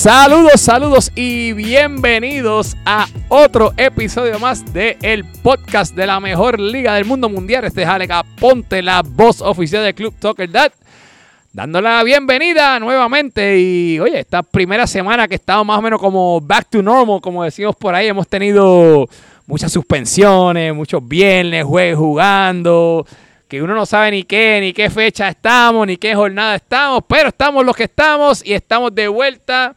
[0.00, 6.94] Saludos, saludos y bienvenidos a otro episodio más de el podcast de la mejor liga
[6.94, 7.66] del mundo mundial.
[7.66, 10.72] Este es Alex Ponte, la voz oficial del Club Soccer Dad.
[11.52, 16.40] Dándole la bienvenida nuevamente y oye, esta primera semana que estamos más o menos como
[16.40, 19.06] back to normal, como decimos por ahí, hemos tenido
[19.46, 23.04] muchas suspensiones, muchos viernes, jugando,
[23.50, 27.30] que uno no sabe ni qué, ni qué fecha estamos, ni qué jornada estamos, pero
[27.30, 29.74] estamos los que estamos y estamos de vuelta.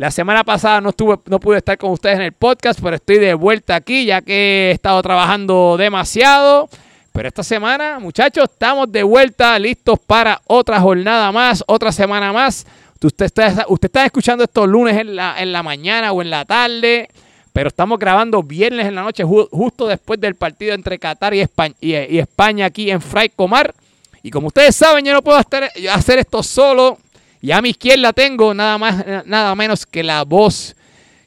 [0.00, 3.18] La semana pasada no, estuve, no pude estar con ustedes en el podcast, pero estoy
[3.18, 6.70] de vuelta aquí ya que he estado trabajando demasiado.
[7.12, 12.66] Pero esta semana, muchachos, estamos de vuelta, listos para otra jornada más, otra semana más.
[13.02, 16.46] Usted está, usted está escuchando estos lunes en la, en la mañana o en la
[16.46, 17.10] tarde.
[17.52, 21.74] Pero estamos grabando viernes en la noche, justo después del partido entre Qatar y España,
[21.78, 23.74] y, España aquí en Fray Comar.
[24.22, 26.96] Y como ustedes saben, yo no puedo hacer esto solo.
[27.40, 30.76] Y a mi izquierda tengo nada más, nada menos que la voz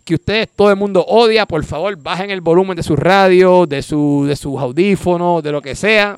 [0.03, 1.45] que ustedes, todo el mundo odia.
[1.45, 5.61] Por favor, bajen el volumen de su radio, de, su, de sus audífonos, de lo
[5.61, 6.17] que sea.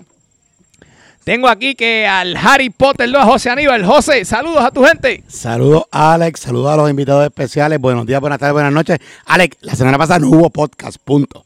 [1.24, 3.84] Tengo aquí que al Harry Potter, lo a José Aníbal.
[3.84, 5.24] José, saludos a tu gente.
[5.28, 6.42] Saludos, Alex.
[6.42, 7.80] Saludos a los invitados especiales.
[7.80, 9.00] Buenos días, buenas tardes, buenas noches.
[9.26, 11.44] Alex, la semana pasada no hubo podcast, punto.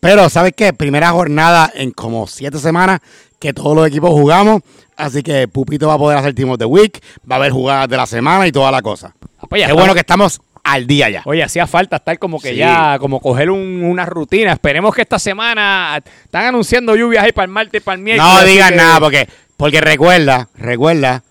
[0.00, 0.72] Pero, ¿sabes qué?
[0.74, 3.00] Primera jornada en como siete semanas
[3.38, 4.62] que todos los equipos jugamos.
[4.98, 7.88] Así que Pupito va a poder hacer Team of the Week, va a haber jugadas
[7.88, 9.14] de la semana y toda la cosa.
[9.38, 11.22] Ah, pues qué bueno que estamos al día ya.
[11.24, 14.52] Oye, hacía falta estar como que ya, como coger una rutina.
[14.52, 18.32] Esperemos que esta semana están anunciando lluvias ahí para el martes y para el miércoles.
[18.34, 21.22] No digan nada, porque, porque recuerda, recuerda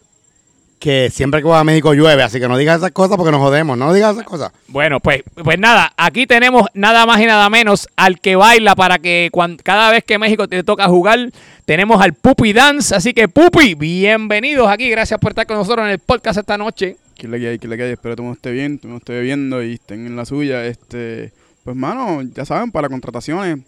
[0.80, 3.42] que siempre que va a México llueve, así que no digas esas cosas porque nos
[3.42, 4.52] jodemos, no digas esas cosas.
[4.67, 9.00] Bueno, pues, pues nada, aquí tenemos nada más y nada menos al que baila para
[9.00, 11.31] que cuando, cada vez que México te toca jugar,
[11.66, 15.91] tenemos al Pupi Dance, así que Pupi, bienvenidos aquí, gracias por estar con nosotros en
[15.91, 17.91] el podcast esta noche que le hay, que le hay.
[17.91, 20.66] Espero que todo esté bien, todo esté viendo y estén en la suya.
[20.66, 23.59] Este, pues, mano, ya saben, para contrataciones,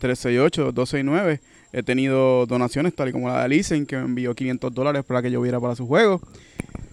[0.00, 1.40] 687-368-269.
[1.72, 5.22] He tenido donaciones, tal y como la de Alicen, que me envió 500 dólares para
[5.22, 6.20] que yo viera para su juego.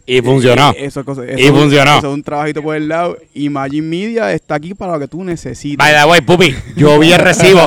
[0.10, 0.72] Y funcionó.
[0.72, 2.00] Eh, eso, y funcionó.
[2.00, 3.16] Eso es un trabajito por el lado.
[3.36, 5.78] Imagine Media está aquí para lo que tú necesites.
[5.78, 7.60] By the way, pupi, yo vi el recibo.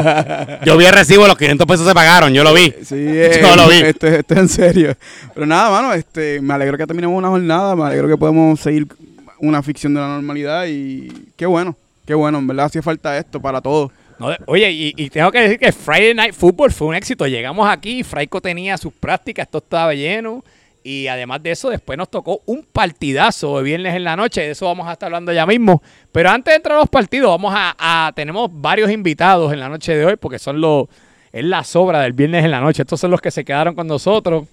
[0.65, 2.75] yo vi el recibo, los 500 pesos se pagaron, yo lo vi.
[2.83, 3.77] Sí, eh, yo lo vi.
[3.77, 4.97] Esto, es en serio.
[5.35, 8.89] Pero nada, mano, este, me alegro que terminemos una jornada, me alegro que podemos seguir
[9.39, 13.41] una ficción de la normalidad y qué bueno, qué bueno, en verdad hacía falta esto
[13.41, 13.93] para todos.
[14.47, 17.27] Oye, y, tengo que decir que Friday Night Football fue un éxito.
[17.27, 20.45] Llegamos aquí, Fraico tenía sus prácticas, esto estaba lleno.
[20.85, 24.41] Y además de eso, después nos tocó un partidazo de viernes en la noche.
[24.41, 25.83] De eso vamos a estar hablando ya mismo.
[26.11, 29.95] Pero antes de entrar a los partidos, vamos a, tenemos varios invitados en la noche
[29.95, 30.87] de hoy, porque son los
[31.33, 32.83] es la sobra del viernes en la noche.
[32.83, 34.45] Estos son los que se quedaron con nosotros.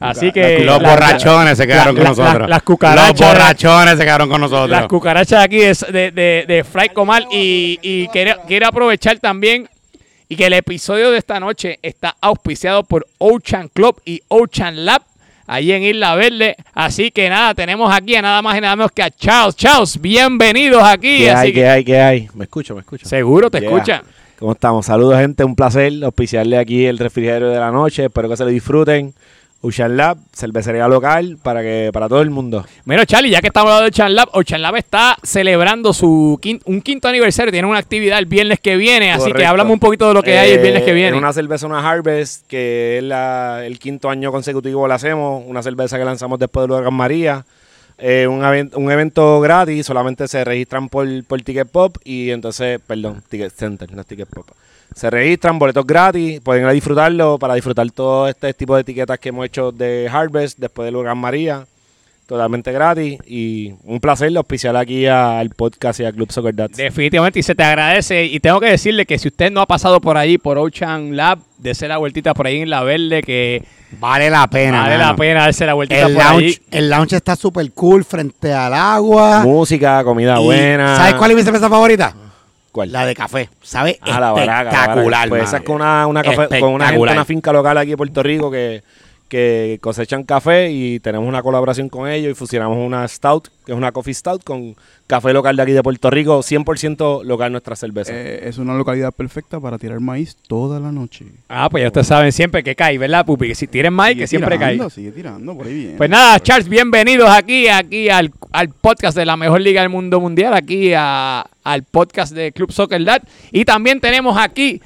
[0.00, 0.60] Así que.
[0.60, 2.48] Los borrachones se quedaron con nosotros.
[2.48, 3.20] las cucarachas.
[3.20, 4.70] Los borrachones se quedaron con nosotros.
[4.70, 7.26] Las cucarachas aquí de, de, de, Fry Comal.
[7.30, 9.68] Y, y quiero, quiero aprovechar también
[10.28, 15.02] y que el episodio de esta noche está auspiciado por Ocean Club y Ocean Lab
[15.46, 16.56] allí en Isla Verde.
[16.74, 19.54] Así que nada, tenemos aquí a nada más y nada menos que a Charles.
[19.54, 21.18] Charles, bienvenidos aquí.
[21.18, 22.28] ¿Qué hay, qué hay, qué hay?
[22.34, 23.08] ¿Me escucho, me escucho?
[23.08, 24.02] Seguro, te escucha.
[24.38, 24.84] ¿Cómo estamos?
[24.84, 25.44] Saludos, gente.
[25.44, 28.04] Un placer auspiciarle aquí el refrigerio de la noche.
[28.04, 29.14] Espero que se lo disfruten.
[29.62, 32.64] Ocean Lab, cervecería local para que para todo el mundo.
[32.84, 36.82] Bueno, Charlie, ya que estamos hablando de Ocean Lab, Ocean Lab está celebrando su un
[36.82, 40.14] quinto aniversario, tiene una actividad el viernes que viene, así que hablamos un poquito de
[40.14, 41.16] lo que hay el viernes que eh, viene.
[41.16, 45.98] una cerveza, una Harvest, que es la, el quinto año consecutivo la hacemos, una cerveza
[45.98, 47.44] que lanzamos después de Huracán María.
[47.98, 53.22] Eh, un, un, evento gratis, solamente se registran por, por Ticket Pop y entonces, perdón,
[53.28, 54.46] Ticket Center, no Ticket Pop.
[54.94, 59.18] Se registran, boletos gratis, pueden ir a disfrutarlo para disfrutar todo este tipo de etiquetas
[59.18, 61.66] que hemos hecho de Harvest después del Huracán María.
[62.26, 66.76] Totalmente gratis y un placer auspiciar aquí al podcast y al Club Soccer Dats.
[66.76, 68.24] Definitivamente y se te agradece.
[68.24, 71.38] Y tengo que decirle que si usted no ha pasado por ahí, por Ocean Lab,
[71.58, 73.62] dése la vueltita por ahí en la verde que...
[74.00, 74.82] Vale la pena.
[74.82, 76.58] Vale la pena darse la vueltita el por ahí.
[76.72, 79.42] El lounge está súper cool frente al agua.
[79.44, 80.96] Música, comida buena.
[80.96, 82.12] ¿Sabes cuál es mi cerveza favorita?
[82.84, 83.48] La de café.
[83.62, 83.98] ¿Sabe?
[84.02, 85.28] Ah, espectacular.
[85.28, 88.22] pues esa es con una, una, café, con una, una finca local aquí en Puerto
[88.22, 88.82] Rico que
[89.28, 93.78] que cosechan café y tenemos una colaboración con ellos y fusionamos una stout, que es
[93.78, 94.76] una coffee stout, con
[95.06, 98.12] café local de aquí de Puerto Rico, 100% local nuestra cerveza.
[98.14, 101.26] Eh, es una localidad perfecta para tirar maíz toda la noche.
[101.48, 103.48] Ah, pues ya ustedes saben siempre que cae, ¿verdad, Pupi?
[103.48, 104.78] Que si tiren maíz, que siempre cae.
[104.90, 105.96] Sigue tirando, por ahí bien.
[105.96, 108.30] Pues nada, Charles, bienvenidos aquí, aquí al,
[108.80, 113.22] podcast de la mejor liga del mundo mundial, aquí al podcast de Club Soccer Dad.
[113.50, 114.80] Y también tenemos aquí,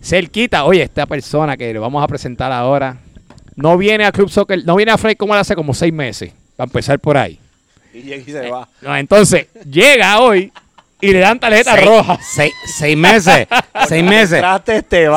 [0.00, 2.98] cerquita, oye, esta persona que le vamos a presentar ahora
[3.58, 6.66] no viene a Club Soccer, no viene a Frey como hace como seis meses, para
[6.66, 7.38] empezar por ahí.
[7.92, 8.68] Y llega y se va.
[8.80, 10.52] No, entonces, llega hoy
[11.00, 12.18] y le dan tarjeta Seis- roja.
[12.22, 13.46] Seis, seis meses.
[13.88, 14.42] seis meses.
[14.42, 14.62] Va.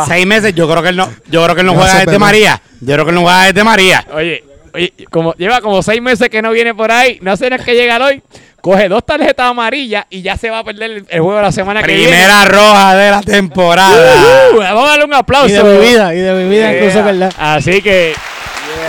[0.07, 0.53] Seis meses.
[0.55, 2.61] Yo creo que él no, yo creo que él no No juega desde María.
[2.81, 4.05] Yo creo que él no juega desde María.
[4.13, 7.63] Oye, oye, como lleva como seis meses que no viene por ahí, no sé nada
[7.63, 8.21] que llegar hoy,
[8.61, 11.51] coge dos tarjetas amarillas y ya se va a perder el, el juego de la
[11.51, 12.07] semana que viene.
[12.09, 14.15] Primera roja de la temporada.
[14.53, 15.49] Uh, vamos a darle un aplauso.
[15.49, 16.77] Y de mi vida, y de mi vida Yeah.
[16.77, 17.33] incluso, ¿verdad?
[17.37, 18.13] Así que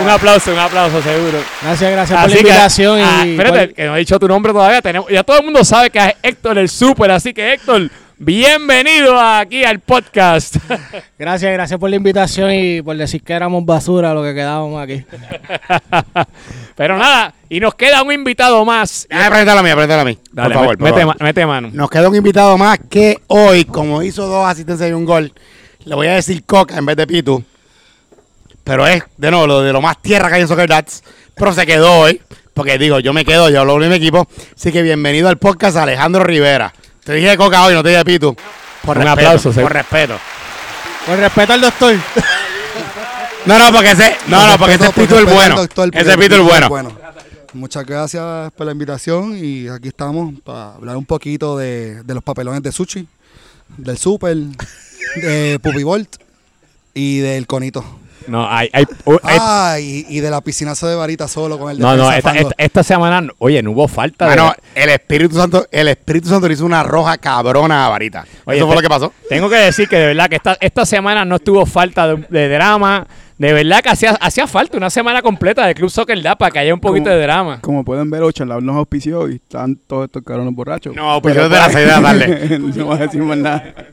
[0.01, 1.39] un aplauso, un aplauso seguro.
[1.61, 2.99] Gracias, gracias por la que, invitación.
[3.01, 4.81] ah, y espérate, por- que no he dicho tu nombre todavía.
[4.81, 9.19] Tenemos, ya todo el mundo sabe que es Héctor el Super, así que Héctor, bienvenido
[9.19, 10.55] aquí al podcast.
[11.19, 15.05] Gracias, gracias por la invitación y por decir que éramos basura lo que quedábamos aquí.
[16.75, 19.07] Pero nada, y nos queda un invitado más.
[19.09, 19.75] Presentarlo a mí, a
[20.05, 20.17] mí.
[20.31, 21.15] Dale, por favor, por mete, favor.
[21.19, 21.69] ma- mete mano.
[21.71, 25.31] Nos queda un invitado más que hoy, como hizo dos asistencias y un gol,
[25.85, 27.43] le voy a decir Coca en vez de Pitu.
[28.63, 31.03] Pero es, de nuevo, lo de lo más tierra que hay en Soccer Dats.
[31.35, 32.21] Pero se quedó hoy,
[32.53, 34.27] porque digo, yo me quedo, yo hablo de mi equipo.
[34.55, 36.73] Así que bienvenido al podcast Alejandro Rivera.
[37.03, 38.35] Te dije Coca hoy, no te dije Pitu.
[38.83, 39.59] Por Un respeto, aplauso, sí.
[39.59, 40.17] por respeto.
[41.05, 41.95] Con respeto al doctor.
[43.45, 45.55] No, no, porque ese, no, no, porque ese es Pitu el bueno.
[45.57, 46.87] doctor, Ese es Pitu el bueno.
[46.87, 52.13] es Muchas gracias por la invitación y aquí estamos para hablar un poquito de, de
[52.13, 53.05] los papelones de sushi,
[53.77, 54.35] del super,
[55.15, 56.15] de Puppy Bolt
[56.93, 57.83] y del conito.
[58.27, 58.85] No, hay, hay,
[59.23, 62.29] hay- Ah, y, y de la piscinazo de varita solo con el no, no, defensa
[62.29, 64.35] esta, esta, esta semana, oye, no hubo falta de.
[64.35, 68.25] Bueno, el Espíritu Santo, el Espíritu Santo le hizo una roja cabrona a Varita.
[68.45, 69.13] Oye, Eso fue te- lo que pasó.
[69.29, 72.49] Tengo que decir que de verdad que esta, esta semana no estuvo falta de, de
[72.49, 73.05] drama.
[73.35, 76.59] De verdad que hacía, hacía falta una semana completa de Club Soccer Da para que
[76.59, 77.59] haya un poquito Como- de drama.
[77.61, 80.95] Como pueden ver, Ochanlab nos auspició y están todos estos cabrones borrachos.
[80.95, 82.59] No, pues Pero yo de de la tarde.
[82.77, 83.73] no voy a decir más nada.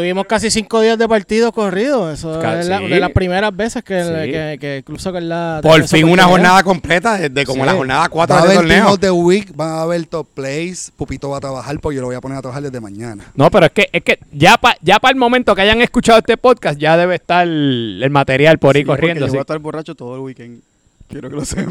[0.00, 2.10] Tuvimos casi cinco días de partido corrido.
[2.10, 2.88] Eso Ca- es la- sí.
[2.88, 4.10] de las primeras veces que, Sí.
[4.32, 7.66] que, que el Club Soccer la Por fin una jornada completa desde como Sí.
[7.70, 8.76] la jornada 4 Va de torneo.
[8.82, 12.00] Team of the Week, van a haber top plays, Pupito va a trabajar porque yo
[12.00, 13.24] lo voy a poner a trabajar desde mañana.
[13.34, 16.18] No, pero es que, es que ya para ya pa el momento que hayan escuchado
[16.18, 19.20] este podcast, ya debe estar el, el material por ahí corriendo.
[19.20, 19.30] Yo sí.
[19.32, 20.60] voy a estar borracho todo el weekend.
[21.08, 21.64] Quiero que lo sepa.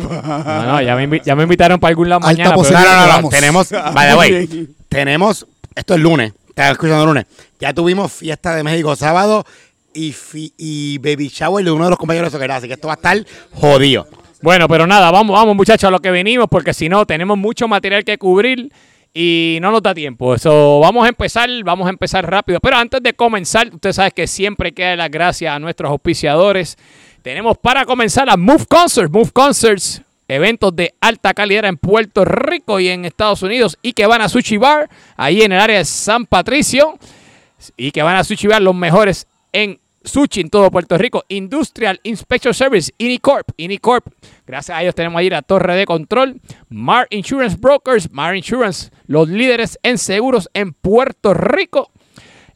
[0.45, 2.49] No, no, ya me, invi- ya me invitaron para algún lado Alta mañana.
[2.49, 2.93] pero- No, posibilidad.
[2.93, 3.13] no, no, no.
[3.15, 3.31] Vamos.
[3.33, 4.69] Tenemos, by the Muy way, bien.
[4.89, 6.33] tenemos, esto es lunes,
[6.67, 7.25] escuchando lunes.
[7.59, 9.45] Ya tuvimos fiesta de México sábado
[9.93, 10.15] y,
[10.57, 12.97] y baby shower de uno de los compañeros de Soccer, así que esto va a
[12.97, 14.07] estar jodido.
[14.41, 17.67] Bueno, pero nada, vamos, vamos muchachos a lo que venimos, porque si no, tenemos mucho
[17.67, 18.71] material que cubrir
[19.13, 20.33] y no nos da tiempo.
[20.33, 22.59] Eso, vamos a empezar, vamos a empezar rápido.
[22.61, 26.77] Pero antes de comenzar, usted sabe que siempre queda las gracias a nuestros auspiciadores.
[27.21, 29.11] Tenemos para comenzar a Move Concerts.
[29.11, 34.05] Move Concerts, eventos de alta calidad en Puerto Rico y en Estados Unidos y que
[34.05, 36.97] van a Sushi Bar, ahí en el área de San Patricio
[37.75, 41.25] y que van a Sushi Bar los mejores en Sushi en todo Puerto Rico.
[41.27, 43.49] Industrial Inspection Service, Inicorp.
[43.57, 44.05] Inicorp,
[44.45, 46.39] gracias a ellos tenemos ahí la torre de control.
[46.69, 51.91] Mar Insurance Brokers, Mar Insurance, los líderes en seguros en Puerto Rico.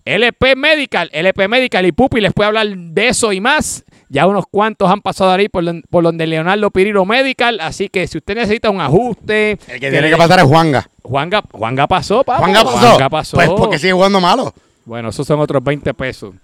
[0.05, 3.83] LP Medical, LP Medical y Pupi les puede hablar de eso y más.
[4.09, 7.59] Ya unos cuantos han pasado ahí por, por donde Leonardo Pirilo Medical.
[7.59, 9.57] Así que si usted necesita un ajuste.
[9.67, 10.87] El que tiene que pasar es Juanga.
[11.01, 12.39] Juanga, Juanga pasó, papá.
[12.39, 12.77] Juanga pasó.
[12.77, 13.37] Juanga pasó.
[13.37, 14.53] Pues porque sigue jugando malo.
[14.85, 16.35] Bueno, esos son otros 20 pesos.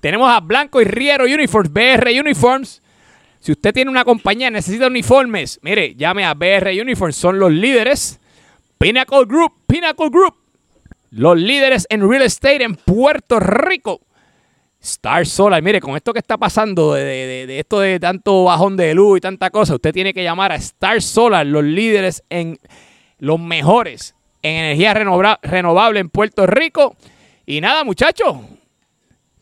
[0.00, 2.82] Tenemos a Blanco y Riero Uniforms, BR Uniforms.
[3.40, 8.18] Si usted tiene una compañía, necesita uniformes, mire, llame a BR Uniforms, son los líderes.
[8.78, 10.34] Pinnacle Group, Pinnacle Group,
[11.10, 14.00] los líderes en real estate en Puerto Rico.
[14.84, 18.76] Star Solar, mire, con esto que está pasando, de, de- de esto de tanto bajón
[18.76, 22.58] de luz y tanta cosa, usted tiene que llamar a Star Solar, los líderes en
[23.18, 26.96] los mejores en energía renova- renovable en Puerto Rico.
[27.46, 28.36] Y nada, muchachos.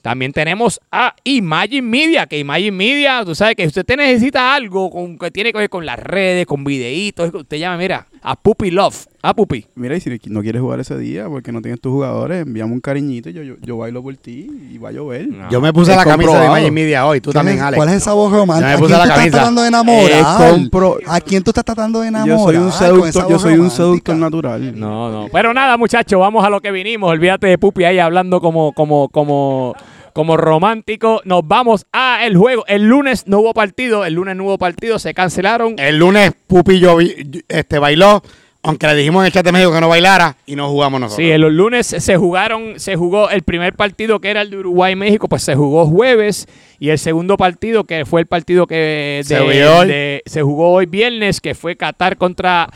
[0.00, 4.54] También tenemos a Imagine Media, que Imagine Media, tú sabes que si usted te necesita
[4.54, 8.36] algo con, que tiene que ver con las redes, con videitos, usted llama, mira, a
[8.36, 9.66] Puppy Love, a Puppy.
[9.74, 12.80] Mira, y si no quieres jugar ese día porque no tienes tus jugadores, envíame un
[12.80, 15.28] cariñito y yo, yo, yo bailo por ti y va a llover.
[15.28, 15.50] No.
[15.50, 16.48] Yo me puse Es la camisa de.
[16.48, 17.76] Magic Media hoy, tú ¿Quién también, Alex.
[17.76, 18.74] ¿Cuál es esa voz romántica?
[18.74, 19.36] ¿A puse quién la tú estás camisa.
[19.38, 20.52] tratando de enamorar?
[20.52, 22.38] Compro- ¿A quién tú estás tratando de enamorar?
[22.38, 24.78] Yo soy un seductor, yo soy un seductor natural.
[24.78, 25.28] No, no.
[25.32, 27.10] Pero nada, muchachos, vamos a lo que vinimos.
[27.10, 29.74] Olvídate de Pupi ahí hablando como, como, como,
[30.12, 31.20] como romántico.
[31.24, 32.64] Nos vamos a el juego.
[32.66, 35.74] El lunes no hubo partido, el lunes no hubo partido, se cancelaron.
[35.78, 38.22] El lunes Pupi yo vi- este, bailó,
[38.62, 41.24] aunque le dijimos en el chat de México que no bailara y no jugamos nosotros.
[41.26, 44.92] Sí, el lunes se jugaron, se jugó el primer partido que era el de Uruguay
[44.92, 46.46] y México, pues se jugó jueves
[46.78, 49.44] y el segundo partido que fue el partido que Se de-
[49.86, 52.68] de- se jugó hoy viernes, que fue Qatar contra,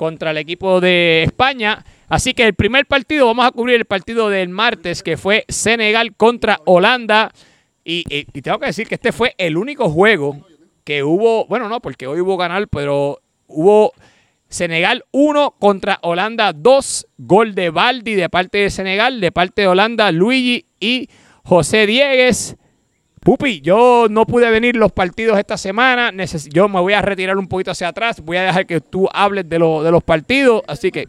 [0.00, 1.84] contra el equipo de España.
[2.08, 6.16] Así que el primer partido, vamos a cubrir el partido del martes, que fue Senegal
[6.16, 7.30] contra Holanda.
[7.84, 8.02] Y,
[8.40, 10.38] tengo que decir que este fue el único juego
[10.84, 13.92] que hubo, bueno, no, porque hoy hubo ganar, pero hubo
[14.48, 17.06] Senegal 1 contra Holanda 2.
[17.18, 21.10] Gol de Baldi de parte de Senegal, de parte de Holanda, Luigi y
[21.44, 22.56] José Diegues.
[23.20, 26.10] Pupi, yo no pude venir los partidos esta semana.
[26.10, 28.20] Neces- yo me voy a retirar un poquito hacia atrás.
[28.24, 30.62] Voy a dejar que tú hables de, lo- de los partidos.
[30.66, 31.06] Así que,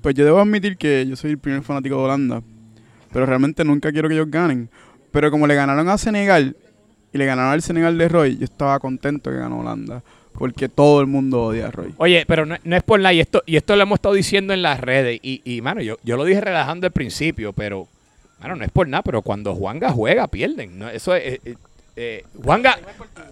[0.00, 2.42] Pues yo debo admitir que yo soy el primer fanático de Holanda,
[3.12, 4.70] pero realmente nunca quiero que ellos ganen.
[5.10, 6.56] Pero como le ganaron a Senegal
[7.12, 10.02] y le ganaron al Senegal de Roy, yo estaba contento que ganó Holanda,
[10.32, 11.92] porque todo el mundo odia a Roy.
[11.98, 13.12] oye, pero no, no es por nada.
[13.12, 15.18] Y esto, y esto lo hemos estado diciendo en las redes.
[15.22, 17.88] Y, y mano, yo, yo lo dije relajando al principio, pero,
[18.40, 19.02] mano, no es por nada.
[19.02, 20.78] Pero cuando Juanga juega, pierden.
[20.78, 20.88] ¿no?
[20.88, 21.34] Eso es.
[21.34, 21.54] eh, eh,
[21.96, 22.78] eh, Juanga,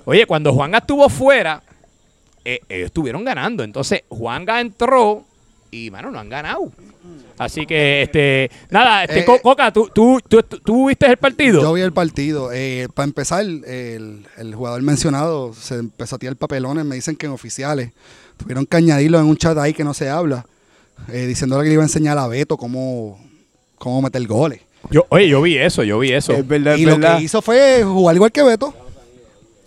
[0.05, 1.63] oye, cuando Juanga estuvo fuera,
[2.45, 3.63] eh, ellos estuvieron ganando.
[3.65, 5.25] Entonces, Juanga entró
[5.71, 6.73] y, mano, no han ganado.
[7.37, 11.61] Así que, este, nada, este, Eh, Co- Coca, ¿tú, tú, tú, tú viste el partido?
[11.63, 12.51] Yo vi el partido.
[12.53, 16.85] Eh, para empezar, el, el jugador mencionado se empezó a tirar papelones.
[16.85, 17.91] Me dicen que en oficiales
[18.37, 20.47] tuvieron que añadirlo en un chat ahí que no se habla,
[21.09, 23.19] eh, diciéndole que le iba a enseñar a Beto cómo,
[23.79, 24.61] cómo meter goles.
[24.91, 26.33] Yo, oye, yo vi eso, yo vi eso.
[26.33, 27.19] Es verdad, es y lo verdad.
[27.19, 28.73] que hizo fue jugar igual que Beto.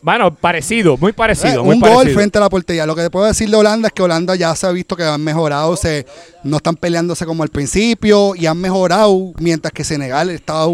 [0.02, 2.86] Bueno, parecido, muy parecido, Eh, muy un gol frente a la portería.
[2.86, 5.22] Lo que puedo decir de Holanda es que Holanda ya se ha visto que han
[5.24, 6.06] mejorado, se,
[6.44, 10.66] no están peleándose como al principio y han mejorado, mientras que Senegal está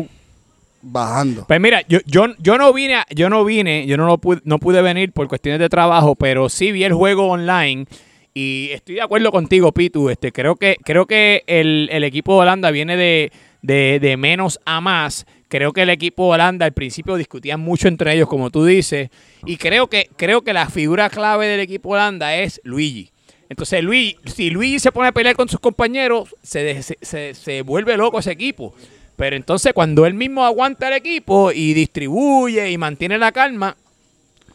[0.81, 1.45] bajando.
[1.47, 4.41] Pues mira, yo, yo, yo no vine, a- yo no vine, yo no, lo pude,
[4.43, 7.85] no pude venir por cuestiones de trabajo, pero sí vi el juego online
[8.33, 10.09] y estoy de acuerdo contigo, Pitu.
[10.09, 13.31] Este, creo que, creo que el, el equipo de Holanda viene de,
[13.63, 15.25] de, de menos a más.
[15.47, 19.09] Creo que el equipo Holanda al principio discutían mucho entre ellos, como tú dices,
[19.45, 23.09] y creo que, creo que la figura clave del equipo Holanda es Luigi.
[23.49, 27.61] Entonces, Luigi, si Luigi se pone a pelear con sus compañeros, se, se, se- se
[27.61, 28.73] vuelve loco ese equipo.
[29.15, 33.77] Pero entonces, cuando él mismo aguanta el equipo y distribuye y mantiene la calma,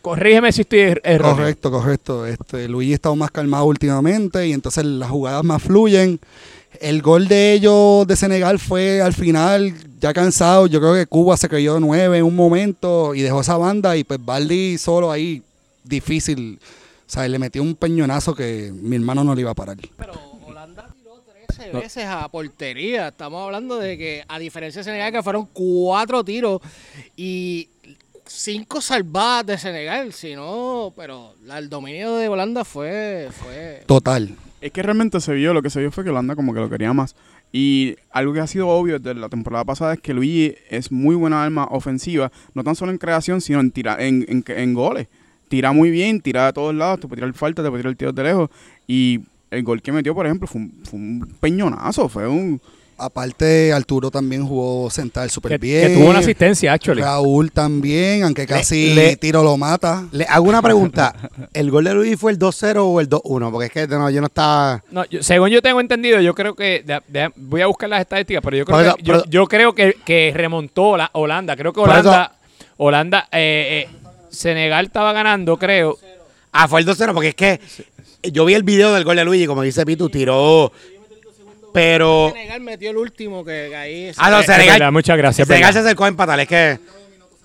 [0.09, 1.37] corrígeme si estoy er- erróneo.
[1.37, 2.27] Correcto, correcto.
[2.27, 6.19] Este, Luigi ha estado más calmado últimamente y entonces las jugadas más fluyen.
[6.81, 10.67] El gol de ellos de Senegal fue al final, ya cansado.
[10.67, 13.97] Yo creo que Cuba se creyó de nueve en un momento y dejó esa banda
[13.97, 15.43] y pues Baldi solo ahí,
[15.85, 16.59] difícil.
[17.07, 19.77] O sea, le metió un peñonazo que mi hermano no le iba a parar.
[19.97, 20.13] Pero
[20.47, 21.23] Holanda tiró
[21.57, 23.09] 13 veces a portería.
[23.09, 26.61] Estamos hablando de que, a diferencia de Senegal, que fueron cuatro tiros
[27.17, 27.69] y
[28.29, 30.13] cinco salvadas de Senegal.
[30.13, 33.29] Si no, pero la- el dominio de Holanda fue.
[33.33, 34.35] fue Total.
[34.61, 36.69] Es que realmente se vio, lo que se vio fue que Holanda como que lo
[36.71, 37.15] quería más.
[37.53, 41.15] Y algo que ha sido obvio desde la temporada pasada es que Luigi es muy
[41.15, 45.07] buena arma ofensiva, no tan solo en creación, sino en, tira, en, en, en goles.
[45.49, 48.15] Tira muy bien, tira de todos lados, te puede tirar falta, te puede tirar tiros
[48.15, 48.51] de lejos.
[48.87, 49.21] Y
[49.51, 52.61] el gol que metió, por ejemplo, fue un, fue un peñonazo, fue un...
[53.01, 55.87] Aparte, Arturo también jugó central súper bien.
[55.89, 57.01] que tuvo una asistencia, actually.
[57.01, 60.05] Raúl también, aunque casi le- tiro lo mata.
[60.11, 61.15] Le hago una pregunta.
[61.55, 63.51] ¿El gol de Luis fue el 2-0 o el 2-1?
[63.53, 64.83] Porque es que no, yo no estaba...
[64.91, 66.83] No, yo- según yo tengo entendido, yo creo que.
[66.85, 69.95] de- de- voy a buscar las estadísticas, pero yo creo, eso- que, yo, creo que,
[70.05, 71.55] que remontó la Holanda.
[71.57, 72.33] Creo que eso- Holanda.
[72.79, 73.29] Holanda.
[73.31, 73.97] eh, eh,
[74.31, 75.97] Senegal estaba ganando, creo.
[76.53, 77.61] Ah, fue el 2-0 porque es que
[78.33, 80.73] yo vi el video del gol de Luigi, como dice Pitu, tiró...
[81.79, 82.31] Pero...
[82.35, 84.11] Senegal metió el último que ahí.
[84.17, 86.39] Ah, no, Senegal, verdad, muchas gracias, Senegal se acercó a empatar.
[86.41, 86.79] Es que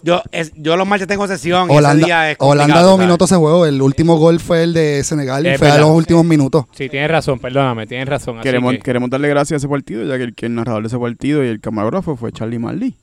[0.02, 3.26] yo, es, yo los martes tengo sesión y ese Holanda, día es Holanda dominó todo
[3.26, 3.66] ese juego.
[3.66, 6.66] El último gol fue el de Senegal y Es fue a los últimos minutos.
[6.76, 8.38] Sí, tienes razón, perdóname, tienes razón.
[8.40, 10.82] así Queremos, que- queremos darle gracias a ese partido, ya que el, que el narrador
[10.84, 12.96] de ese partido y el camarógrafo fue Charlie Marley,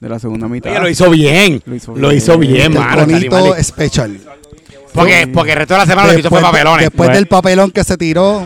[0.00, 0.70] de la segunda mitad.
[0.70, 1.62] Oye, lo hizo bien.
[1.64, 2.18] Lo hizo Lo bien.
[2.18, 3.06] hizo bien, el mano.
[3.06, 3.64] Bonito Mali.
[3.64, 4.20] special.
[4.92, 6.80] Porque, porque el resto de la semana lo que hizo fue papelones.
[6.86, 7.14] después Bueno.
[7.14, 8.44] del papelón que se tiró,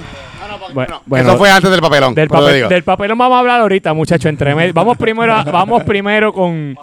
[0.73, 2.15] Bueno, bueno, Eso fue antes del papelón.
[2.15, 4.27] del, papel, del papelón vamos a hablar ahorita, muchachos.
[4.27, 4.73] Entre medio.
[4.75, 6.77] Vamos primero, a- vamos primero con.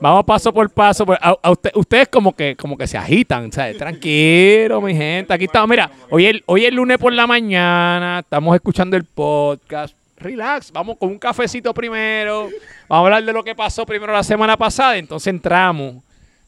[0.00, 1.04] Vamos paso por paso.
[1.04, 3.76] pues, A, a usted- ustedes como que, como que se agitan, ¿sabes?
[3.76, 5.32] Tranquilo, mi gente.
[5.34, 5.68] Aquí estamos.
[5.68, 8.20] Mira, hoy es, hoy es lunes por la mañana.
[8.20, 9.94] Estamos escuchando el podcast.
[10.18, 12.48] Relax, vamos con un cafecito primero.
[12.88, 14.96] Vamos a hablar de lo que pasó primero la semana pasada.
[14.96, 15.96] Entonces entramos.
[15.96, 16.02] O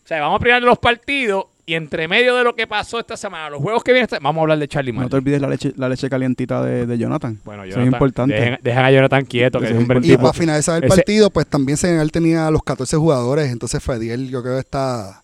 [0.04, 1.44] sea, vamos a primero los partidos.
[1.70, 4.40] Y entre medio de lo que pasó esta semana, los juegos que vienen, esta- vamos
[4.40, 7.38] a hablar de Charlie No te olvides la leche, la leche calientita de, de Jonathan.
[7.44, 8.34] Bueno, Eso Jonathan, es importante.
[8.34, 10.96] Dejen, dejen a Jonathan quieto, que es es un buen y para finalizar el Ese-
[10.96, 13.52] partido, pues también Senegal tenía los 14 jugadores.
[13.52, 15.22] Entonces Fediel, yo creo que está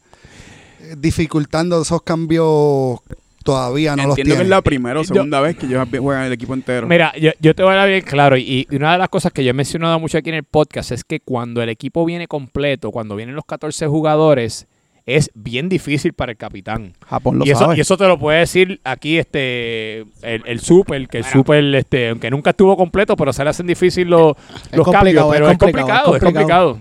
[0.83, 3.01] eh, dificultando esos cambios.
[3.43, 4.43] Todavía no los Entiendo que tiene.
[4.43, 6.87] es la primera o Yo- segunda vez que ellos juegan el equipo entero.
[6.89, 9.33] Mira, yo, yo te voy a dar bien claro, y, y una de las cosas
[9.33, 12.27] que yo he mencionado mucho aquí en el podcast es que cuando el equipo viene
[12.27, 14.67] completo, cuando vienen los 14 jugadores,
[15.07, 16.93] es bien difícil para el capitán.
[17.09, 17.77] Japón lo Y eso, sabe.
[17.77, 22.09] y eso te lo puede decir aquí este el, el super, que el super, este,
[22.11, 24.35] aunque nunca estuvo completo, pero se le hacen difícil los,
[24.73, 26.81] los cambios, pero es es complicado, complicado, es complicado.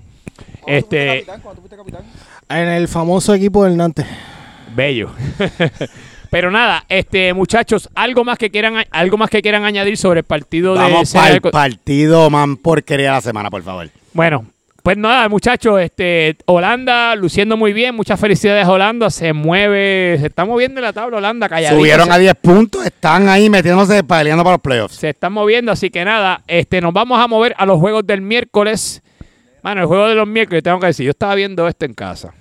[0.67, 1.25] Este,
[2.50, 4.05] En el famoso equipo del Nantes.
[4.75, 5.12] bello.
[6.32, 10.25] Pero nada, este muchachos, algo más que quieran algo más que quieran añadir sobre el
[10.25, 13.89] partido de Vamos el con- partido man porquería de la semana, por favor.
[14.12, 14.46] Bueno,
[14.86, 20.27] pues nada, muchachos, este Holanda luciendo muy bien, muchas felicidades a Holanda, se mueve, se
[20.27, 21.80] está moviendo en la tabla Holanda, calladito.
[21.80, 24.98] Subieron a 10 puntos, están ahí metiéndose, peleando para los playoffs.
[24.98, 28.22] se están moviendo, así que nada, este nos vamos a mover a los juegos del
[28.22, 29.01] miércoles.
[29.63, 32.36] Mano, el juego de los miércoles, tengo que decir, yo estaba viendo esto en casa.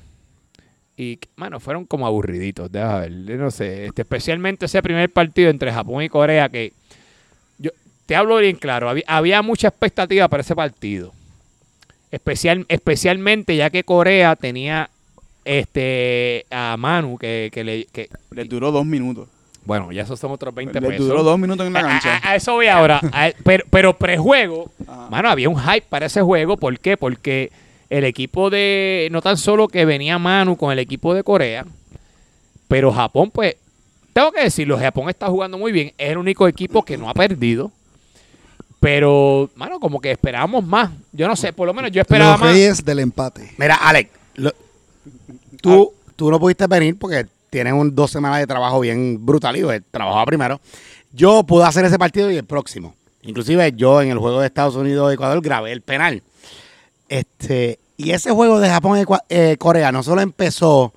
[0.99, 5.73] Y, mano, fueron como aburriditos, deja ver, no sé, este, especialmente ese primer partido entre
[5.73, 6.75] Japón y Corea, que
[7.57, 7.71] yo
[8.05, 11.15] te hablo bien claro, había, había mucha expectativa para ese partido.
[12.15, 14.89] Especial, especialmente ya que Corea tenía
[15.45, 18.09] este a Manu que, que le que,
[18.47, 19.29] duró dos minutos.
[19.65, 22.17] bueno ya esos son otros 20 Les pesos duró dos minutos en la a, cancha.
[22.23, 23.01] a- a eso voy ahora.
[23.13, 25.09] A- pero, pero prejuego, Ajá.
[25.11, 26.57] mano, había un hype para ese juego.
[26.57, 26.97] ¿Por qué?
[26.97, 27.51] Porque
[27.91, 29.09] el equipo de.
[29.13, 31.67] No tan solo que venía Manu con el equipo de Corea,
[32.69, 33.57] pero Japón, pues.
[34.13, 35.93] Tengo que decirlo, Japón está jugando muy bien.
[35.99, 37.73] Es el único equipo que no ha perdido.
[38.85, 40.91] Pero, mano, como que esperábamos más.
[41.11, 42.51] Yo no sé, por lo menos yo esperaba Los más.
[42.51, 43.51] reyes del empate.
[43.57, 44.53] Mira, Alex, lo-
[45.63, 49.63] tú, tú no pudiste venir porque tienes un, dos semanas de trabajo bien brutal y
[49.63, 50.61] pues, trabajaba primero.
[51.15, 52.95] Yo pude hacer ese partido y el próximo.
[53.23, 56.23] Inclusive yo en el juego de Estados Unidos-Ecuador grabé el penal.
[57.09, 60.93] Este, y ese juego de Japón-Corea no solo empezó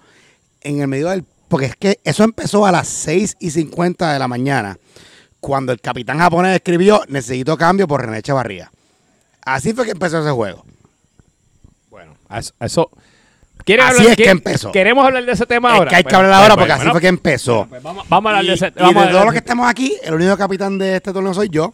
[0.60, 1.24] en el medio del...
[1.48, 4.78] Porque es que eso empezó a las 6 y 50 de la mañana,
[5.40, 8.72] cuando el capitán japonés escribió, necesito cambio por René Echevarría.
[9.44, 10.66] Así fue que empezó ese juego.
[11.90, 12.54] Bueno, a eso.
[12.60, 12.90] a eso-
[13.64, 14.72] ¿Quieren Así hablar- es que empezó.
[14.72, 15.90] ¿Queremos hablar de ese tema Es ahora?
[15.90, 17.66] que hay que Bueno, hablar ahora pues, porque bueno, así fue que empezó.
[17.68, 19.40] pues vamos, vamos a hablar y, de ese y vamos a de todos los que
[19.40, 21.72] estamos aquí, el único capitán de este torneo soy yo.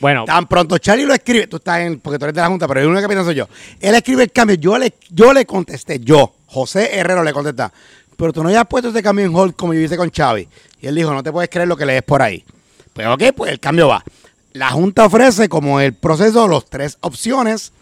[0.00, 2.68] Bueno, Tan pronto Charlie lo escribe, tú estás en, porque tú eres de la Junta,
[2.68, 3.48] pero el único capitán soy yo.
[3.80, 7.72] Él escribe el cambio, yo le, yo le contesté, yo, José Herrero le contesta,
[8.16, 10.46] pero tú no habías puesto ese cambio en hold como yo hice con Xavi.
[10.80, 12.44] Y él dijo, no te puedes creer lo que lees por ahí.
[12.92, 14.04] Pues ok, pues el cambio va.
[14.52, 17.72] La Junta ofrece como el proceso los tres opciones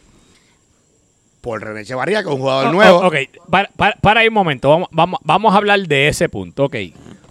[1.40, 2.98] por René Echevarría, que es un jugador Oh, nuevo.
[3.00, 3.14] oh, ok,
[3.50, 4.70] para, para- para ahí un momento.
[4.70, 6.64] Vamos, vamos, vamos a hablar de ese punto.
[6.64, 6.76] Ok.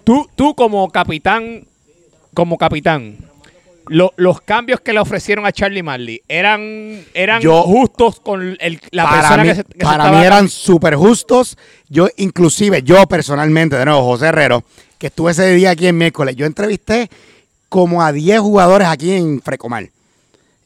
[0.03, 1.65] Tú, tú como capitán,
[2.33, 3.17] como capitán,
[3.87, 8.79] lo- los cambios que le ofrecieron a Charlie Marley eran, eran Yo- justos con el-
[8.91, 11.57] la persona mí, que se, que se para estaba- mí eran súper justos.
[11.89, 14.63] Yo, inclusive, yo personalmente, de nuevo, José Herrero,
[15.03, 17.09] que estuve ese día aquí en miércoles, yo entrevisté
[17.67, 19.89] como a 10 jugadores aquí en Frecomar.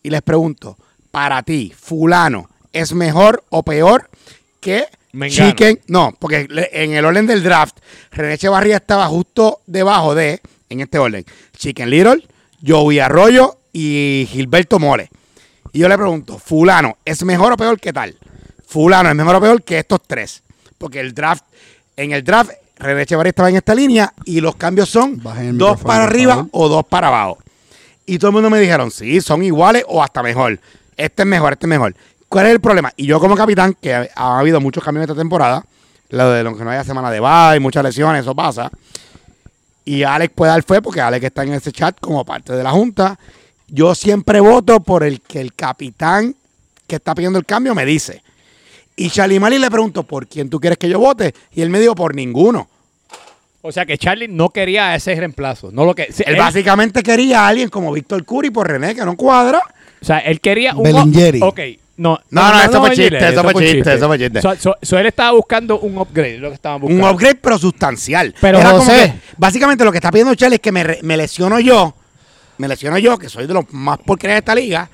[0.04, 0.78] Y les pregunto,
[1.10, 4.12] para ti, fulano, ¿es mejor o peor
[4.60, 5.50] que Mengano.
[5.50, 5.80] Chicken?
[5.88, 7.80] No, porque en el orden del draft,
[8.12, 11.26] René Echevarría estaba justo debajo de, en este orden,
[11.58, 12.23] Chicken Little,
[12.63, 15.10] Joey Arroyo y Gilberto Mole.
[15.73, 18.15] Y yo le pregunto, fulano, ¿es mejor o peor que tal?
[18.67, 20.43] Fulano, ¿es mejor o peor que estos tres?
[20.78, 21.43] Porque el draft,
[21.95, 25.21] en el draft, René Echevarría estaba en esta línea y los cambios son
[25.53, 27.39] dos para arriba o dos para abajo.
[28.05, 30.59] Y todo el mundo me dijeron, sí, son iguales o hasta mejor.
[30.95, 31.95] Este es mejor, este es mejor.
[32.29, 32.91] ¿Cuál es el problema?
[32.95, 35.65] Y yo como capitán, que ha, ha habido muchos cambios esta temporada,
[36.09, 38.71] lo de lo que no haya semana de bye, muchas lesiones, eso pasa.
[39.83, 42.71] Y Alex puede dar fe porque Alex está en ese chat como parte de la
[42.71, 43.17] Junta.
[43.67, 46.35] Yo siempre voto por el que el capitán
[46.87, 48.23] que está pidiendo el cambio me dice.
[48.97, 51.33] Y Charlie Mali le pregunto, ¿por quién tú quieres que yo vote?
[51.53, 52.67] Y él me dijo, por ninguno.
[53.62, 55.71] O sea que Charlie no quería ese reemplazo.
[55.71, 58.95] No lo que, sí, Él él- básicamente quería a alguien como Víctor Curi por René,
[58.95, 59.62] que no cuadra.
[60.01, 60.83] o sea, él quería un.
[60.83, 61.39] Bellingheri.
[61.41, 61.60] Ok.
[61.97, 64.39] No, No, no, eso fue chiste, eso fue chiste, eso fue chiste.
[64.41, 67.10] So- so- so él estaba buscando un upgrade, lo que estaban Un buscando.
[67.12, 68.36] upgrade, pero sustancial.
[68.39, 69.13] Pero, Era como José.
[69.15, 71.95] que, básicamente lo que está pidiendo Charlie es que me, me lesiono yo.
[72.60, 74.88] Me lesiono yo, que soy de los más porquerías de esta liga.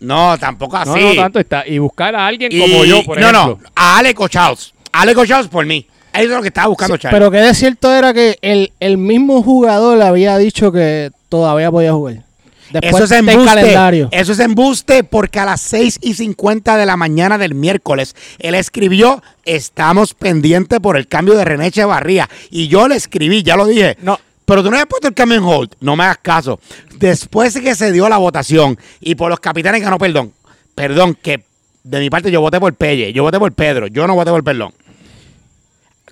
[0.00, 0.90] No, tampoco así.
[0.90, 1.66] No, no tanto está.
[1.66, 3.58] Y buscar a alguien Y- como yo, por no, ejemplo.
[3.62, 4.74] no, a Alex Ochaus.
[4.92, 5.86] Alex Ochaus por mí.
[6.12, 7.16] Eso es lo que estaba buscando Charlie.
[7.18, 11.92] Pero que de cierto era que el, el mismo jugador había dicho que todavía podía
[11.92, 12.22] jugar.
[12.70, 13.44] Después Eso es embuste.
[13.46, 14.08] calendario.
[14.12, 18.54] Eso es embuste porque a las 6 y 50 de la mañana del miércoles él
[18.54, 22.28] escribió: Estamos pendientes por el cambio de René Echevarría.
[22.50, 23.96] Y yo le escribí, ya lo dije.
[24.02, 24.18] No.
[24.48, 25.74] Pero tú no habías puesto el cambio en hold.
[25.80, 26.58] No me hagas caso.
[26.96, 30.32] Después de que se dio la votación y por los capitanes ganó perdón.
[30.74, 31.44] Perdón, que
[31.84, 33.12] de mi parte yo voté por Pelle.
[33.12, 33.88] Yo voté por Pedro.
[33.88, 34.72] Yo no voté por perdón.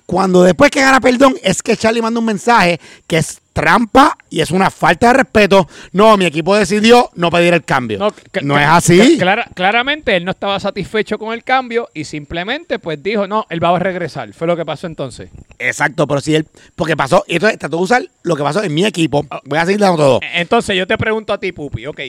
[0.07, 4.39] Cuando después que gana perdón es que Charlie manda un mensaje que es trampa y
[4.39, 5.67] es una falta de respeto.
[5.91, 7.99] No, mi equipo decidió no pedir el cambio.
[8.41, 9.17] No, es así.
[9.17, 13.61] clara- claramente él no estaba satisfecho con el cambio y simplemente pues dijo, no, él
[13.61, 14.31] va a regresar.
[14.33, 15.29] Fue lo que pasó entonces.
[15.59, 18.73] Exacto, pero si él, porque pasó, y entonces trató de usar lo que pasó en
[18.73, 19.25] mi equipo.
[19.29, 19.41] Ah.
[19.43, 20.19] Voy a seguir dando todo.
[20.21, 21.99] E- Entonces yo te pregunto a ti, Pupi, ok.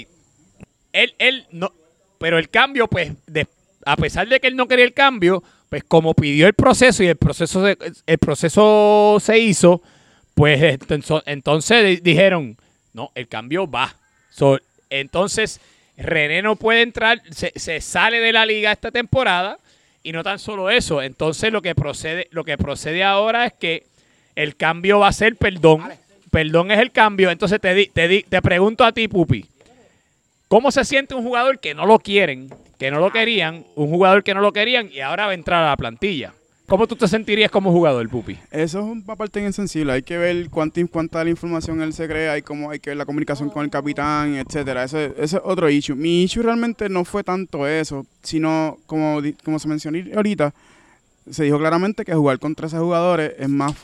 [0.93, 1.73] Él, él no,
[2.19, 3.49] pero el cambio, pues, de-
[3.85, 7.09] a pesar de que él no quería el cambio, Pues como pidió el proceso y
[7.09, 7.76] el proceso se,
[8.07, 9.83] el proceso se hizo,
[10.35, 12.57] pues entonces, entonces di- dijeron,
[12.94, 13.94] no, el cambio va.
[14.31, 15.61] So, entonces,
[15.96, 19.59] René no puede entrar, se, se sale de la liga esta temporada
[20.02, 21.02] y no tan solo eso.
[21.02, 23.85] Entonces lo que procede, lo que procede ahora es que
[24.37, 25.83] el cambio va a ser perdón.
[26.31, 27.31] Perdón es el cambio.
[27.31, 29.44] Entonces te, di- te, di- te pregunto a ti, Pupi.
[30.49, 34.25] ¿Cómo se siente un jugador que no lo quieren, que no lo querían, un jugador
[34.25, 36.33] que no lo querían y ahora va a entrar a la plantilla?
[36.67, 38.39] ¿Cómo tú te sentirías como jugador, Pupi?
[38.51, 39.93] Eso es una parte bien sensible.
[39.93, 42.97] Hay que ver cuánta, cuánta la información él se crea y cómo hay que ver
[42.97, 44.85] la comunicación con el capitán, etcétera.
[44.85, 45.95] Ese, ese es otro issue.
[45.95, 50.55] Mi issue realmente no fue tanto eso, sino como, como se mencionó ahorita,
[51.31, 53.75] se dijo claramente que jugar con 13 jugadores es más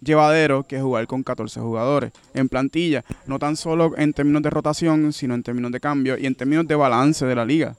[0.00, 3.04] llevadero que jugar con 14 jugadores en plantilla.
[3.26, 6.66] No tan solo en términos de rotación, sino en términos de cambio y en términos
[6.66, 7.76] de balance de la liga.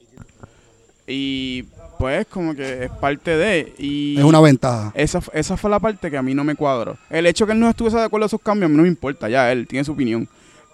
[1.07, 1.63] Y
[1.97, 3.73] pues como que es parte de...
[3.77, 4.91] Y Es una ventaja.
[4.93, 6.97] esa, esa fue la parte que a mí no me cuadró.
[7.09, 8.89] El hecho que él no estuviese de acuerdo a esos cambios, a mí no me
[8.89, 10.27] importa, ya él tiene su opinión.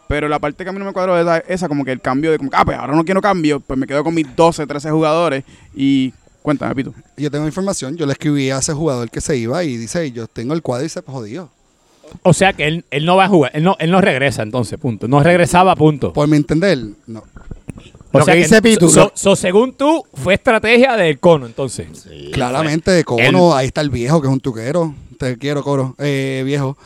[0.07, 2.01] Pero la parte que a mí no me cuadró es esa, esa como que el
[2.01, 4.35] cambio de, como, que, ah, pues ahora no quiero cambio, pues me quedo con mis
[4.35, 5.43] 12, 13 jugadores
[5.75, 6.93] y cuéntame, Pito.
[7.17, 10.27] Yo tengo información, yo le escribí a ese jugador que se iba y dice, yo
[10.27, 11.49] tengo el cuadro y se jodió.
[12.21, 14.77] O sea que él, él no va a jugar, él no, él no regresa entonces,
[14.77, 15.07] punto.
[15.07, 16.13] No regresaba, punto.
[16.13, 16.77] Por mi entender,
[17.07, 17.23] no.
[18.11, 21.47] O Lo sea que dice Pitu, so- lo- so, según tú, fue estrategia del cono,
[21.47, 21.87] entonces.
[22.31, 24.93] Claramente, de Cono, ahí está el viejo, que es un tuquero.
[25.17, 25.95] Te quiero, Coro.
[25.97, 26.77] Eh, viejo.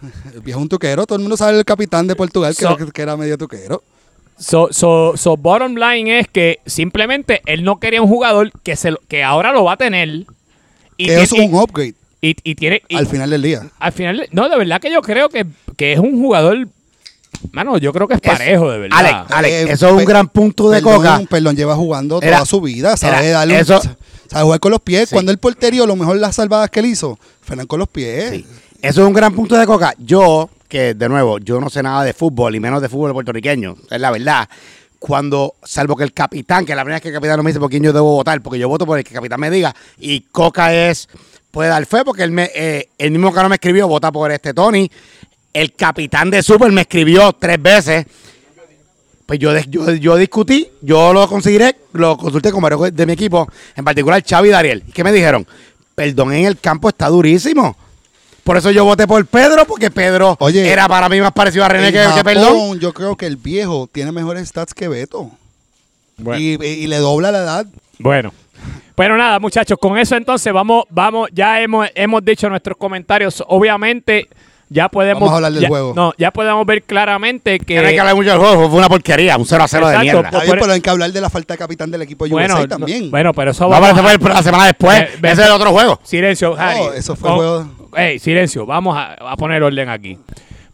[0.34, 1.06] El viejo es un tuquero.
[1.06, 3.82] Todo el mundo sabe el capitán de Portugal, So- que era medio tuquero.
[4.38, 8.92] So, so, so, bottom line es que simplemente él no quería un jugador que, se
[8.92, 10.24] lo- que ahora lo va a tener.
[10.96, 12.82] Y, que es tiene- un upgrade y, y tiene.
[12.88, 13.62] y- al final del día.
[13.78, 15.44] al final, no, de verdad que yo creo que,
[15.76, 16.68] que es un jugador.
[17.52, 18.98] Mano, yo creo que es parejo, de verdad.
[18.98, 21.20] Alex, Alex, Eh, eso es un gran punto de perdón, coca.
[21.28, 22.96] Perdón, lleva jugando Era- toda su vida.
[22.96, 23.80] Sabe era- darle un- eso-
[24.28, 25.08] sabe jugar con los pies.
[25.08, 25.14] Sí.
[25.14, 28.30] Cuando el porterio, lo mejor las salvadas que él hizo, fueron con los pies.
[28.30, 28.46] Sí.
[28.80, 29.92] Eso es un gran punto de coca.
[29.98, 33.74] Yo, que de nuevo, yo no sé nada de fútbol y menos de fútbol puertorriqueño,
[33.90, 34.48] es la verdad.
[35.00, 37.58] Cuando, salvo que el capitán, que la primera vez que el capitán no me dice
[37.58, 39.74] por quién yo debo votar, porque yo voto por el que el capitán me diga,
[39.98, 41.08] y Coca es,
[41.50, 44.30] puede dar fe, porque él me, eh, el mismo que no me escribió, vota por
[44.30, 44.88] este Tony.
[45.52, 48.06] El capitán de Super me escribió tres veces.
[49.26, 53.48] Pues yo, yo, yo discutí, yo lo conseguiré, lo consulté con varios de mi equipo,
[53.74, 54.84] en particular Xavi y Dariel.
[54.86, 55.46] ¿Y qué me dijeron?
[55.96, 57.76] Perdón, en el campo está durísimo.
[58.48, 61.68] Por eso yo voté por Pedro, porque Pedro Oye, era para mí más parecido a
[61.68, 62.80] René En que, que Japón, Perdón.
[62.80, 65.30] yo creo que el viejo tiene mejores stats que Beto.
[66.16, 66.40] Bueno.
[66.40, 67.66] Y, y le dobla la edad.
[67.98, 68.32] Bueno.
[68.96, 73.44] Pero nada, muchachos, con eso entonces vamos, vamos, ya hemos, hemos dicho nuestros comentarios.
[73.48, 74.28] Obviamente,
[74.70, 75.20] ya podemos.
[75.20, 75.92] Vamos a hablar del ya- juego.
[75.94, 77.66] No, ya podemos ver claramente que.
[77.66, 79.88] Que no hay que hablar mucho del juego, fue una porquería, un 0 a 0
[79.88, 80.30] de mierda.
[80.30, 82.54] pues, por- pero hay que hablar de la falta de capitán del equipo de bueno,
[82.54, 83.10] USA no- también.
[83.10, 84.98] bueno, pero eso No, vamos pero ese a- fue el- la semana después.
[85.00, 86.00] Ve- ve- ese es el otro juego.
[86.02, 86.96] Silencio, Harry.
[86.96, 90.18] eso fue Con- juego- Ey, silencio, vamos a, poner orden aquí.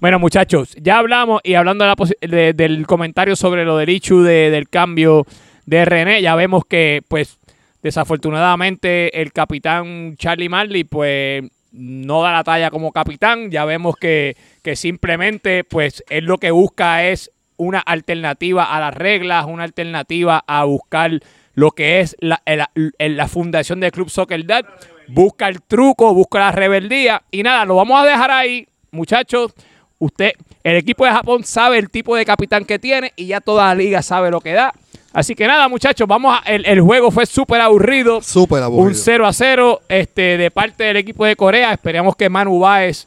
[0.00, 1.84] Bueno, muchachos, ya hablamos y hablando
[2.20, 5.24] de del comentario sobre lo del Ichu de- del cambio
[5.64, 7.38] de René, ya vemos que, pues,
[7.82, 13.50] desafortunadamente el capitán Charlie Marley, pues, no da la talla como capitán.
[13.50, 18.94] Ya vemos que, que simplemente, pues, él lo que busca es una alternativa a las
[18.94, 21.20] reglas, una alternativa a buscar
[21.54, 22.42] lo que es la,
[22.98, 24.64] la fundación del Club Soccer Dad.
[25.08, 27.22] Busca el truco, busca la rebeldía.
[27.30, 29.52] Y nada, lo vamos a dejar ahí, muchachos.
[29.98, 33.66] Usted, el equipo de Japón sabe el tipo de capitán que tiene y ya toda
[33.66, 34.72] la liga sabe lo que da.
[35.12, 38.20] Así que nada, muchachos, vamos a, el, el juego fue súper aburrido.
[38.20, 38.88] Súper aburrido.
[38.88, 41.72] Un 0 a 0 este, de parte del equipo de Corea.
[41.72, 43.06] Esperamos que Manu Báez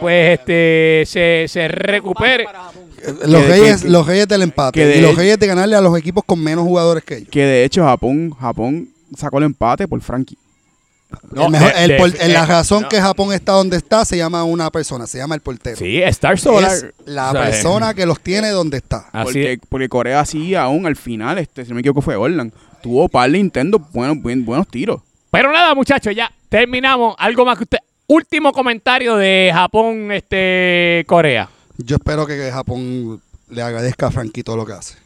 [0.00, 2.44] pues, este, se, se recupere.
[2.44, 4.80] Eh, Los Que- reyes, que- los reyes del empate.
[4.80, 7.28] que de y los reyes de ganarle a los equipos con menos jugadores que ellos.
[7.30, 10.36] Que de hecho Japón, Japón sacó el empate por Frankie.
[11.30, 12.88] No, el mejor- de- el de- por- en la eh, razón no.
[12.88, 15.76] que Japón está donde está se llama una persona, se llama el portero.
[15.76, 16.72] Sí, Star Solar.
[16.72, 19.08] Es la O sea, persona que los tiene donde está.
[19.12, 19.58] Así porque, es.
[19.68, 22.52] porque Corea sí aún al final, este, si no me equivoco fue Orland.
[22.82, 25.00] Tuvo par de intentos, buenos, buen- buenos tiros.
[25.30, 27.14] Pero nada, muchachos, ya terminamos.
[27.18, 27.78] Algo más que usted.
[28.06, 31.48] Último comentario de Japón, este, Corea.
[31.78, 34.96] Yo espero que Japón le agradezca a Frankie todo lo que hace.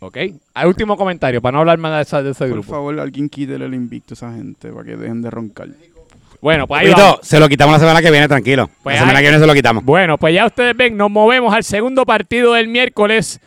[0.00, 0.18] ¿Ok?
[0.54, 2.70] Al último comentario, para no hablar más de, esa- de ese Por grupo.
[2.70, 5.68] favor, alguien quítele el invicto a esa gente para que dejen de roncar.
[6.42, 7.18] Bueno, pues ahí Pito, vamos.
[7.22, 8.68] se lo quitamos la semana que viene, tranquilo.
[8.82, 9.84] Pues la semana ahí- que viene se lo quitamos.
[9.84, 13.40] Bueno, pues ya ustedes ven, nos movemos al segundo partido del miércoles.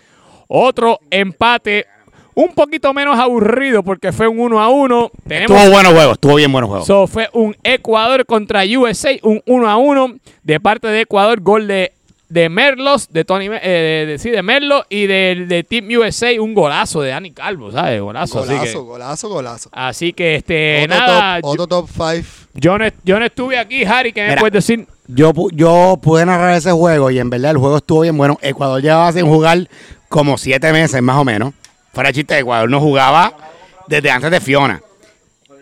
[0.47, 1.85] Otro empate,
[2.33, 5.11] un poquito menos aburrido porque fue un 1 a 1.
[5.27, 6.87] Tenemos Estuvo buenos juegos, estuvo bien buenos juegos.
[6.87, 11.67] So, fue un Ecuador contra USA, un 1 a 1 de parte de Ecuador, gol
[11.67, 11.93] de
[12.29, 15.87] de Merlos, de Tony, Me- eh, de, de- sí, de Merlo y de, de Team
[15.99, 17.99] USA, un golazo de Dani Calvo, ¿sabes?
[18.01, 18.39] Golazo.
[18.41, 19.69] así que, Golazo, golazo, golazo.
[19.73, 22.05] así que, este, Otro nada, top, otro top 5.
[22.53, 24.39] yo, yo no, yo no estuve aquí, Harry, ¿qué me Mira.
[24.41, 24.85] puedes decir?
[25.07, 28.37] Yo, yo pude narrar ese juego y en verdad el juego estuvo bien bueno.
[28.43, 29.67] Ecuador llevaba sin jugar
[30.07, 31.53] como siete meses más o menos.
[31.93, 33.33] Fuera chiste, Ecuador no jugaba
[33.87, 34.79] desde antes de Fiona.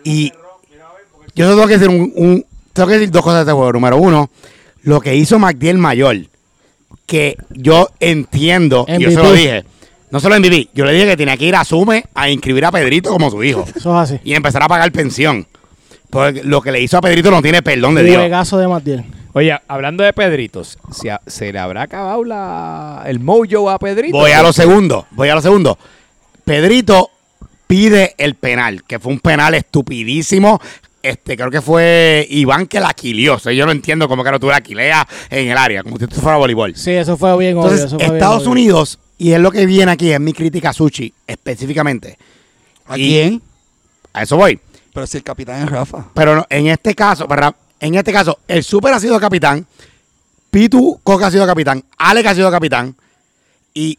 [0.04, 0.30] Y
[1.34, 3.72] yo tengo que decir, un, un- tengo que decir dos cosas de este juego.
[3.72, 4.28] Número uno,
[4.82, 6.16] lo que hizo McDill Mayor,
[7.06, 9.64] que yo entiendo, y yo se lo dije,
[10.10, 12.64] no solo en MVP, yo le dije que tenía que ir a Sume a inscribir
[12.64, 14.20] a Pedrito como su hijo Eso es así.
[14.24, 15.46] y empezar a pagar pensión.
[16.10, 18.16] Porque lo que le hizo a Pedrito no tiene perdón de Dios.
[18.16, 19.04] Juegazo de Matiel.
[19.34, 24.16] Oye, hablando de Pedritos, ¿se, ha- se le habrá acabado la, el mojo a Pedrito?
[24.16, 25.78] Voy a lo segundo, voy a lo segundo.
[26.44, 27.10] Pedrito
[27.66, 30.60] pide el penal, que fue un penal estupidísimo.
[31.02, 33.34] Este, creo que fue Iván que la quilió.
[33.34, 35.96] O sea, yo no entiendo cómo que no tuve la quilea en el área, como
[35.96, 36.74] si esto fuera voleibol.
[36.76, 37.68] Sí, eso fue bien obvio.
[37.68, 38.52] Entonces, eso fue bien Estados obvio.
[38.52, 42.18] Unidos, y es lo que viene aquí, es mi crítica a Suchi, específicamente.
[42.86, 43.40] ¿A quién?
[44.12, 44.58] A eso voy.
[44.92, 46.06] Pero si el capitán es Rafa.
[46.14, 47.54] Pero no, en este caso, ¿verdad?
[47.78, 49.64] En este caso, el Super ha sido capitán,
[50.50, 52.96] Pitu Coca ha sido capitán, Alec ha sido capitán,
[53.72, 53.98] y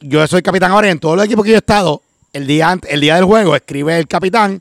[0.00, 2.76] yo soy capitán ahora y en todos los equipos que yo he estado, el día,
[2.88, 4.60] el día del juego, escribe el capitán,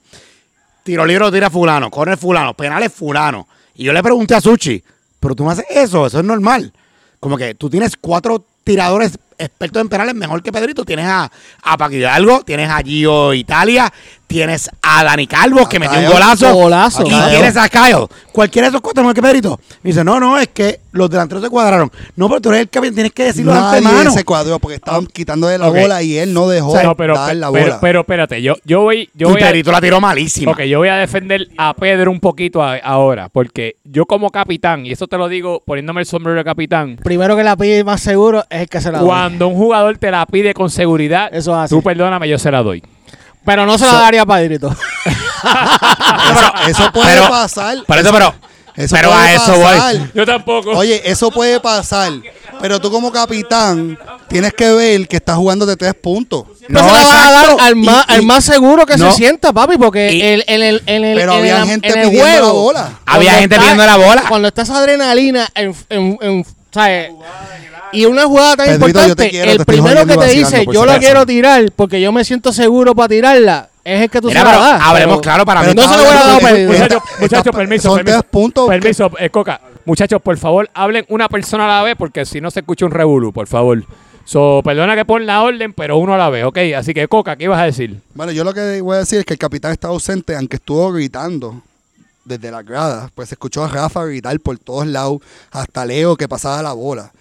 [0.85, 3.47] tiro libre, tira fulano, corre fulano, penales fulano.
[3.73, 4.81] Y yo le pregunté a Suchi,
[5.19, 6.71] pero tú no haces eso, eso es normal.
[7.19, 10.85] Como que tú tienes cuatro tiradores expertos en penales mejor que Pedrito.
[10.85, 11.31] Tienes a,
[11.63, 13.91] a Paqui Hidalgo, tienes a Gio Italia,
[14.35, 16.53] tienes a Dani Calvo, que metió un golazo.
[16.53, 17.03] golazo.
[17.05, 17.29] Y Kyle.
[17.29, 18.05] tienes a Kyle.
[18.33, 19.59] Cualquiera de esos cuatro mejor que Pedrito.
[19.81, 21.89] Me dice, no, no, es que los delanteros se cuadraron.
[22.17, 24.11] No, pero tú eres el capitán, tienes que decirlo de Nadie antemano.
[24.11, 25.77] se cuadró porque estaban quitando de la Ok.
[25.79, 27.79] bola y él no dejó O sea, no, pero, dar la pero, bola.
[27.79, 30.51] pero espérate, yo, yo voy, yo voy a, la tiró malísima.
[30.51, 34.85] ok, yo voy a defender a Pedro un poquito a- ahora, porque yo como capitán,
[34.85, 38.01] y eso te lo digo poniéndome el sombrero de capitán, Primero que la pide más
[38.01, 39.05] seguro es el que se la da.
[39.05, 41.75] cuando un jugador te la pide con seguridad, Eso es así.
[41.75, 42.83] tú perdóname, yo se la doy.
[43.45, 44.69] Pero no se la daría a Padrito.
[45.45, 47.77] eso, eso puede Pero- pasar.
[47.85, 48.33] Por eso, pero,
[48.75, 49.97] Eso pero puede a eso pasar.
[49.97, 50.09] voy.
[50.13, 50.71] Yo tampoco.
[50.71, 52.11] Oye, eso puede pasar.
[52.61, 56.45] Pero tú como capitán tienes que ver que estás jugando de tres puntos.
[56.67, 59.11] No, se la vas a dar al más, Y- al más seguro que No.
[59.11, 61.87] se sienta, papi, porque Y- el, en el, en el, Pero en había el- gente
[61.87, 62.89] en el pidiendo la juego, bola.
[63.05, 64.23] Había gente pidiendo la bola.
[64.27, 67.11] Cuando está esa adrenalina en, en, en- ¿sabes?
[67.95, 70.99] Y una jugada tan Pedrito, importante, quiero, el primero que te dice, yo acaso".
[70.99, 74.45] quiero tirar porque yo me siento seguro para tirarla, es el que tú Mira, se
[74.45, 74.81] la pero das.
[74.83, 75.73] hablemos pero- claro para mí.
[75.75, 76.07] no se lo voy
[76.77, 77.01] a dar.
[77.19, 78.23] Muchachos, permiso, son permiso.
[78.23, 78.69] puntos.
[79.19, 79.61] eh, Coca.
[79.85, 82.91] Muchachos, por favor, hablen una persona a la vez porque si no se escucha un
[82.91, 83.83] revolú, por favor.
[84.27, 86.57] So, perdona que pon la orden, pero uno a la vez, ¿ok?
[86.75, 87.99] Así que, Coca, ¿qué ibas a decir?
[88.15, 90.91] Bueno, yo lo que voy a decir es que el capitán está ausente, aunque estuvo
[90.91, 91.61] gritando
[92.23, 93.11] desde las gradas.
[93.13, 95.19] Pues se escuchó a Rafa gritar por todos lados,
[95.51, 97.11] hasta Leo que pasaba la bola.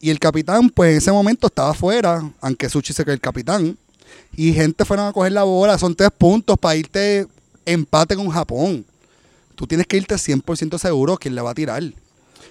[0.00, 3.76] Y el capitán, pues en ese momento estaba afuera, aunque Suchi se cree el capitán.
[4.36, 5.78] Y gente fueron a coger la bola.
[5.78, 7.26] Son tres puntos para irte
[7.64, 8.84] empate con Japón.
[9.54, 11.82] Tú tienes que irte 100% seguro quién le va a tirar.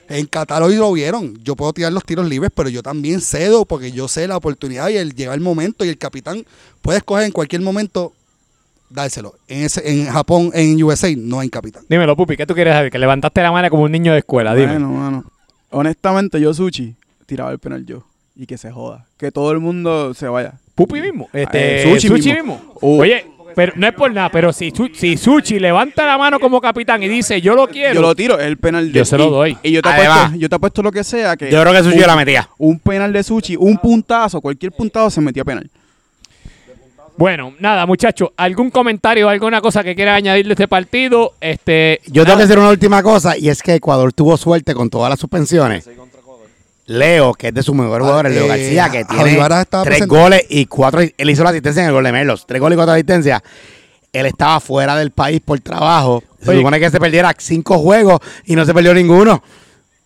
[0.08, 1.36] En Qatar hoy lo vieron.
[1.44, 4.90] Yo puedo tirar los tiros libres, pero yo también cedo porque yo sé la oportunidad
[4.90, 6.46] y el, llega el momento y el capitán
[6.82, 8.14] puede escoger en cualquier momento
[8.90, 9.36] dárselo.
[9.48, 11.84] En, ese, en Japón, en USA, no hay capitán.
[11.90, 12.92] Dímelo, Pupi, ¿qué tú quieres saber?
[12.92, 14.74] Que levantaste la mano como un niño de escuela, dime.
[14.74, 15.32] Bueno, mano.
[15.72, 18.04] Honestamente, yo, Suchi, tiraba el penal yo.
[18.36, 19.06] Y que se joda.
[19.18, 20.54] Que todo el mundo se vaya.
[20.76, 21.30] Pupi mismo.
[21.32, 22.56] Este, Eh, Sushi Sushi, mismo.
[22.58, 22.74] mismo.
[22.82, 23.00] Uh.
[23.02, 26.60] Oye, pero no es por nada, pero si, Su- si Suchi levanta la mano como
[26.60, 27.94] capitán y dice, yo lo quiero.
[27.96, 29.58] Yo lo tiro, es el penal de Yo se lo doy.
[29.64, 31.38] Y yo te, Además, apuesto, yo te apuesto lo que sea.
[31.38, 32.50] Que Yo creo que Suchi un- la metía.
[32.58, 35.70] Un penal de Suchi, un puntazo, cualquier puntazo se metía penal.
[37.18, 41.32] Bueno, nada, muchachos, ¿algún comentario, alguna cosa que quiera añadir de este partido?
[41.40, 44.90] Este, Yo tengo que decir una última cosa y es que Ecuador tuvo suerte con
[44.90, 45.90] todas las suspensiones.
[46.88, 49.40] Leo, que es de sus mejores jugadores, Leo eh, García, que tiene
[49.84, 51.02] tres goles y cuatro.
[51.02, 52.46] Él hizo la asistencia en el gol de Merlos.
[52.46, 53.42] Tres goles y cuatro asistencias.
[54.14, 56.24] Él estaba fuera del país por trabajo.
[56.42, 56.60] Se Oye.
[56.60, 59.42] supone que se perdiera cinco juegos y no se perdió ninguno.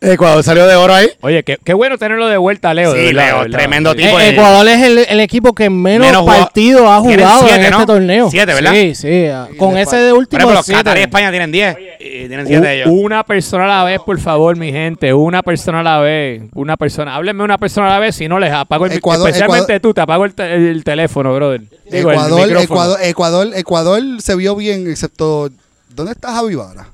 [0.01, 1.09] Ecuador salió de oro ahí.
[1.19, 2.93] Oye, qué, qué bueno tenerlo de vuelta, Leo.
[2.93, 3.57] de Sí, verdad, Leo, de verdad.
[3.57, 3.97] tremendo Sí.
[3.97, 4.17] tipo.
[4.19, 7.71] Eh, de- Ecuador es el, el equipo que menos, Menos partidos ha jugado siete, en
[7.71, 7.79] ¿no?
[7.79, 8.29] este torneo.
[8.31, 8.71] Siete, ¿verdad?
[8.71, 9.25] Sí, sí.
[9.25, 10.79] ah, Con ese de Por último ejemplo, los siete.
[10.83, 12.87] Qatar y España tienen 10 y tienen 7 de ellos.
[12.93, 15.13] Una persona a la vez, por favor, mi gente.
[15.13, 16.43] Una persona a la vez.
[16.53, 17.15] Una persona.
[17.17, 18.15] Háblenme una persona a la vez.
[18.15, 21.35] Si no, les apago el Ecuador- Especialmente Ecuador- tú, te apago el, te- el teléfono,
[21.35, 21.61] brother.
[21.91, 22.49] Digo, Ecuador.
[22.61, 25.49] Ecuador, Ecuador, Ecuador se vio bien, excepto.
[25.93, 26.87] ¿Dónde está Javi Vara?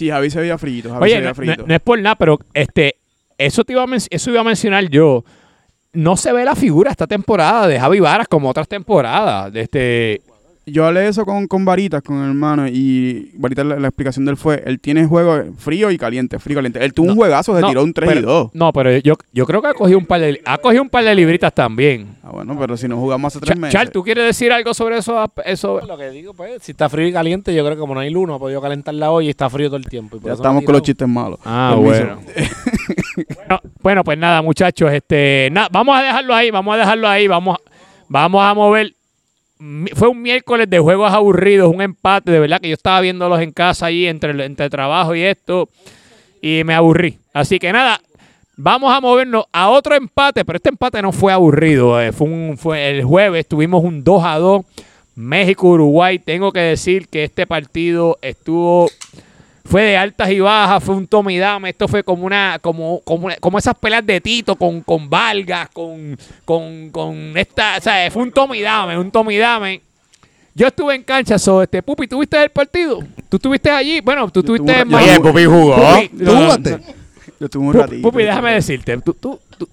[0.00, 0.88] Sí, Javi se veía frito.
[0.88, 1.56] Javi se Oye, veía no, frito.
[1.62, 2.96] no- no es por nada, pero este,
[3.36, 5.24] eso, te iba a eso iba a mencionar yo.
[5.92, 9.52] No se ve la figura esta temporada de Javi Varas como otras temporadas.
[9.52, 10.22] De este,
[10.70, 14.32] yo hablé eso con, con Varitas, con el hermano, y Varitas la, la explicación de
[14.32, 16.84] él fue, él tiene juego frío y caliente, frío y caliente.
[16.84, 18.50] Él tuvo un juegazo, se No, tiró un 3 pero- y 2.
[18.54, 21.04] No, pero yo, yo creo que ha cogido un par de, ha cogido un par
[21.04, 22.16] de libritas también.
[22.22, 23.72] Ah, bueno, pero si no jugamos hace tres meses.
[23.72, 25.30] Char, ¿tú quieres decir algo sobre eso?
[25.44, 25.80] eso?
[25.86, 28.10] Lo que digo, pues, si está frío y caliente, yo creo que como no hay
[28.10, 30.16] luz, no ha podido calentar la olla y está frío todo el tiempo.
[30.16, 31.38] y por ya eso estamos con los chistes malos.
[31.44, 32.04] Ah, Permiso.
[32.04, 32.20] bueno.
[33.46, 33.60] bueno.
[33.82, 37.56] Bueno, pues nada, muchachos, este, nada, vamos a dejarlo ahí, vamos a dejarlo ahí, vamos,
[38.08, 38.94] vamos a mover.
[39.94, 43.52] Fue un miércoles de juegos aburridos, un empate, de verdad que yo estaba viéndolos en
[43.52, 45.68] casa ahí entre, entre trabajo y esto
[46.40, 47.18] y me aburrí.
[47.32, 48.00] Así que nada,
[48.56, 52.56] vamos a movernos a otro empate, pero este empate no fue aburrido, eh, fue, un,
[52.56, 54.64] fue el jueves, tuvimos un 2 a 2
[55.14, 56.18] México-Uruguay.
[56.18, 58.88] Tengo que decir que este partido estuvo
[59.70, 61.70] fue de altas y bajas, fue un tome y dame.
[61.70, 65.68] Esto fue como una, como, como, una- como esas peleas de Tito con, con Vargas,
[65.72, 69.80] con, con, con esta, o sea, fue un tome y dame, un tome y dame.
[70.54, 72.98] Yo estuve en cancha, so, este, Pupi, ¿tuviste el partido?
[73.28, 74.00] ¿Tú estuviste allí?
[74.00, 75.76] Bueno, tú estuviste en Ma- Oye, Pupi jugó.
[75.76, 76.70] Pupi, ¿Tú no, no, jugaste?
[76.72, 76.78] no.
[77.38, 78.02] Yo estuve un Pupi, ratito.
[78.10, 78.98] Pupi, déjame decirte.
[78.98, 79.68] Tú, tú- tú-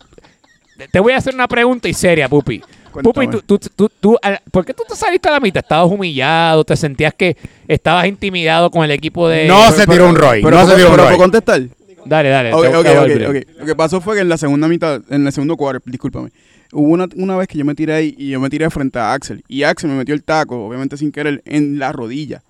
[0.91, 2.61] te voy a hacer una pregunta y seria, Pupi.
[3.03, 3.27] Cuéntame.
[3.27, 4.17] Pupi, tú, tú, tú, tú-
[4.51, 5.63] ¿por qué tú te saliste a la mitad?
[5.63, 6.63] ¿Estabas humillado?
[6.63, 7.35] ¿Te sentías que
[7.67, 9.47] estabas intimidado con el equipo de...?
[9.47, 10.41] No se tiró un Roy.
[10.43, 11.05] Pero, No se tiró un Roy.
[11.07, 11.61] ¿puedo contestar?
[12.05, 12.53] Dale, dale.
[12.53, 13.27] Ok, te- ok, te voy a ok, abrir.
[13.27, 13.59] ok.
[13.59, 16.29] Lo que pasó fue que en la segunda mitad, en el segundo cuadro, discúlpame,
[16.71, 19.11] hubo una, una vez que yo me tiré ahí y yo me tiré frente a
[19.13, 19.43] Axel.
[19.47, 22.41] Y Axel me metió el taco, obviamente sin querer, en la rodilla.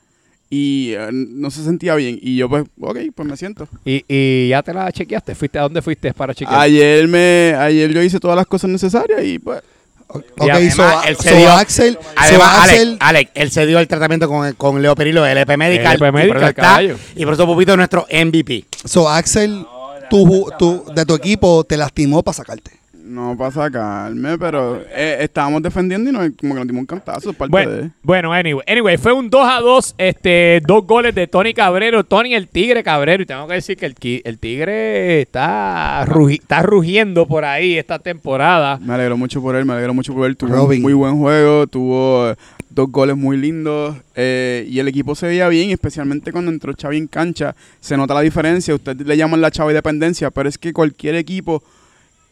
[0.50, 2.18] Y eh, no se sentía bien.
[2.22, 3.68] Y yo, pues, ok, pues me siento.
[3.84, 5.36] ¿Y, y ya te la chequeaste?
[5.36, 6.58] ¿Fuiste, ¿A dónde fuiste para chequear?
[6.62, 9.62] Ayer me ayer yo hice todas las cosas necesarias y pues
[10.10, 13.66] Ok, además, so, él se so dio- Axel, so Además, Alex, Axel, Alex, él se
[13.66, 15.96] dio el tratamiento con, con Leo Perillo, Medical.
[15.96, 16.96] Y por Medical, eso está- caballo.
[17.16, 18.66] y por eso Pupito es nuestro MVP.
[18.86, 19.66] so Axel,
[20.10, 22.72] tú, ju- tú- de tu equipo te lastimó para sacarte.
[23.08, 27.34] No para sacarme, pero eh, estábamos defendiendo y nos, como que nos dimos un cantazo.
[27.34, 27.90] Parte Bueno, de...
[28.04, 32.34] bueno anyway, anyway, fue un 2 a 2, este, dos goles de Tony Cabrero, Tony
[32.36, 37.28] el Tigre Cabrero, y tengo que decir que el, el Tigre está, rugi- está rugiendo
[37.28, 38.78] por ahí esta temporada.
[38.82, 40.36] Me alegro mucho por él, me alegro mucho por él.
[40.38, 40.78] Tuvo Robin.
[40.80, 42.36] un muy buen juego, tuvo eh,
[42.70, 46.98] dos goles muy lindos eh, y el equipo se veía bien, especialmente cuando entró Xavi
[46.98, 47.56] en cancha.
[47.80, 51.64] Se nota la diferencia, ustedes le llaman la Xavi dependencia, pero es que cualquier equipo,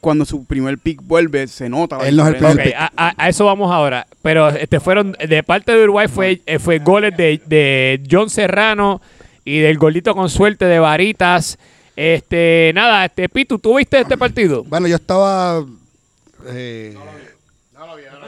[0.05, 3.13] cuando su primer pick vuelve, se nota la Él no es el primer a, a-
[3.17, 4.05] a eso vamos ahora.
[4.21, 9.01] Pero este fueron de parte de Uruguay fue, eh, fue goles de, de John Serrano
[9.43, 11.57] y del golito con suerte de Varitas.
[11.95, 14.63] Este, nada, este Pitu, ¿tú viste este partido?
[14.65, 15.65] Bueno, yo estaba.
[16.49, 16.95] eh,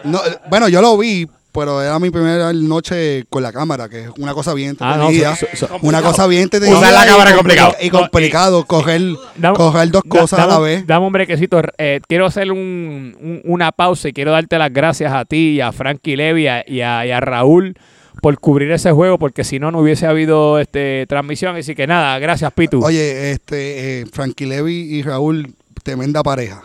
[0.03, 4.01] no, eh, bueno, yo lo vi, pero era mi primera noche con la cámara, que
[4.05, 6.77] es una cosa bien Ah, no, so- so- una cosa bien entretenida.
[6.77, 7.75] Usar la cámara complicado.
[7.81, 9.01] Y complicado, coger,
[9.37, 10.85] Dame- coger dos da- cosas a la vez.
[10.85, 11.61] Dame un brequecito.
[11.77, 15.61] Eh, quiero hacer un- un- una pausa y quiero darte las gracias a ti y
[15.61, 17.75] a Frankie Levy y a, y a- y a Raúl
[18.21, 21.55] por cubrir ese juego, porque si no, no hubiese habido este transmisión.
[21.55, 22.83] Así que nada, gracias, Pitu.
[22.83, 26.63] Oye, este, eh, Frankie Levy y Raúl, tremenda pareja.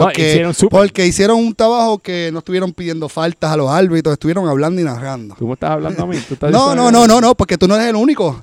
[0.00, 0.78] No, Porque, hicieron súper.
[0.78, 4.84] porque hicieron un trabajo que no estuvieron pidiendo faltas a los árbitros, estuvieron hablando y
[4.84, 5.34] narrando.
[5.38, 6.16] ¿Tú me estás hablando a mí?
[6.26, 8.40] ¿Tú estás No, no, no, no, no, porque tú no eres el único.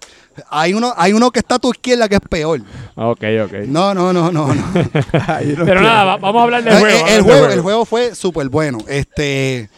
[0.52, 2.62] Hay uno, hay uno que está a tu izquierda que es peor.
[2.96, 3.54] Ok, ok.
[3.68, 4.66] No, no, no, no, no.
[5.66, 7.08] Pero nada, va- vamos a hablar del juego.
[7.08, 8.78] el, juego, el juego fue súper bueno.
[8.88, 9.70] Este,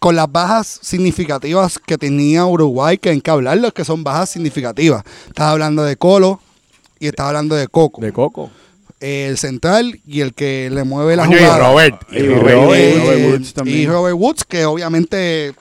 [0.00, 5.02] con las bajas significativas que tenía Uruguay, que hay que hablarlo, que son bajas significativas.
[5.28, 6.40] Estás hablando de Colo
[6.98, 8.00] y estás hablando de Coco.
[8.00, 8.50] De Coco.
[9.04, 11.70] El central y el que le mueve la Coño, y jugada.
[11.70, 12.02] Robert.
[12.10, 12.54] Y Y Robert.
[12.56, 12.80] Robert.
[12.82, 13.78] Eh, Robert Woods también.
[13.78, 15.52] y Robert Woods, que obviamente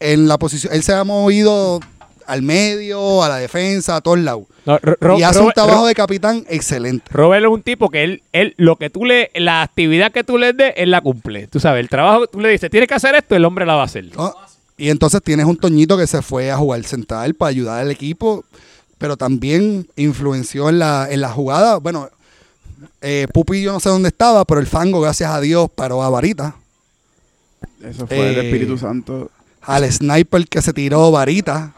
[0.00, 1.80] en la posición, él se ha movido
[2.26, 4.44] al medio, a la defensa, a todos lados.
[4.64, 4.78] No,
[5.18, 7.04] y hace un trabajo Ro- de capitán excelente.
[7.10, 10.38] Robert es un tipo que él, él, lo que tú le, la actividad que tú
[10.38, 11.48] le des, él la cumple.
[11.48, 13.74] Tú sabes, el trabajo que tú le dices, tienes que hacer esto, el hombre la
[13.74, 14.04] va a hacer.
[14.16, 14.32] ¿no?
[14.78, 18.44] Y entonces tienes un Toñito que se fue a jugar central para ayudar al equipo,
[18.98, 21.78] pero también influenció en la, en la jugada.
[21.78, 22.08] Bueno,
[23.00, 26.10] eh, Pupi yo no sé dónde estaba, pero el fango, gracias a Dios, paró a
[26.10, 26.54] Varita.
[27.82, 29.30] Eso fue el Eh, Espíritu Santo.
[29.62, 31.72] Al sniper que se tiró Varita.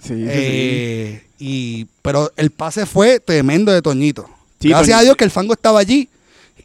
[0.00, 0.26] Sí, sí, sí.
[0.28, 4.28] Eh, y, pero el pase fue tremendo de Toñito.
[4.60, 6.08] Gracias a Dios que el fango estaba allí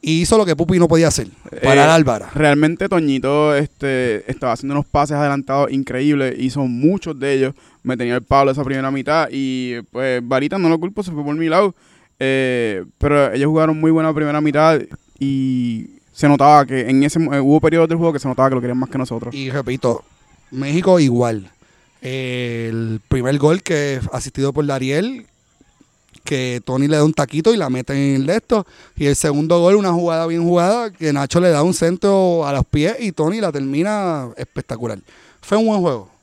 [0.01, 1.27] y hizo lo que Pupi no podía hacer.
[1.63, 2.29] Parar Eh, a Álvara.
[2.33, 8.15] Realmente Toñito este, estaba haciendo unos pases adelantados increíbles, hizo muchos de ellos, me tenía
[8.15, 11.47] el palo esa primera mitad y pues Varita no lo culpo, se fue por mi
[11.47, 11.73] lado,
[12.19, 14.81] Eh, pero ellos jugaron muy buena primera mitad
[15.19, 18.55] y se notaba que en ese eh, hubo periodos del juego que se notaba que
[18.55, 19.33] lo querían más que nosotros.
[19.33, 20.03] Y repito,
[20.51, 21.51] México igual.
[22.01, 25.25] El primer gol que asistido por Dariel,
[26.23, 28.65] que Tony le da un taquito y la mete en el esto.
[28.95, 32.53] Y el segundo gol, una jugada bien jugada, que Nacho le da un centro a
[32.53, 34.99] los pies y Tony la termina espectacular.
[35.41, 36.18] Fue un buen juego.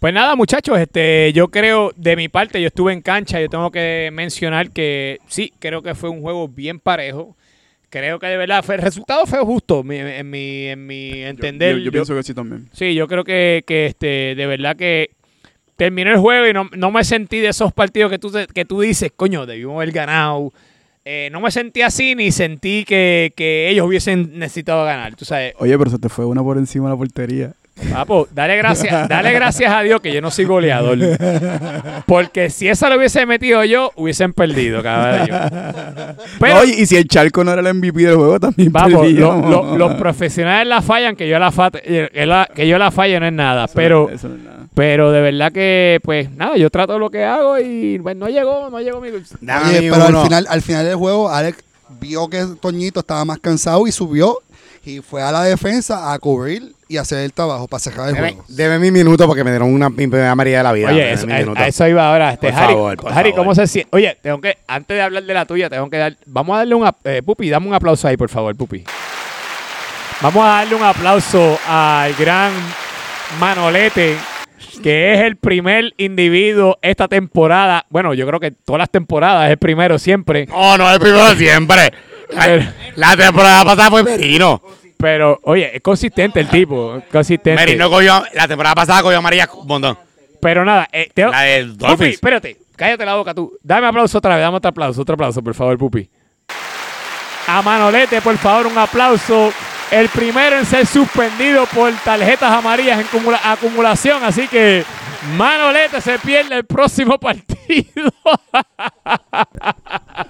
[0.00, 3.70] Pues nada, muchachos, este, yo creo, de mi parte, yo estuve en cancha, yo tengo
[3.70, 7.36] que mencionar que sí, creo que fue un juego bien parejo.
[7.88, 11.72] Creo que de verdad fue, el resultado fue justo mi- en mi, en mi entender.
[11.74, 12.68] Yo, yo Yo- pienso que sí también.
[12.72, 15.10] Sí, yo creo que, que, este, de verdad que
[15.76, 18.80] terminó el juego y no, no me sentí de esos partidos que tú, que tú
[18.80, 20.52] dices, coño, debimos haber ganado.
[21.04, 25.14] Eh, no me sentí así ni sentí que, que ellos hubiesen necesitado ganar.
[25.14, 27.52] Tú sabes, Oye, pero se te fue una por encima de la portería.
[27.92, 30.98] Papo, dale gracias, dale gracias a Dios que yo no soy goleador.
[32.06, 36.16] Porque si esa lo hubiese metido yo, hubiesen perdido cada día.
[36.40, 39.94] Pero, y si el Charco no era el MVP del juego, también Vamos, lo- los
[39.94, 43.32] profesionales la fallan, que yo la, fa- que la- que yo la falle no es
[43.32, 43.64] nada.
[43.66, 44.56] Eso- Pero, eso no es nada.
[44.74, 48.70] pero de verdad que, pues nada, yo trato lo que hago y pues, no llegó,
[48.70, 49.08] no llegó mi.
[49.08, 49.22] Oye,
[49.90, 50.18] pero uno.
[50.20, 51.58] al final, al final del juego, Alex
[52.00, 54.38] vio que Toñito estaba más cansado y subió
[54.86, 58.28] y fue a la defensa a cubrir y hacer el trabajo para cerrar el Deme,
[58.32, 58.44] juego.
[58.48, 60.88] deme mi minuto porque me dieron una mi primera amarilla de la vida.
[60.90, 61.26] Oye, eso-
[61.56, 62.32] a, eso iba ahora.
[62.32, 63.44] Este, Por Harry, favor, por Harry, favor.
[63.44, 63.90] ¿cómo se siente?
[63.96, 66.16] Oye, tengo que, antes de hablar de la tuya, tengo que dar.
[66.26, 66.86] Vamos a darle un.
[66.86, 68.84] ap- eh, Pupi, dame un aplauso ahí, por favor, Pupi.
[70.22, 72.52] Vamos a darle un aplauso al gran
[73.40, 74.16] Manolete,
[74.82, 77.84] que es el primer individuo esta temporada.
[77.90, 80.46] Bueno, yo creo que todas las temporadas es el primero siempre.
[80.46, 81.92] No, no, el primero siempre.
[82.96, 84.60] La, temporada pasada fue Merino.
[84.98, 87.02] Pero, oye, es consistente el tipo.
[87.12, 87.54] Consistente.
[87.54, 89.98] Merino cogió, la temporada pasada cogió amarilla un montón.
[90.40, 93.56] Pero nada, eh, te- La del Pupi, espérate, cállate la boca tú.
[93.62, 96.08] Dame aplauso otra vez, dame otro aplauso, otro aplauso, por favor, Pupi.
[97.48, 99.52] A Manolete, por favor, un aplauso.
[99.90, 104.82] El primero en ser suspendido por tarjetas amarillas en acumula- acumulación, así que
[105.36, 108.10] Manolete se pierde el próximo partido.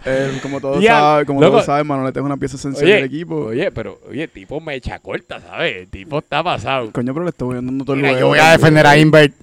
[0.05, 3.37] Eh, como todos saben, como todos saben, Manolete es una pieza esencial oye, del equipo.
[3.37, 5.76] oye, pero, oye, tipo mecha corta, ¿sabes?
[5.76, 6.91] El tipo está pasado.
[6.93, 9.34] Coño, pero le estoy dando todo el Mira, yo voy a defender a Invert.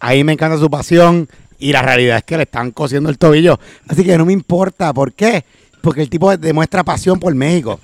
[0.00, 1.28] Ahí me encanta su pasión
[1.58, 3.58] y la realidad es que le están cosiendo el tobillo.
[3.88, 4.92] Así que no me importa.
[4.92, 5.44] ¿Por qué?
[5.80, 7.80] Porque el tipo demuestra pasión por México.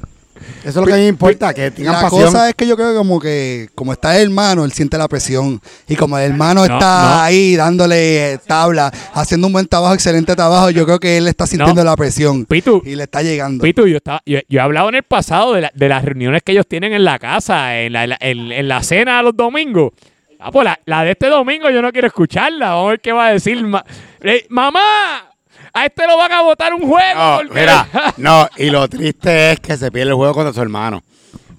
[0.60, 2.24] Eso es lo que a mí me importa, que tengan La pasión.
[2.24, 5.08] cosa es que yo creo que como que como está el hermano, él siente la
[5.08, 5.60] presión.
[5.88, 7.22] Y como el hermano No, está no.
[7.22, 11.46] ahí dándole eh, tabla, haciendo un buen trabajo, excelente trabajo, yo creo que él está
[11.46, 12.44] sintiendo la presión.
[12.46, 13.62] Pitu, Y le está llegando.
[13.62, 16.42] Pitu, yo, estaba, yo, yo he hablado en el pasado de, la- de las reuniones
[16.42, 19.36] que ellos tienen en la casa, en la, en la- en- en la cena los
[19.36, 19.92] domingos.
[20.38, 22.70] Ah, pues la, la de este domingo yo no quiero escucharla.
[22.70, 23.62] Vamos a ver qué va a decir.
[23.62, 23.84] ma-
[24.22, 25.29] Eh, ¡Mamá!
[25.72, 27.14] A este lo van a votar un juego.
[27.14, 30.60] No, porque- mira, no, y lo triste es que se pierde el juego contra su
[30.62, 31.02] hermano.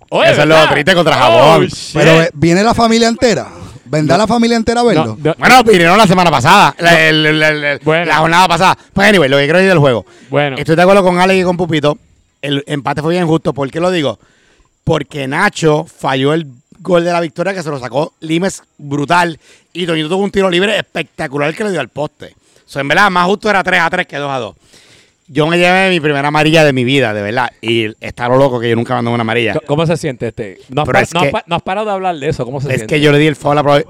[0.09, 1.67] Oye, eso es lo triste contra Oh, Japón.
[1.67, 1.93] shit.
[1.93, 3.47] Pero viene la familia entera.
[3.85, 5.05] ¿Vendrá la familia entera a verlo?
[5.05, 8.05] No, no, Bueno, vinieron la semana pasada, la, el- el- el- el- Bueno.
[8.05, 8.77] la jornada pasada.
[8.93, 10.05] Pues anyway, lo que quiero decir del juego.
[10.29, 11.97] bueno, Estoy de acuerdo con Alex y con Pupito.
[12.41, 13.53] El empate fue bien justo.
[13.53, 14.17] ¿Por qué lo digo?
[14.83, 16.47] Porque Nacho falló el
[16.79, 19.39] gol de la victoria que se lo sacó Limes brutal.
[19.73, 22.35] Y Toñito tuvo un tiro libre espectacular que le dio al poste.
[22.71, 24.55] So, en verdad, más justo era 3 a 3 que 2 a 2.
[25.27, 27.51] Yo me llevé mi primera amarilla de mi vida, de verdad.
[27.61, 29.55] Y está lo loco que yo nunca mandé una amarilla.
[29.67, 30.57] ¿cómo se siente este?
[30.69, 32.29] No has, Pero pa- es no has que- pa- no has parado de hablar de
[32.29, 32.45] eso.
[32.45, 32.95] ¿Cómo se Es siente?
[32.95, 33.83] que yo le di el foul a Pro-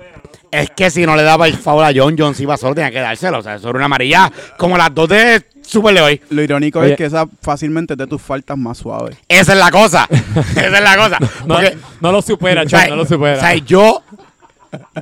[0.49, 2.89] Es que si no le daba el foul a John, John si iba solo, tenía
[2.89, 3.38] que dárselo.
[3.38, 6.19] O sea, eso era una amarilla como las dos de Super hoy.
[6.32, 6.91] Lo irónico Oye.
[6.93, 9.15] es que esa fácilmente es de tus faltas más suaves.
[9.27, 10.07] Esa es la cosa.
[10.55, 11.17] Esa es la cosa.
[11.45, 13.38] no, Porque, no lo supera, o sea, Chon, no lo supera.
[13.38, 14.01] o sea, yo,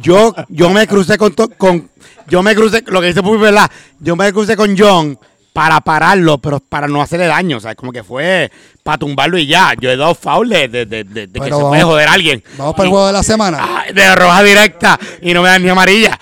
[0.02, 1.90] yo, yo me crucé con, to- con,
[2.30, 3.70] yo me crucé, lo que dice Pupi, ¿verdad?
[4.00, 5.18] Yo me crucé con John
[5.54, 7.58] para pararlo, pero para no hacerle daño.
[7.58, 8.52] O sea, como que fue
[8.84, 9.74] para tumbarlo y ya.
[9.80, 12.14] Yo he dado foul de, de, de, de- de que se vamos- puede joder a
[12.14, 12.44] alguien.
[12.58, 13.58] Vamos para el juego de la semana.
[13.62, 16.18] ah, de roja directa y no me dan ni amarilla.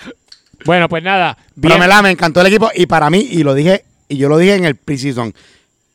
[0.64, 1.36] bueno, pues nada.
[1.60, 1.80] Pero bien.
[1.80, 4.38] me, la, me encantó el equipo y para mí, y lo dije, y yo lo
[4.38, 5.34] dije en el preseason,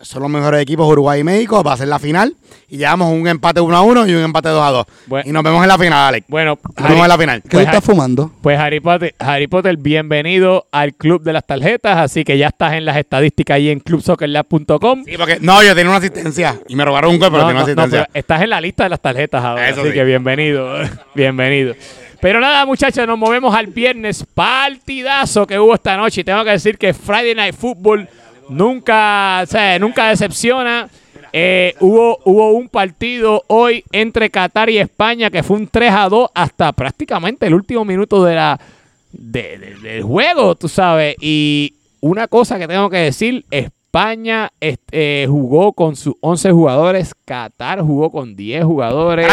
[0.04, 2.36] son los mejores equipos Uruguay y México, va a ser la final
[2.70, 4.86] y llevamos un empate 1 a 1 y un empate 2 a 2.
[5.08, 5.30] Bueno.
[5.30, 6.28] y nos vemos en la final, Alex.
[6.28, 7.42] Bueno, Nos vemos en la final.
[7.44, 8.32] ¿Qué pues, estás fumando?
[8.42, 12.74] Pues Harry Potter, Harry Potter, bienvenido al club de las tarjetas, así que ya estás
[12.74, 15.04] en las estadísticas ahí en clubsoccerlab.com.
[15.06, 17.64] Sí, porque no, yo tenía una asistencia y me robaron un gol, pero No, tenía
[17.64, 18.08] una no, asistencia.
[18.12, 19.94] pero estás en la lista de las tarjetas ahora, Eso así sí.
[19.96, 20.74] que bienvenido,
[21.16, 21.76] bienvenido.
[22.20, 26.22] Pero nada, muchachos, nos movemos al viernes, partidazo que hubo esta noche.
[26.22, 28.08] Y tengo que decir que Friday Night Football
[28.50, 30.90] nunca, o sea, nunca decepciona.
[31.36, 36.08] Eh, hubo, hubo un partido hoy entre Qatar y España que fue un 3 a
[36.10, 38.60] 2 hasta prácticamente el último minuto de la,
[39.12, 41.16] de- de- del juego, tú sabes.
[41.20, 47.82] Y una cosa que tengo que decir, España este, jugó con sus 11 jugadores, Qatar
[47.82, 49.26] jugó con 10 jugadores.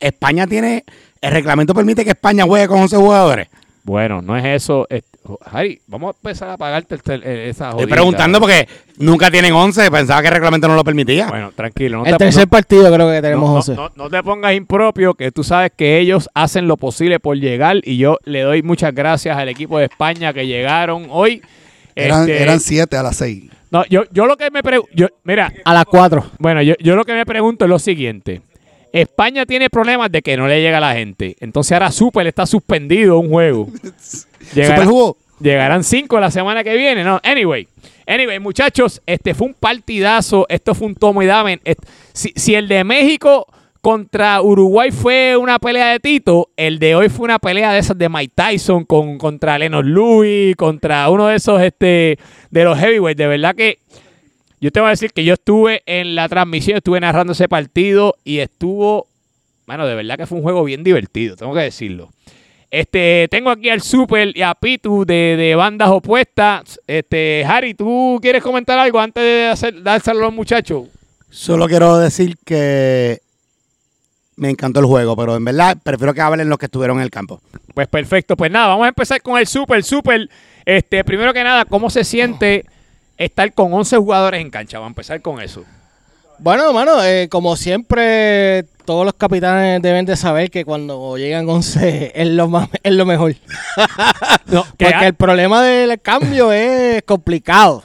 [0.00, 0.84] España tiene.
[1.20, 3.48] El reglamento permite que España juegue con 11 jugadores.
[3.88, 4.86] Bueno, no es eso.
[4.90, 5.02] es-
[5.50, 7.94] Harry, vamos a empezar a pagarte el tel- eh, esa Estoy jodida.
[7.96, 8.68] preguntando porque
[8.98, 9.90] nunca tienen 11.
[9.90, 11.26] Pensaba que el reglamento no lo permitía.
[11.28, 11.98] Bueno, tranquilo.
[11.98, 13.74] No El te, tercer no- partido creo que tenemos no, 11.
[13.74, 17.78] no- no te pongas impropio, que tú sabes que ellos hacen lo posible por llegar
[17.82, 21.40] y yo le doy muchas gracias al equipo de España que llegaron hoy.
[21.94, 23.44] Eran, Este, eran siete a las seis.
[23.70, 24.92] no, yo, yo lo que me pregunto,
[25.24, 26.24] mira, A las 4.
[26.38, 28.40] bueno, yo, yo lo que me pregunto es lo siguiente.
[29.00, 31.36] España tiene problemas de que no le llega a la gente.
[31.40, 33.68] Entonces ahora Super está suspendido un juego.
[34.54, 35.16] Llegará- ¿Super jugó?
[35.40, 37.20] Llegarán cinco la semana que viene, ¿no?
[37.22, 37.68] Anyway.
[38.06, 40.46] Anyway, muchachos, este fue un partidazo.
[40.48, 41.60] Esto fue un tomo y dame.
[42.12, 43.46] Si, si el de México
[43.80, 47.96] contra Uruguay fue una pelea de Tito, el de hoy fue una pelea de esas
[47.96, 52.18] de Mike Tyson con, contra Lenos Louis, contra uno de esos este,
[52.50, 53.18] de los heavyweights.
[53.18, 53.78] De verdad que
[54.60, 58.16] yo te voy a decir que yo estuve en la transmisión, estuve narrando ese partido
[58.24, 59.06] y estuvo,
[59.66, 62.10] bueno, de verdad que fue un juego bien divertido, tengo que decirlo.
[62.70, 66.78] Este, tengo aquí al Super y a Pitu de, de bandas opuestas.
[66.86, 70.86] Este, Harry, ¿tú quieres comentar algo antes de hacer, dárselo a los muchachos?
[71.30, 73.20] Solo quiero decir que
[74.36, 77.10] me encantó el juego, pero en verdad prefiero que hablen los que estuvieron en el
[77.10, 77.40] campo.
[77.74, 79.82] Pues perfecto, pues nada, vamos a empezar con el Super.
[79.82, 80.28] Super,
[80.64, 82.64] este, primero que nada, ¿cómo se siente
[83.18, 84.78] estar con 11 jugadores en cancha?
[84.78, 85.64] Vamos a empezar con eso.
[86.40, 92.12] Bueno, mano, eh, como siempre, todos los capitanes deben de saber que cuando llegan 11
[92.22, 93.34] es lo, más, es lo mejor.
[94.46, 97.82] No, Porque ha- el problema del cambio es complicado.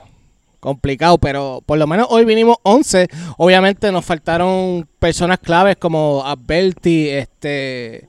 [0.59, 3.09] Complicado, pero por lo menos hoy vinimos 11.
[3.37, 8.07] Obviamente nos faltaron personas claves como Alberti, este...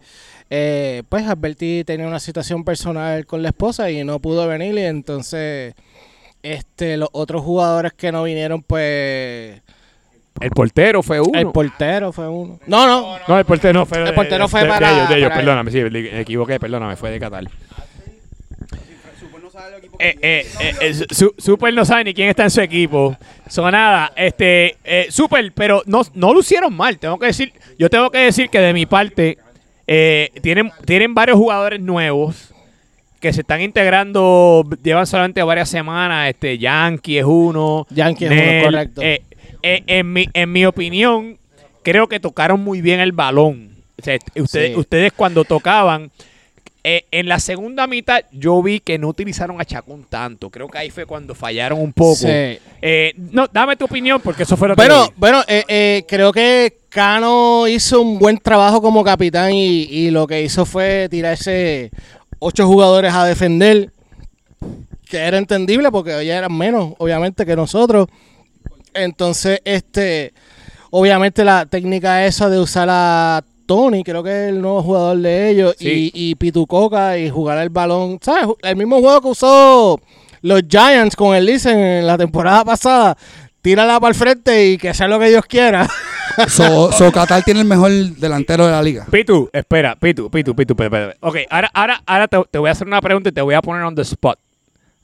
[0.51, 4.83] eh, pues Alberti tenía una situación personal con la esposa y no pudo venir y
[4.83, 5.75] entonces
[6.45, 9.61] este los otros jugadores que no vinieron pues
[10.41, 11.39] el portero fue uno.
[11.39, 12.59] el portero fue uno.
[12.67, 13.19] No, no.
[13.27, 13.99] No, el portero no fue.
[13.99, 16.59] El de- portero fue de- de para- ellos, de ellos, para perdóname, sí, me equivoqué,
[16.61, 17.45] perdóname, fue de Qatar.
[20.01, 23.17] Eh, eh, eh, eh, su- Super no sabe ni quién está en su equipo.
[23.49, 26.99] Son nada, este, eh, Super, pero no, no lucieron mal.
[26.99, 29.39] Tengo que decir, yo tengo que decir que de mi parte
[29.87, 32.54] eh, tienen, tienen varios jugadores nuevos
[33.25, 34.69] que se están integrando.
[34.83, 36.29] Llevan solamente varias semanas.
[36.29, 37.87] Este, Yankee es uno.
[37.89, 39.01] Yankee es uno, correcto.
[39.03, 39.23] eh,
[39.63, 41.39] eh, en, mi, en mi opinión,
[41.83, 43.71] creo que tocaron muy bien el balón.
[43.99, 44.79] O sea, ustedes, Sí.
[44.79, 46.11] ustedes cuando tocaban,
[46.87, 50.51] eh, en la segunda mitad yo vi que no utilizaron a Chacón tanto.
[50.51, 52.17] Creo que ahí fue cuando fallaron un poco.
[52.17, 52.29] Sí.
[52.83, 55.13] Eh, no, dame tu opinión porque eso fue lo que Bueno, vi.
[55.17, 60.27] bueno, eh, eh, creo que Cano hizo un buen trabajo como capitán y, y lo
[60.27, 61.91] que hizo fue tirarse
[62.39, 63.93] ocho jugadores a defender,
[65.09, 68.09] que era entendible porque ya eran menos, obviamente, que nosotros.
[68.95, 70.33] Entonces, este,
[70.91, 75.51] obviamente la técnica esa de usar a Tony, creo que es el nuevo jugador de
[75.51, 76.11] ellos, Sí.
[76.15, 78.47] y, y Pitucoca y jugar el balón, ¿sabes?
[78.63, 80.01] El mismo juego que usó
[80.43, 83.17] los Giants con el Licen en la temporada pasada.
[83.63, 85.89] Tírala para el frente y que sea lo que Dios quiera.
[86.49, 89.07] So, so Qatar tiene el mejor delantero de la liga.
[89.11, 91.17] Pitu, espera, Pitu, Pitu, Pitu, espera, espera.
[91.21, 93.63] Ok, ahora, ahora, ahora te, te voy a hacer una pregunta y te voy a
[93.63, 94.39] poner on the spot.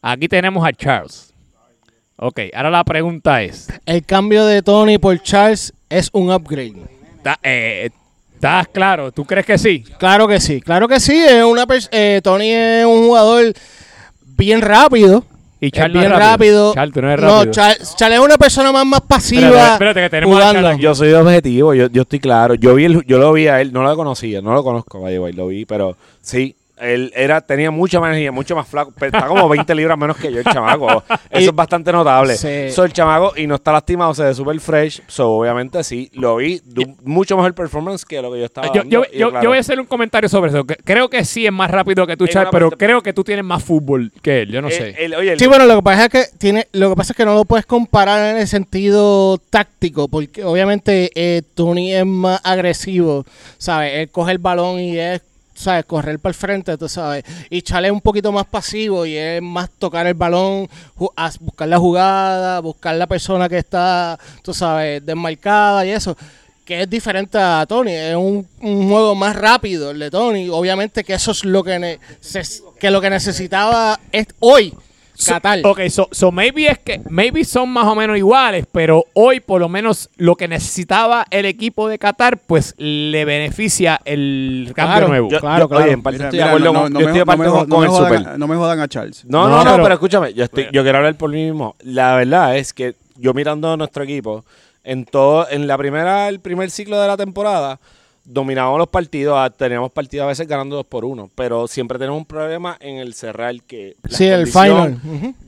[0.03, 1.33] Aquí tenemos a Charles.
[2.17, 6.75] Ok, ahora la pregunta es, El cambio de Tony por Charles es un upgrade.
[7.17, 7.91] ¿está- eh,
[8.35, 9.11] ¿estás claro?
[9.13, 9.83] ¿Tú crees que sí?
[9.99, 11.17] Claro que sí, claro que sí.
[11.17, 13.53] Es una eh, Tony es un jugador
[14.37, 15.25] bien rápido.
[15.61, 16.75] Y Es Charles no es bien rápido.
[16.75, 17.45] Charles, tú no eres rápido.
[17.45, 19.49] No, Charles, Charles es una persona más, más pasiva.
[19.49, 20.63] Espérate, espérate, que tenemos a jugando.
[20.63, 20.83] Charles.
[20.83, 22.55] Yo soy objetivo, yo, yo estoy claro.
[22.55, 25.33] Yo vi el, yo lo vi a él, no lo conocía, no lo conozco, way,
[25.33, 29.29] lo vi, pero sí, él era, tenía mucha más energía, mucho más flaco, pero está
[29.29, 31.03] como 20 libras menos que yo el chamaco.
[31.31, 32.37] Eso es bastante notable.
[32.37, 32.71] Sí.
[32.71, 36.37] So, el chamaco, y no está lastimado, se ve súper fresh, so obviamente sí, lo
[36.37, 36.61] vi,
[37.05, 39.49] mucho mejor performance que lo que yo estaba Yo, dando, yo, y yo- claro, yo
[39.51, 40.65] voy a hacer un comentario sobre eso.
[40.85, 43.45] Creo que sí es más rápido que tú, una pero parte- creo que tú tienes
[43.45, 44.51] más fútbol que él.
[44.51, 44.95] Yo no sé.
[45.17, 47.35] oye, Sí, bueno, lo que pasa es que tiene, lo que pasa es que no
[47.35, 53.25] lo puedes comparar en el sentido táctico, porque obviamente eh, Tony es más agresivo,
[53.59, 53.93] ¿sabes?
[53.95, 55.21] Él coge el balón y es,
[55.61, 55.85] ¿sabes?
[55.85, 57.25] Correr para el frente, tú sabes.
[57.51, 60.69] Y Chale es un poquito más pasivo y es más tocar el balón,
[61.41, 66.17] buscar la jugada, buscar la persona que está, tú sabes, desmarcada y eso.
[66.65, 70.49] Que es diferente a Tony, es un, un juego más rápido el de Tony.
[70.49, 71.99] Obviamente que eso es lo que,
[72.79, 74.73] que lo que necesitaba es hoy.
[75.21, 75.61] So- Qatar.
[75.65, 79.61] ok, so, so maybe es que maybe son más o menos iguales, pero hoy por
[79.61, 85.09] lo menos lo que necesitaba el equipo de Qatar, pues le beneficia el cambio Claro.
[85.09, 85.29] nuevo.
[85.31, 85.85] yo- claro, yo- claro.
[85.85, 87.21] oye, en parte Mira, estoy de mira, acuerdo no- con, no yo me- estoy de
[87.21, 88.33] no parte me- con, no con me el jodan super.
[88.35, 89.25] a- No me jodan a Charles.
[89.27, 91.77] No, No, no, no, pero- pero, escúchame, yo, estoy, yo quiero hablar por mí mismo.
[91.83, 94.45] La verdad es que yo mirando a nuestro equipo,
[94.85, 97.79] en todo, en la primera, el primer ciclo de la temporada,
[98.33, 102.19] dominábamos los partidos, ah, teníamos partidos a veces ganando dos por uno, pero siempre tenemos
[102.19, 104.99] un problema en el cerrar que Sí, el final.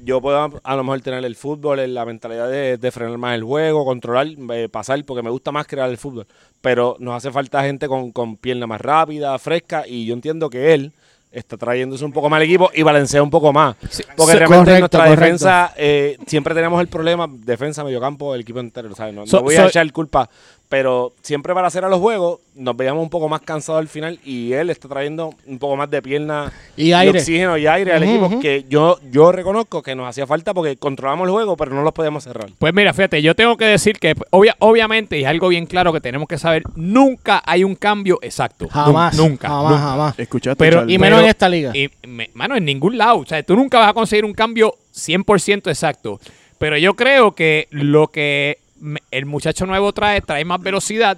[0.04, 3.34] Yo puedo a, a lo mejor tener el fútbol, la mentalidad de, de frenar más
[3.36, 6.26] el juego, controlar, eh, pasar, porque me gusta más crear el fútbol.
[6.60, 10.74] Pero nos hace falta gente con, con pierna más rápida, fresca, y yo entiendo que
[10.74, 10.92] él
[11.30, 13.74] está trayéndose un poco más al equipo y balancea un poco más.
[13.76, 15.20] Porque Sí, realmente correcto, en nuestra correcto.
[15.24, 19.14] defensa eh, siempre tenemos el problema, defensa, mediocampo, el equipo entero, ¿sabes?
[19.14, 20.28] No, no voy so- a echar culpa,
[20.72, 24.18] pero siempre para hacer a los juegos nos veíamos un poco más cansados al final
[24.24, 27.18] y él está trayendo un poco más de pierna Y aire.
[27.18, 31.26] oxígeno y aire al equipo que yo, yo reconozco que nos hacía falta porque controlamos
[31.26, 32.48] el juego, pero no los podíamos cerrar.
[32.58, 35.92] Pues mira, fíjate, yo tengo que decir que obvia- obviamente, y es algo bien claro
[35.92, 38.66] que tenemos que saber, nunca hay un cambio exacto.
[38.70, 39.14] Jamás.
[39.14, 39.48] Nun- Nunca.
[39.48, 39.82] Jamás, nunca.
[39.82, 40.18] jamás.
[40.18, 40.94] Escuchaste, Pero- Charlie?
[40.94, 41.72] Y menos Pero- en esta liga.
[41.76, 43.18] Y, me- mano, en ningún lado.
[43.18, 46.18] O sea, tú nunca vas a conseguir un cambio 100% exacto.
[46.56, 48.56] Pero yo creo que lo que
[49.10, 51.16] el muchacho nuevo trae, trae más velocidad,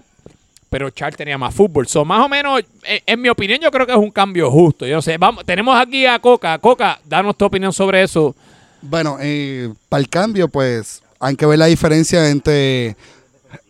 [0.71, 1.87] pero Charles tenía más fútbol.
[1.87, 4.87] So, más o menos, eh, en mi opinión, yo creo que es un cambio justo.
[4.87, 6.59] Yo no sé, vamos, tenemos aquí a Coca.
[6.59, 8.35] Coca, danos tu opinión sobre eso.
[8.83, 12.97] Bueno, eh, para el cambio, pues hay que ver la diferencia entre,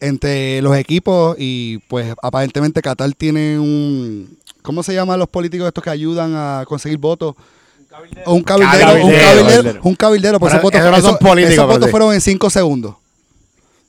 [0.01, 4.39] entre los equipos y pues aparentemente Qatar tiene un...
[4.63, 7.35] ¿Cómo se llaman los políticos estos que ayudan a conseguir votos?
[8.27, 9.81] Un cabildero, un Cabildero, cabildero, cabildero.
[9.85, 10.41] un cabildero.
[10.41, 12.95] Pues Pero esos votos, esos políticos, votos fueron en cinco segundos.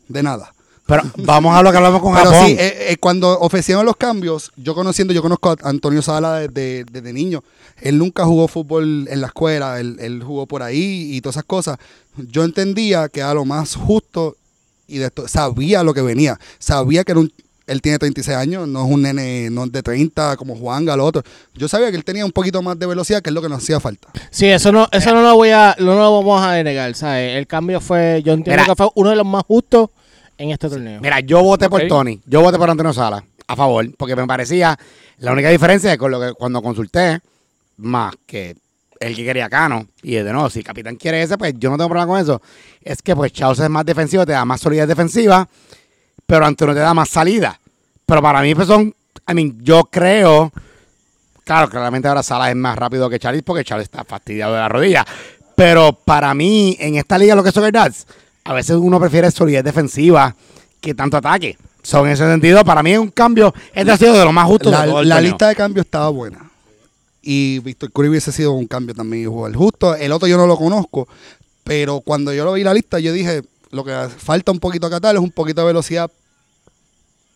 [0.08, 0.52] De nada.
[0.88, 2.46] Pero vamos a lo que hablamos con Pero Japón.
[2.48, 6.84] sí, eh, eh, cuando ofrecieron los cambios, yo conociendo, yo conozco a Antonio Sala desde,
[6.86, 7.44] desde niño.
[7.82, 11.46] Él nunca jugó fútbol en la escuela, él, él jugó por ahí y todas esas
[11.46, 11.78] cosas.
[12.18, 14.38] Yo entendía que era lo más justo
[14.88, 16.40] y de esto, sabía lo que venía.
[16.60, 17.34] Sabía que era un-
[17.68, 21.06] él tiene 36 años, no es un nene no es de 30 como Juan Galo
[21.06, 21.24] otro.
[21.54, 23.64] Yo sabía que él tenía un poquito más de velocidad, que es lo que nos
[23.64, 24.08] hacía falta.
[24.30, 27.38] Sí, eso no, eso no lo voy a, no lo vamos a denegar, ¿sabes?
[27.38, 28.66] El cambio fue, yo entiendo Mira.
[28.66, 29.90] que fue uno de los más justos
[30.38, 31.02] en este torneo.
[31.02, 34.78] Mira, yo voté por Tony, yo voté por Antonio Sala, a favor, porque me parecía
[35.18, 37.20] la única diferencia es con lo que cuando consulté,
[37.78, 38.56] más que
[39.00, 41.78] el que quería Cano, y de no, si el capitán quiere ese, pues yo no
[41.78, 42.42] tengo problema con eso,
[42.82, 45.48] es que pues Chaus es más defensivo, te da más solidez defensiva,
[46.26, 47.60] pero Antonio te da más salida.
[48.06, 48.94] Pero para mí pues son,
[49.28, 50.52] I mean, yo creo,
[51.44, 54.70] claro, claramente ahora Sala es más rápido que Charles porque Charles está fastidiado de la
[54.70, 55.06] rodilla,
[55.56, 58.06] pero para mí en esta liga lo que es Soccer Dads,
[58.44, 60.36] a veces uno prefiere solidez defensiva
[60.80, 61.58] que tanto ataque.
[61.82, 64.48] So, en ese sentido, para mí es un cambio, este ha sido de lo más
[64.48, 66.52] justo La, de todo el la lista de cambios estaba buena.
[67.22, 69.56] Y Víctor Curry hubiese sido un cambio también igual.
[69.56, 71.08] Justo, el otro yo no lo conozco,
[71.64, 73.44] pero cuando yo lo vi la lista, yo dije,
[73.76, 76.10] lo que falta un poquito a Qatar es un poquito de velocidad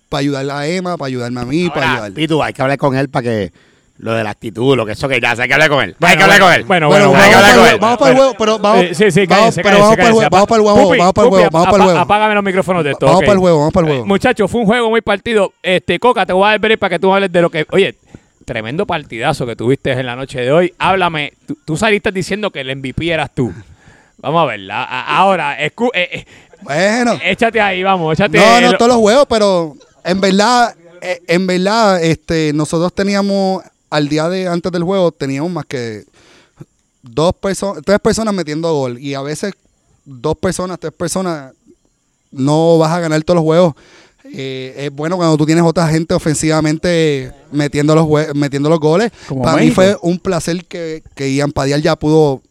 [0.10, 2.12] para ayudarle a Emma, para ayudarme a mí, para Ahora, ayudar.
[2.14, 3.52] Pitu, hay que hablar con él para que
[4.00, 5.96] lo de la actitud, lo que eso que ya, hay que hablar con él.
[6.00, 6.64] hay que hablar con él.
[6.64, 7.80] bueno, Bueno, bueno, hay que vamos, hablar para con el, él.
[7.80, 10.28] vamos para el juego, pero vamos, Eh, sí, sí, vamos, para el juego, cállense.
[10.32, 12.00] vamos para el juego, Pupi, vamos para el Pupi, juego, vamos para el apa- juego.
[12.00, 13.06] Apágame los micrófonos de esto.
[13.06, 14.08] Vamos para el juego, vamos para el Eh, juego.
[14.08, 15.54] Muchachos, fue un juego muy partido.
[15.62, 17.68] Este, Coca, te voy a dar break para que tú hables de lo que.
[17.72, 17.96] Oye,
[18.46, 20.74] tremendo partidazo que tuviste en la noche de hoy.
[20.80, 21.34] Háblame.
[21.46, 23.54] Tú, tú saliste diciendo que el MVP eras tú.
[24.22, 24.84] Vamos a verla.
[24.84, 26.26] A- Ahora, escu- eh, eh,
[26.62, 28.38] Bueno, échate ahí, vamos, échate.
[28.38, 34.10] no, no todos los juegos, pero en verdad, eh, en verdad, este, nosotros teníamos, al
[34.10, 36.04] día de antes del juego, teníamos más que
[37.02, 39.00] dos personas, tres personas metiendo gol.
[39.00, 39.54] Y a veces
[40.06, 41.54] dos personas, tres personas,
[42.32, 43.74] no vas a ganar todos los juegos.
[44.32, 49.12] Eh, es bueno cuando tú tienes otra gente ofensivamente metiendo los, metiendo los goles.
[49.28, 52.42] Como Para mí fue un placer que, que Ian Padial ya pudo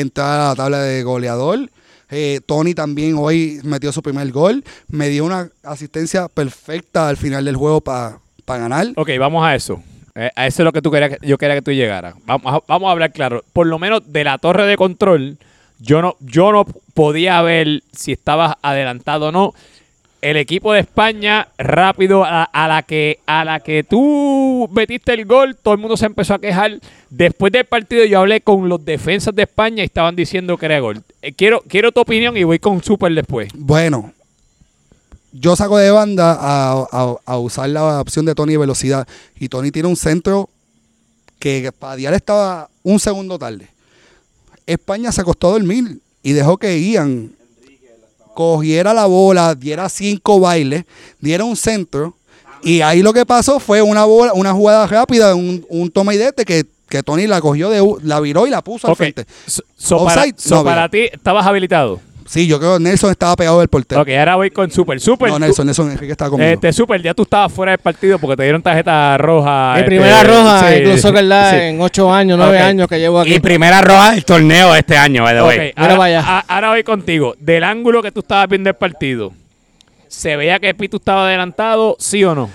[0.00, 1.70] entrar a la tabla de goleador.
[2.10, 4.64] Eh, Tony también hoy metió su primer gol.
[4.88, 8.88] Me dio una asistencia perfecta al final del juego para ganar.
[8.96, 9.82] Ok, vamos a eso.
[10.14, 12.14] Eh, a eso es lo que tú querías que- yo quería que tú llegaras.
[12.24, 13.44] Vamos vamos a hablar claro.
[13.52, 15.38] Por lo menos de la torre de control,
[15.80, 19.52] yo no, yo no podía ver si estabas adelantado o no.
[20.20, 25.24] El equipo de España, rápido, a, a la que a la que tú metiste el
[25.26, 26.80] gol, todo el mundo se empezó a quejar.
[27.08, 30.80] Después del partido yo hablé con los defensas de España y estaban diciendo que era
[30.80, 31.02] gol.
[31.22, 33.48] Eh, quiero, quiero tu opinión y voy con Super después.
[33.54, 34.12] Bueno,
[35.32, 36.84] yo saco de banda a,
[37.24, 39.06] a- usar la opción de Tony velocidad.
[39.38, 40.48] Y Tony tiene un centro
[41.38, 43.68] que Padial estaba un segundo tarde.
[44.66, 47.30] España se acostó a dormir y dejó que Ian
[48.38, 50.84] cogiera la bola, diera cinco bailes,
[51.18, 52.14] diera un centro.
[52.62, 56.18] Y ahí lo que pasó fue una bola, una jugada rápida, un, un toma y
[56.18, 59.26] dete que, que Tony la cogió, de, u- la viró y la puso al frente.
[59.46, 61.08] So- so para, Offside, so no para había.
[61.08, 62.00] ti, ¿estabas habilitado?
[62.28, 64.02] Sí, yo creo que Nelson estaba pegado del portero.
[64.02, 65.00] Ok, ahora voy con Super.
[65.00, 66.50] Super, no, tú- Nelson, Nelson Enrique estaba conmigo.
[66.50, 69.72] Este, Super, ya tú estabas fuera del partido porque te dieron tarjeta roja.
[69.72, 71.56] Mi este, primera roja, sí, incluso sí.
[71.56, 73.34] en ocho años, nueve años que llevo aquí.
[73.34, 75.72] Y primera roja del torneo este año, by the way.
[75.74, 76.20] ahora, para allá.
[76.26, 77.34] a- ahora voy contigo.
[77.38, 79.32] Del ángulo que tú estabas viendo el partido,
[80.06, 82.50] ¿se veía que Pitu estaba adelantado, sí o no?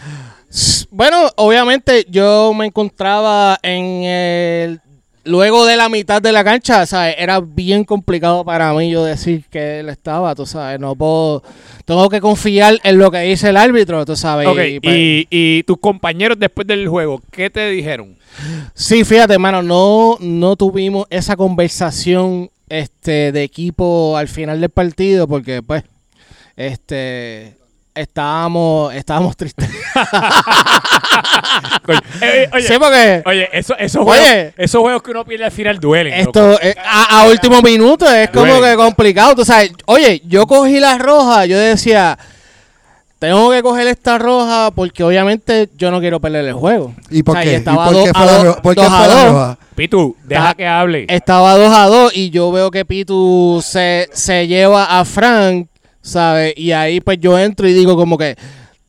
[0.92, 4.82] Bueno, obviamente yo me encontraba en el...
[5.26, 7.16] Luego de la mitad de la cancha, ¿sabes?
[7.18, 10.80] Era bien complicado para mí yo decir que él estaba, tú sabes.
[10.80, 11.44] No puedo...
[11.86, 14.48] Tengo que confiar en lo que dice el árbitro, tú sabes.
[14.48, 18.18] Ok, y, pues, y, y tus compañeros después del juego, ¿qué te dijeron?
[18.74, 25.28] Sí, fíjate, hermano, no, no tuvimos esa conversación este, de equipo al final del partido
[25.28, 25.84] porque, pues,
[26.56, 27.56] este,
[27.96, 29.70] estábamos, estábamos tristes.
[32.22, 34.20] Eh, oye, sí, porque oye, eso, esos, Oye.
[34.22, 36.14] juegos, esos juegos que uno pierde al final duelen.
[36.14, 38.72] esto eh, a, a último minuto es como Duele.
[38.72, 39.36] que complicado.
[39.36, 42.18] Tú sabes, oye, yo cogí la roja, yo decía,
[43.20, 46.94] tengo que coger esta roja porque obviamente yo no quiero perder el juego.
[47.10, 47.52] ¿Y por O sea, qué?
[47.52, 49.58] ¿Y estaba por dos qué a fue la dos- ro- por qué fue la roja?
[49.76, 51.06] Pitu, deja que hable.
[51.10, 55.68] Estaba 2 a 2 y yo veo que Pitu se, se lleva a Frank,
[56.04, 56.54] ¿sabes?
[56.56, 58.36] Y ahí pues yo entro y digo como que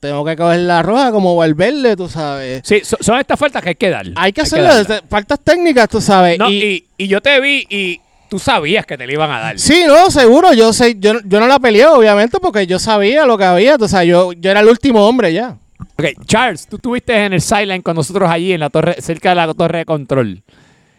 [0.00, 2.60] tengo que coger la roja como Valverde, tú sabes.
[2.62, 4.06] Sí, so- son estas faltas que hay que dar.
[4.16, 6.38] Hay que desde- faltas técnicas, tú sabes.
[6.38, 6.62] No, y,
[6.98, 9.58] y, y yo te vi y tú sabías que te le iban a dar.
[9.58, 13.38] sí, no, seguro, yo sé, yo, yo no la peleé, obviamente, porque yo sabía lo
[13.38, 15.56] que había, tú sabes, yo, yo era el último hombre ya.
[15.96, 19.34] Ok, Charles, tú estuviste en el sideline con nosotros allí en la torre, cerca de
[19.36, 20.42] la torre de control.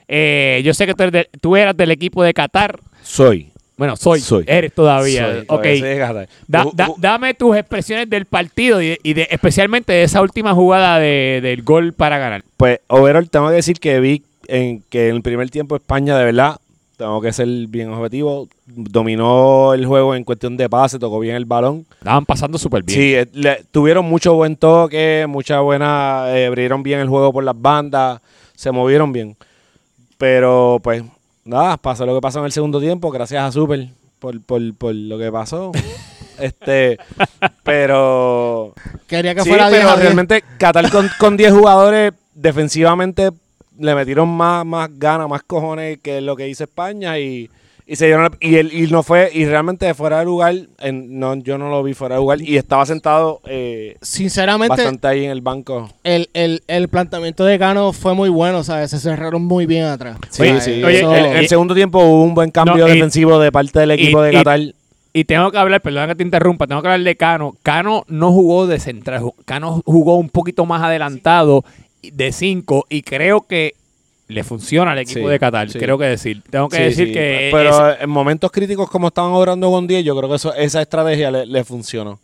[0.07, 2.79] Eh, yo sé que tú, eres de- tú eras del equipo de Qatar.
[3.03, 3.51] Soy.
[3.77, 4.19] Bueno, soy.
[4.21, 4.45] Soy.
[4.47, 5.25] Eres todavía.
[5.33, 5.47] Soy, ok.
[5.47, 6.27] todavía.
[6.47, 10.53] Da- da- dame tus expresiones del partido y, de, y de- especialmente de esa última
[10.53, 12.43] jugada de- del gol para ganar.
[12.57, 16.23] Pues, overall, tengo que decir que vi en, que en el primer tiempo España, de
[16.23, 16.57] verdad,
[16.97, 21.43] tengo que ser bien objetivo, dominó el juego en cuestión de pase, tocó bien el
[21.43, 21.85] balón.
[21.99, 22.97] Estaban pasando súper bien.
[22.97, 27.43] Sí, eh, le- tuvieron mucho buen toque, mucha buena, eh, abrieron bien el juego por
[27.43, 28.21] las bandas,
[28.55, 29.35] se movieron bien.
[30.17, 31.03] Pero, pues,
[31.45, 33.87] nada, pasó lo que pasó en el segundo tiempo, gracias a Super
[34.19, 35.71] por, por, por lo que pasó.
[36.39, 36.97] este,
[37.63, 38.73] pero...
[39.07, 40.03] Quería que Sí, fuera 10 pero a 10.
[40.03, 43.29] realmente Qatar con, con 10 jugadores defensivamente
[43.77, 47.49] le metieron más, más ganas, más cojones que lo que hizo España y,
[47.87, 51.35] y se dieron y, el, y no fue y realmente fuera de lugar en- no
[51.35, 55.31] yo no lo vi fuera de lugar y estaba sentado eh, Sinceramente, bastante ahí en
[55.31, 55.89] el banco.
[56.03, 58.89] el, el, el planteamiento de Gano fue muy bueno, ¿sabes?
[58.91, 60.17] Se cerraron muy bien atrás.
[60.31, 60.83] Sí, Oye, sí.
[60.83, 63.79] oye, Eso- el, el segundo tiempo hubo un buen cambio No, y- defensivo de parte
[63.79, 64.59] del equipo y- de Qatar.
[65.13, 67.55] Y tengo que hablar, perdona que te interrumpa, tengo que hablar de Cano.
[67.63, 71.63] Cano no jugó de central, Cano jugó un poquito más adelantado
[72.01, 73.75] de 5 y creo que
[74.27, 75.77] le funciona al equipo Sí, de Qatar, sí.
[75.79, 76.41] creo que decir.
[76.49, 79.85] Tengo que Sí, decir sí, que pero es- en momentos críticos como estaban obrando con
[79.87, 82.19] 10, yo creo que eso, esa estrategia le, le funcionó.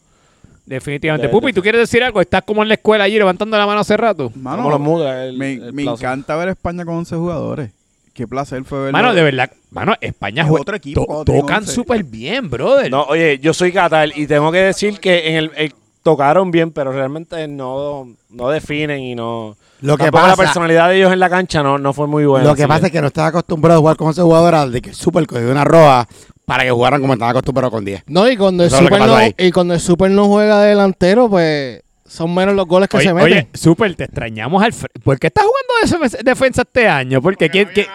[0.65, 1.27] definitivamente.
[1.27, 2.21] de- Pupi, de- ¿tú quieres decir algo?
[2.21, 4.31] Estás como en la escuela allí levantando la mano hace rato.
[4.35, 4.79] Mano, los
[5.11, 5.97] el- me, el me plazo.
[5.97, 7.71] encanta ver España con 11 jugadores.
[8.13, 8.91] Qué placer fue verlo.
[8.93, 11.73] Mano, de verdad, mano, España Es jue- otro equipo to- tocan 11.
[11.73, 12.91] súper bien, brother.
[12.91, 15.73] No, oye, yo soy Qatar y tengo que decir que en el, el-
[16.03, 19.55] tocaron bien, pero realmente no, no definen y no.
[19.81, 22.25] Lo que tampoco la pasa- personalidad de ellos en la cancha no, no fue muy
[22.25, 22.45] buena.
[22.47, 24.89] Lo que pasa es que no estaba acostumbrado a jugar con ese jugador de que
[24.89, 26.07] el Super cogió una roja
[26.45, 28.03] para que jugaran como estaban acostumbrados con 10.
[28.07, 29.33] No, y cuando, el Eso Super no, ahí.
[29.37, 33.13] y cuando el Super no juega delantero, pues son menos los goles que Oye, se
[33.13, 33.31] meten.
[33.33, 34.73] oye, súper, te extrañamos al
[35.03, 37.21] ¿Por qué estás jugando de defensa este año?
[37.21, 37.87] Porque ¿quién- quién-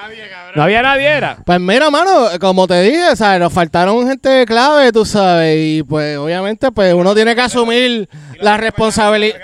[0.55, 1.37] no había nadie, era.
[1.45, 3.41] Pues mira, mano, como te dije, ¿sabes?
[3.41, 8.09] Nos faltaron gente clave, tú sabes, y pues obviamente pues uno tiene que asumir
[8.41, 9.37] la responsabilidad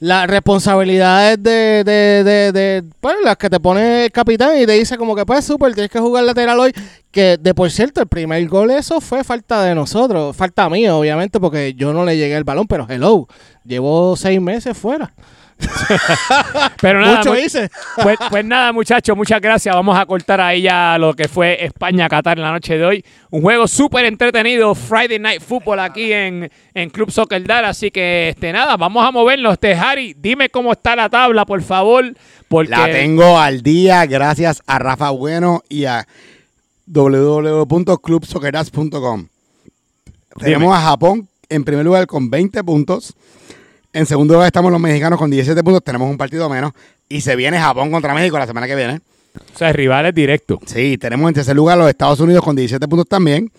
[0.00, 4.72] las responsabilidades de, de, de, de, pues, las que te pone el capitán y te
[4.72, 6.72] dice como que pues súper, tienes que jugar lateral hoy,
[7.10, 11.38] que de por cierto el primer gol eso fue falta de nosotros, falta mía obviamente
[11.40, 13.28] porque yo no le llegué el balón, pero hello,
[13.64, 15.12] llevo seis meses fuera.
[16.80, 17.68] Pero nada, Mucho mu- hice.
[18.02, 19.74] Pues, pues nada, muchachos, muchas gracias.
[19.74, 23.04] Vamos a cortar ahí ya lo que fue España-Qatar en la noche de hoy.
[23.30, 27.64] Un juego súper entretenido, Friday Night Football aquí en, en Club Soccer Dar.
[27.64, 29.54] Así que, este, nada, vamos a movernos.
[29.54, 32.14] Este, Harry, dime cómo está la tabla, por favor.
[32.48, 36.06] Porque La tengo al día gracias a Rafa Bueno y a
[36.86, 39.26] www.clubsocceras.com.
[40.38, 43.14] Tenemos a Japón en primer lugar con 20 puntos.
[43.92, 45.82] En segundo lugar estamos los mexicanos con 17 puntos.
[45.84, 46.72] Tenemos un partido menos.
[47.08, 49.00] Y se viene Japón contra México la semana que viene.
[49.54, 50.60] O sea, rivales directos.
[50.66, 53.50] Sí, tenemos en tercer lugar los Estados Unidos con 17 puntos también.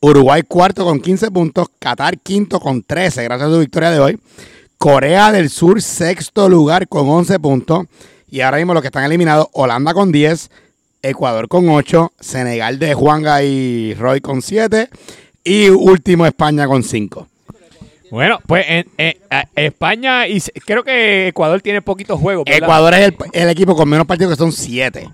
[0.00, 1.68] Uruguay cuarto con 15 puntos.
[1.78, 4.18] Qatar quinto con 13, gracias a su victoria de hoy.
[4.78, 7.86] Corea del Sur sexto lugar con 11 puntos.
[8.30, 10.50] Y ahora mismo los que están eliminados, Holanda con 10,
[11.02, 14.88] Ecuador con 8, Senegal de Juanga y Roy con 7
[15.44, 17.26] y último España con 5.
[18.10, 18.86] Bueno, pues en,
[19.54, 22.44] España y creo que Ecuador tiene poquitos juegos.
[22.44, 22.62] ¿verdad?
[22.62, 25.08] Ecuador es el, el equipo con menos partidos que son 7.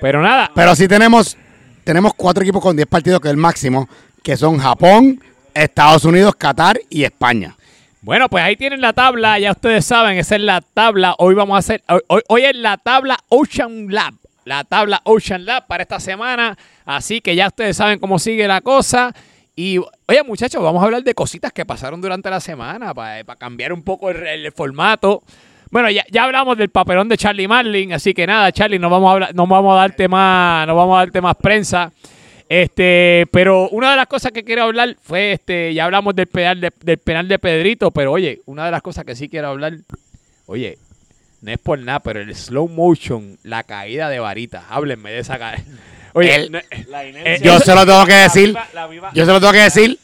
[0.00, 1.36] Pero nada, Pero sí tenemos,
[1.82, 3.88] tenemos cuatro equipos con 10 partidos, que es el máximo,
[4.22, 5.20] que son Japón,
[5.54, 7.56] Estados Unidos, Qatar y España.
[8.02, 11.14] Bueno, pues ahí tienen la tabla, ya ustedes saben, esa es la tabla.
[11.18, 14.12] Hoy vamos a hacer, hoy- hoy es la tabla Ocean Lab,
[14.44, 16.58] la tabla Ocean Lab para esta semana.
[16.84, 19.14] Así que ya ustedes saben cómo sigue la cosa.
[19.56, 23.72] Y, oye, muchachos, vamos a hablar de cositas que pasaron durante la semana para, cambiar
[23.72, 25.22] un poco el, formato.
[25.70, 29.08] Bueno, ya, ya hablamos del papelón de Charlie Marlin, así que nada, Charlie, no vamos
[29.08, 31.92] a hablar, no vamos a darte más, no vamos a darte más prensa.
[32.48, 36.60] Este, pero una de las cosas que quiero hablar fue, este, ya hablamos del penal
[36.60, 39.74] de, del de Pedrito, pero oye, una de las cosas que sí quiero hablar,
[40.46, 40.78] oye,
[41.40, 45.38] no es por nada, pero el slow motion, la caída de varita, háblenme de esa
[45.38, 45.64] caída.
[46.14, 48.52] Oye, El- no- Eh, Yo se lo tengo que decir.
[48.54, 49.98] La viva- la viva- Yo se lo tengo que decir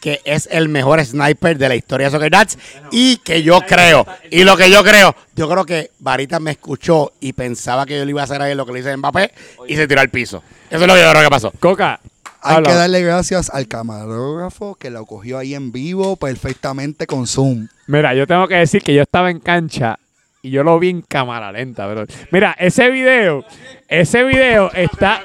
[0.00, 2.56] que es el mejor sniper de la historia de Soccer Dats
[2.92, 7.12] y que yo creo, y lo que yo creo, yo creo que Varita me escuchó
[7.20, 8.96] y pensaba que yo le iba a hacer a él lo que le hice a
[8.96, 9.32] Mbappé
[9.66, 10.42] y se tiró al piso.
[10.70, 11.52] Eso es lo que yo creo que pasó.
[11.58, 11.98] Coca,
[12.40, 17.66] Hay que darle gracias al camarógrafo que lo cogió ahí en vivo perfectamente con Zoom.
[17.88, 19.98] Mira, yo tengo que decir que yo estaba en cancha
[20.42, 22.04] y yo lo vi en cámara lenta, bro.
[22.30, 23.44] Mira, ese video,
[23.88, 25.22] ese video está,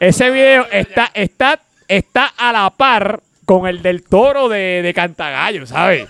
[0.00, 5.66] ese video está, está, está a la par con el del toro de, de Cantagallo,
[5.66, 6.08] ¿sabes?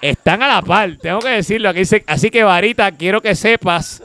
[0.00, 1.68] Están a la par, tengo que decirlo.
[1.68, 4.02] Aquí así que Varita, quiero que sepas.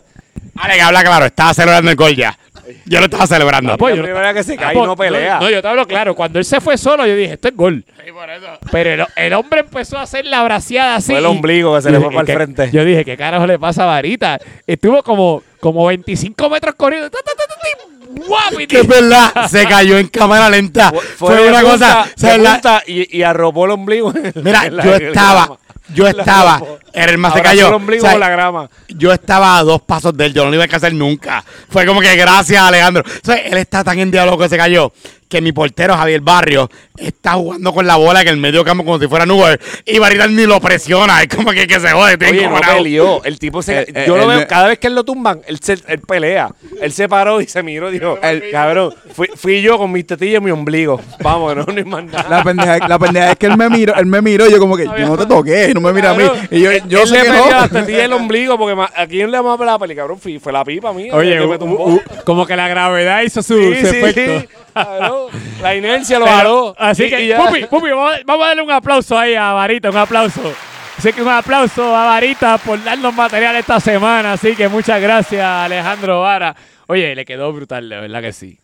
[0.58, 2.38] Ale, que habla claro, estaba celebrando el gol ya.
[2.86, 3.74] Yo lo estaba celebrando.
[3.74, 5.40] Ah, pues, la yo- primera que se cae Ah, y pues, no pelea.
[5.40, 6.16] No, yo te hablo claro.
[6.16, 7.84] Cuando él se fue solo, yo dije, esto es gol.
[8.72, 11.12] Pero el, el hombre empezó a hacer la braceada así.
[11.12, 12.70] Fue el ombligo que se le fue para el ¿qué- frente.
[12.72, 14.40] Yo dije, ¿qué carajo le pasa a Varita?
[14.68, 17.10] Estuvo como, como 25 metros corriendo.
[18.68, 20.92] Que es verdad, se cayó en cámara lenta.
[21.18, 22.04] Fue, una punta, cosa.
[22.06, 24.14] de ¿sabes la- punta y, y arropó el ombligo.
[24.36, 25.58] Mira, la- yo estaba,
[25.94, 26.62] yo La estaba,
[26.94, 27.12] arropó.
[27.12, 27.68] el más se cayó.
[27.68, 28.70] el ombligo O sea, la grama.
[28.90, 31.44] Yo estaba a dos pasos de él, yo no lo iba a alcanzar nunca.
[31.70, 33.04] Fue como que gracias, Alejandro.
[33.06, 34.92] O sea, él está tan en diálogo que se cayó
[35.30, 39.00] que mi portero, Javier Barrio, está jugando con la bola en el medio campo como
[39.00, 41.22] si fuera Nubel y Varita ni lo presiona.
[41.22, 43.24] Es como que, que se jode, Oye, no peleó.
[43.24, 43.82] El tipo se.
[43.82, 46.00] Eh, eh, yo lo veo, me- cada vez que él lo tumban, él, se, él
[46.00, 46.50] pelea.
[46.82, 48.18] Él se paró y se miró y dijo:
[48.52, 51.00] Cabrón, fui, fui yo con mis tetillas y mi ombligo.
[51.22, 52.28] Vamos, no, no hay más nada.
[52.28, 54.76] La pendeja, la pendeja es que él me miró, él me miró y yo como
[54.76, 56.24] que yo no te toqué, no me mira a mí.
[56.50, 57.24] Y yo, yo sé
[57.88, 60.20] y el ombligo porque a quién le vamos a pelar la peli, cabrón.
[60.20, 61.14] Fue la pipa mía.
[61.16, 61.54] Oye, u-
[61.96, 64.50] u- como que la gravedad hizo su, Sí, su sí, efecto.
[64.74, 65.28] cabrón.
[65.62, 66.76] La inercia lo jaló.
[66.78, 69.52] Así Y- que, y Pupi, Pupi, vamos, a- vamos a darle un aplauso ahí a
[69.54, 70.42] Varita, un aplauso.
[70.98, 74.34] Así que un aplauso a Varita por darnos material esta semana.
[74.34, 76.56] Así que muchas gracias, Alejandro Vara.
[76.88, 78.58] Oye, le quedó brutal, de verdad que sí.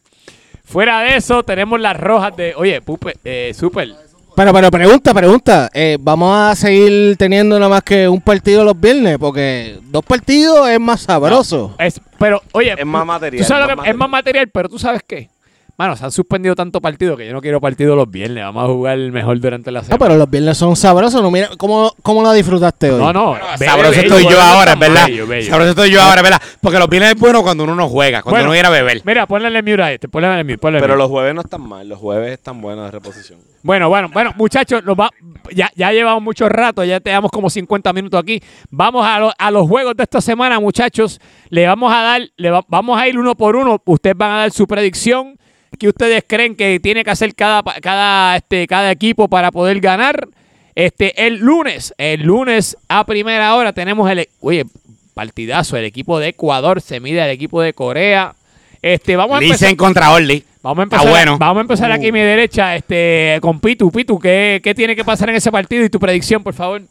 [0.66, 2.54] Fuera de eso, tenemos las rojas de.
[2.58, 3.88] Oye, Pupe, eh, super.
[4.36, 5.70] Pero, pero pregunta, pregunta.
[5.74, 9.18] eh, ¿Vamos a seguir teniendo nada más que un partido los viernes?
[9.18, 11.74] Porque dos partidos es más sabroso.
[11.80, 14.50] Es, pero, oye, Es más tú- material, tú sabes más lo que- es más material,
[14.50, 15.30] pero tú sabes qué.
[15.78, 18.44] Mano, se han suspendido tanto partido que yo no quiero partido los viernes.
[18.46, 20.00] Vamos a jugar mejor durante la No, semana.
[20.06, 21.22] pero los viernes son sabrosos.
[21.22, 23.02] No, mira, ¿cómo, ¿Cómo lo disfrutaste hoy?
[23.02, 23.34] No, no.
[23.60, 25.08] be- Sabroso bello, estoy yo ahora, verdad.
[25.08, 25.50] bello, bello.
[25.50, 26.42] Sabroso estoy yo ahora, es verdad.
[26.62, 29.02] Porque los bienes es bueno cuando uno no juega, cuando Bueno, uno viene a beber.
[29.04, 31.04] Mira, ponle el mute a este, ponle el mute, ponle Pero mute.
[31.04, 31.90] los jueves no están mal.
[31.90, 33.40] Los jueves están buenos de reposición.
[33.62, 35.10] Bueno, bueno, bueno, muchachos, nos va-
[35.54, 38.42] ya, ya llevamos mucho rato, ya tenemos como 50 minutos aquí.
[38.70, 41.20] Vamos a, lo- a los juegos de esta semana, muchachos.
[41.50, 43.82] Le vamos a dar, le va- vamos a ir uno por uno.
[43.86, 45.38] Ustedes van a dar su predicción.
[45.78, 50.28] ¿Qué ustedes creen que tiene que hacer cada, cada, este, cada equipo para poder ganar?
[50.74, 54.66] Este, el lunes, el lunes a primera hora tenemos el, oye,
[55.14, 55.78] partidazo.
[55.78, 58.36] El equipo de Ecuador se mide al equipo de Corea.
[58.82, 59.62] Este, vamos a empezar.
[59.62, 60.44] Licen contra Orly.
[60.62, 61.38] Vamos a empezar, bueno.
[61.38, 63.92] vamos a empezar aquí a mi derecha este, con Pitu.
[63.92, 66.82] Pitu, ¿qué, ¿qué tiene que pasar en ese partido y tu predicción, por favor?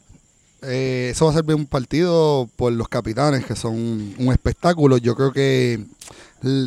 [0.61, 4.97] Eh, eso va a ser bien un partido por los capitanes, que son un espectáculo.
[4.97, 5.79] Yo creo que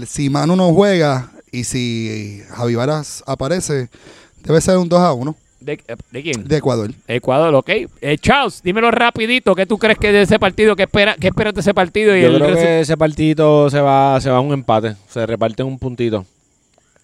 [0.07, 3.89] si Manu no juega y si Javi Varas aparece,
[4.43, 5.81] debe ser un 2 a 1 ¿De,
[6.13, 6.45] de quién?
[6.47, 6.91] de Ecuador.
[7.09, 7.69] Ecuador, ok.
[8.01, 9.55] Eh, Charles, dímelo rapidito.
[9.57, 10.77] ¿Qué tú crees que de ese partido?
[10.77, 12.17] ¿Qué, espera, qué esperas de ese partido?
[12.17, 14.95] Y Yo el creo que ese partidito se va, se va a un empate.
[15.09, 16.25] Se reparten un puntito.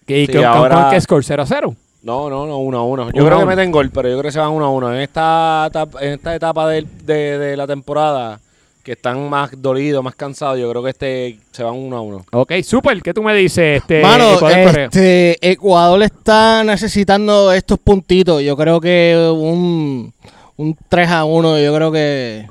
[0.07, 1.23] ¿Y sí, con- ahora- qué score?
[1.23, 1.75] ¿0 a 0?
[2.03, 3.09] No, no, no, uno a uno.
[3.11, 4.93] Yo Uno creo que meten gol, pero yo creo que se van uno a uno.
[4.93, 8.39] En esta etapa, en esta etapa del- de, de la temporada,
[8.85, 12.23] que están más dolidos, más cansados, yo creo que este se van uno a uno.
[12.31, 13.01] Ok, super.
[13.01, 13.81] ¿Qué tú me dices?
[13.81, 18.43] Este, Mano, Ecuador, este, Ecuador está necesitando estos puntitos.
[18.43, 20.13] Yo creo que un,
[20.55, 22.45] un 3 a 1, yo creo que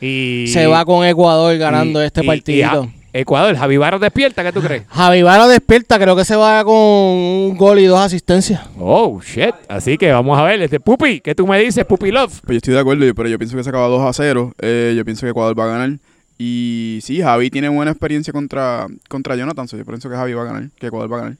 [0.00, 2.62] Y, se va con Ecuador ganando y- este y-.
[2.62, 4.82] Ja- Ecuador, Javi Barros despierta, ¿qué tú crees?
[4.88, 8.60] Javi Vara despierta, creo que se va con un gol y dos asistencias.
[8.76, 9.54] Oh, shit.
[9.68, 10.60] Así que vamos a ver.
[10.60, 11.84] Este, Pupi, ¿qué tú me dices?
[11.84, 12.40] Pupi Love.
[12.40, 14.52] Pues yo estoy de acuerdo, pero yo pienso que se acaba 2 a 0.
[14.58, 15.90] Eh, yo pienso que Ecuador va a ganar.
[16.38, 19.68] Y sí, Javi tiene buena experiencia contra, contra Jonathan.
[19.68, 21.36] so yo pienso que Javi va a ganar, que Ecuador va a ganar.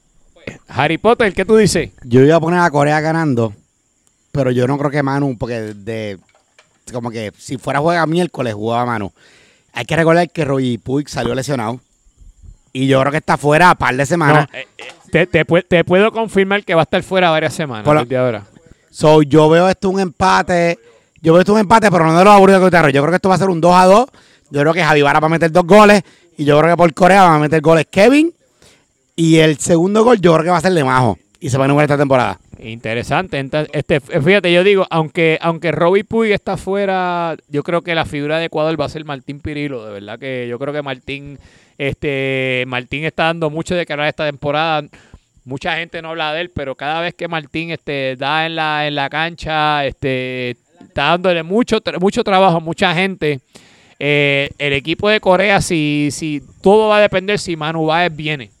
[0.69, 1.89] Harry Potter, ¿qué tú dices?
[2.05, 3.53] Yo iba a poner a Corea ganando,
[4.31, 6.19] pero yo no creo que Manu, porque de
[6.93, 9.11] como que si fuera juega miércoles, jugaba Manu.
[9.75, 11.79] Hay que recordar que Roy Puig salió lesionado.
[12.73, 14.47] Y yo creo que está fuera a par de semanas.
[14.51, 17.53] No, eh, eh, te, te pu- te puedo confirmar que va a estar fuera varias
[17.53, 17.85] semanas.
[17.85, 18.43] Por la- desde ahora.
[18.89, 20.79] So, yo veo esto un empate.
[21.21, 22.75] Yo veo esto un empate, pero no de los aburridos que.
[22.93, 24.05] Yo creo que esto va a ser un 2 a 2.
[24.49, 26.03] Yo creo que Javi Vara va a meter dos goles.
[26.37, 28.33] Y yo creo que por Corea van a meter goles Kevin.
[29.15, 31.17] Y el segundo gol yo creo que va a ser de Majo.
[31.39, 32.39] Y se va a inaugurar esta temporada.
[32.59, 33.37] Interesante.
[33.37, 38.05] Entonces, este, fíjate, yo digo, aunque, aunque Robbie Puig está fuera, yo creo que la
[38.05, 39.85] figura de Ecuador va a ser Martín Pirilo.
[39.85, 41.37] De verdad que yo creo que Martín,
[41.77, 44.87] este, Martín está dando mucho de hablar esta temporada.
[45.43, 48.87] Mucha gente no habla de él, pero cada vez que Martín este, da en la,
[48.87, 50.51] en la cancha, este,
[50.81, 53.41] está dándole mucho, mucho trabajo a mucha gente.
[53.99, 58.54] Eh, el equipo de Corea, si, si todo va a depender si Manu Baez viene.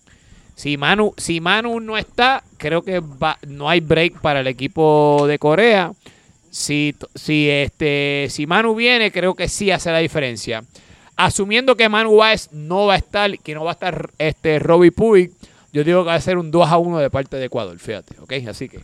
[0.55, 3.01] Si Manu, si Manu no está, creo que
[3.47, 5.91] no hay break para el equipo de Corea.
[6.49, 10.63] Si, si, este, si Manu viene, creo que sí hace la diferencia.
[11.17, 14.91] Asumiendo que Manu Baez no va a estar, que no va a estar este Robbie
[14.91, 15.31] Puig,
[15.73, 18.15] yo digo que va a ser un 2 a 1 de parte de Ecuador, fíjate,
[18.21, 18.33] ¿ok?
[18.47, 18.79] Así que.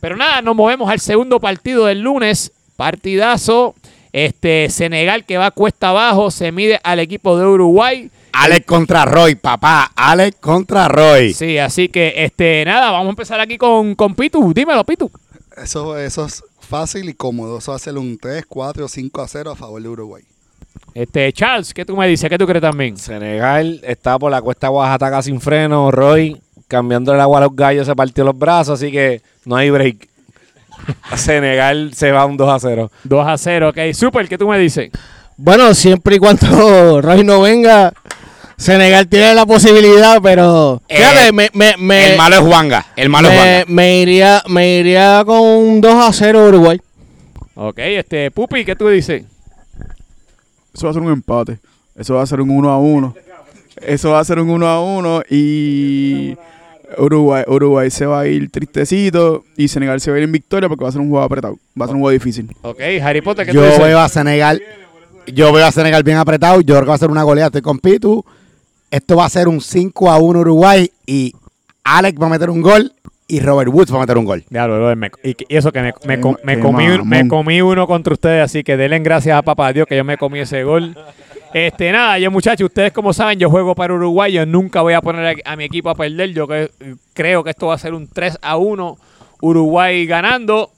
[0.00, 2.52] Pero nada, nos movemos al segundo partido del lunes.
[2.76, 3.76] Partidazo.
[4.12, 8.10] Este, Senegal que va cuesta abajo, se mide al equipo de Uruguay.
[8.34, 9.92] Alex contra Roy, papá.
[9.94, 11.32] Alex contra Roy.
[11.32, 14.52] Sí, así que este nada, vamos a empezar aquí con, con Pitu.
[14.52, 15.10] Dímelo, Pitu.
[15.56, 17.58] Eso, eso es fácil y cómodo.
[17.58, 20.24] Eso va a ser un 3, 4 o 5 a 0 a favor de Uruguay.
[20.94, 22.28] Este, Charles, ¿qué tú me dices?
[22.28, 22.96] ¿Qué tú crees también?
[22.96, 25.90] Senegal está por la cuesta Oaxaca sin freno.
[25.90, 29.70] Roy cambiando el agua a los gallos se partió los brazos, así que no hay
[29.70, 30.08] break.
[31.16, 32.90] Senegal se va un 2 a 0.
[33.04, 33.78] 2 a 0, ok.
[33.92, 34.90] Super, ¿qué tú me dices?
[35.36, 37.92] Bueno, siempre y cuando Roy no venga,
[38.56, 42.86] Senegal tiene la posibilidad, pero Eh, fíjate, me, me, me, el malo es Juanga.
[42.96, 43.64] El malo es Juanga.
[43.68, 46.80] me iría, me iría con un 2 a 0 Uruguay.
[47.56, 49.24] Ok, este, Pupi, ¿qué tú dices?
[50.74, 51.58] Eso va a ser un empate.
[51.96, 53.14] Eso va a ser un 1 a 1.
[53.82, 56.36] Eso va a ser un 1 a 1 y
[56.98, 60.68] Uruguay, Uruguay se va a ir tristecito y Senegal se va a ir en victoria
[60.68, 61.58] porque va a ser un juego apretado.
[61.80, 62.48] Va a ser un juego difícil.
[62.62, 63.82] Ok, Harry Potter, ¿qué Yo tú dices?
[63.82, 64.62] veo a Senegal.
[65.26, 66.60] Yo veo a Senegal bien apretado.
[66.60, 67.46] Yo creo que va a ser una goleada.
[67.48, 68.24] Estoy con Pitu.
[68.90, 70.90] Esto va a ser un 5 a 1 Uruguay.
[71.06, 71.32] Y
[71.84, 72.92] Alex va a meter un gol.
[73.26, 74.44] Y Robert Woods va a meter un gol.
[74.50, 78.44] Diablo, brother, me- y, y eso que me, com- comí, me comí uno contra ustedes,
[78.44, 80.94] así que denle gracias a papá Dios que yo me comí ese gol.
[81.54, 85.00] Este, nada, yo muchachos, ustedes como saben, yo juego para Uruguay, yo nunca voy a
[85.00, 86.70] poner a, a mi equipo a perder, yo que,
[87.14, 88.98] creo que esto va a ser un 3 a 1,
[89.40, 90.70] Uruguay ganando.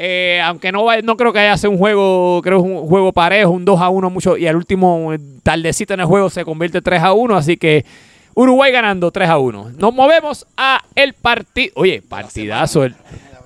[0.00, 3.64] Eh, aunque no no creo que haya sido un juego, creo un juego parejo, un
[3.64, 7.02] 2 a 1 mucho, y al último eh, tardecito en el juego se convierte 3
[7.02, 7.84] a 1, así que
[8.34, 9.72] Uruguay ganando 3 a 1.
[9.76, 11.72] Nos movemos a el partido.
[11.74, 12.84] Oye, partidazo.
[12.84, 12.94] El,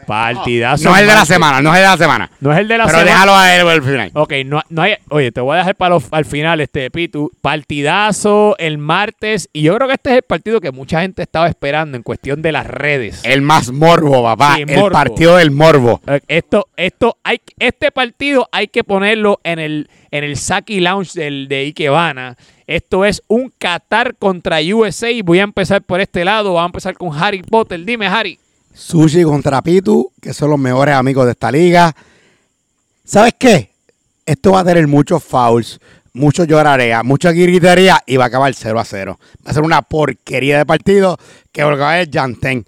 [0.07, 0.88] partidazo.
[0.88, 2.30] No es el de la semana, no es el de la semana.
[2.40, 3.12] No es el de la Pero semana.
[3.12, 4.11] déjalo a él al final.
[4.14, 4.94] Ok, no, no hay.
[5.11, 7.30] Oye, te voy a dejar para los- al final, este Pitu.
[7.40, 9.48] Partidazo el martes.
[9.53, 12.42] Y yo creo que este es el partido que mucha gente estaba esperando en cuestión
[12.42, 13.20] de las redes.
[13.24, 14.57] El más morbo, papá.
[14.57, 14.92] Sí, el morbo.
[14.92, 16.00] partido del morbo.
[16.28, 21.48] Esto, esto, hay, este partido hay que ponerlo en el, en el Saki Lounge del,
[21.48, 22.36] de Ikebana.
[22.66, 25.09] Esto es un Qatar contra USA.
[25.24, 26.55] Voy a empezar por este lado.
[26.55, 27.84] Vamos a empezar con Harry Potter.
[27.84, 28.38] Dime, Harry.
[28.75, 31.95] Sushi contra Pitu, que son los mejores amigos de esta liga.
[33.05, 33.70] ¿Sabes qué?
[34.25, 35.81] Esto va a tener muchos fouls,
[36.12, 39.18] mucho llorarea, mucha gritería y va a acabar 0 a 0.
[39.47, 41.18] Va a ser una porquería de partido
[41.51, 42.64] que va a es Yantén.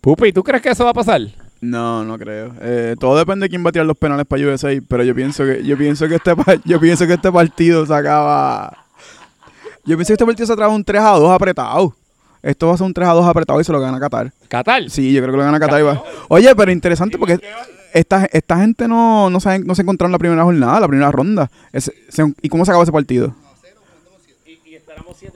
[0.00, 1.22] Pupi, ¿tú crees que eso va a pasar?
[1.60, 2.54] No, no creo.
[2.60, 5.44] Eh, todo depende de quién va a tirar los penales para USA, pero yo pienso
[5.44, 6.32] que yo pienso que este
[6.64, 8.86] yo pienso que este partido se acaba
[9.84, 11.94] Yo pienso que este partido se acaba un 3 a 2 apretado.
[12.42, 14.32] Esto va a ser un 3 a 2 apretado y se lo gana Qatar.
[14.48, 14.88] Qatar.
[14.90, 15.80] Sí, yo creo que lo gana Qatar.
[15.80, 17.38] y va- Oye, pero interesante porque
[17.92, 21.10] esta, esta gente no, no, se, no se encontraron en la primera jornada, la primera
[21.10, 21.50] ronda.
[21.74, 21.92] Se-
[22.42, 23.34] ¿Y cómo se acabó ese partido?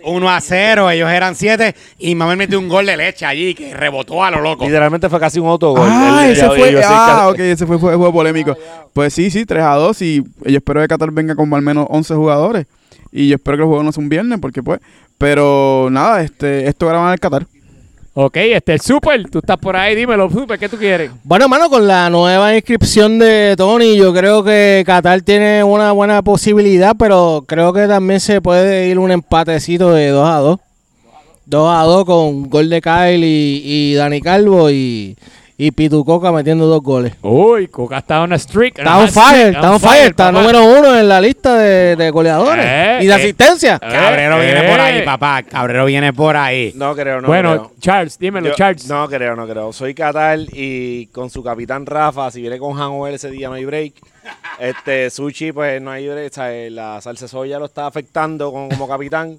[0.05, 3.75] 1 a 0, ellos eran 7 y Mamel metió un gol de leche allí que
[3.75, 4.65] rebotó a lo loco.
[4.65, 5.87] Literalmente fue casi un autogol.
[5.91, 6.83] Ah, El- ese el- fue.
[6.85, 8.57] Ah, ok, ese fue, fue juego polémico.
[8.93, 11.87] Pues sí, sí, 3 a 2 y yo espero que Qatar venga con al menos
[11.89, 12.67] 11 jugadores.
[13.11, 14.81] Y yo espero que el juego no sea un viernes porque pues...
[15.23, 17.47] Pero nada, este, esto graban en el Qatar.
[18.13, 19.31] Ok, este el Super.
[19.31, 19.95] Tú estás por ahí.
[19.95, 20.59] Dímelo, Super.
[20.59, 21.13] ¿Qué tú quieres?
[21.23, 26.23] Bueno, hermano, con la nueva inscripción de Tony, yo creo que Qatar tiene una buena
[26.23, 30.59] posibilidad, pero creo que también se puede ir un empatecito de 2 a 2.
[31.47, 35.17] 2 a 2 con gol de Kyle y, y Dani Calvo y,
[35.59, 37.13] Y Pitu Coca metiendo dos goles.
[37.23, 38.79] Uy, Coca está on a streak.
[38.79, 42.65] Está on fire, está on fire, está número uno en la lista de, de goleadores
[42.67, 43.15] Eh, y de eh.
[43.15, 43.79] asistencia.
[43.79, 45.03] Cabrero Eh, viene por ahí, eh.
[45.03, 45.43] papá.
[45.43, 46.73] Cabrero viene por ahí.
[46.75, 47.73] No creo, no bueno, creo.
[47.81, 48.89] Charles, dímelo, Yo- Charles.
[48.89, 49.73] No creo, no creo.
[49.73, 53.65] Soy Qatar y con su capitán Rafa, si viene con hangover ese día no hay
[53.65, 53.95] break.
[54.59, 56.33] Este, Sushi, pues no hay break.
[56.33, 56.73] ¿sabes?
[56.73, 59.39] La salsa de soya lo está afectando con- como capitán.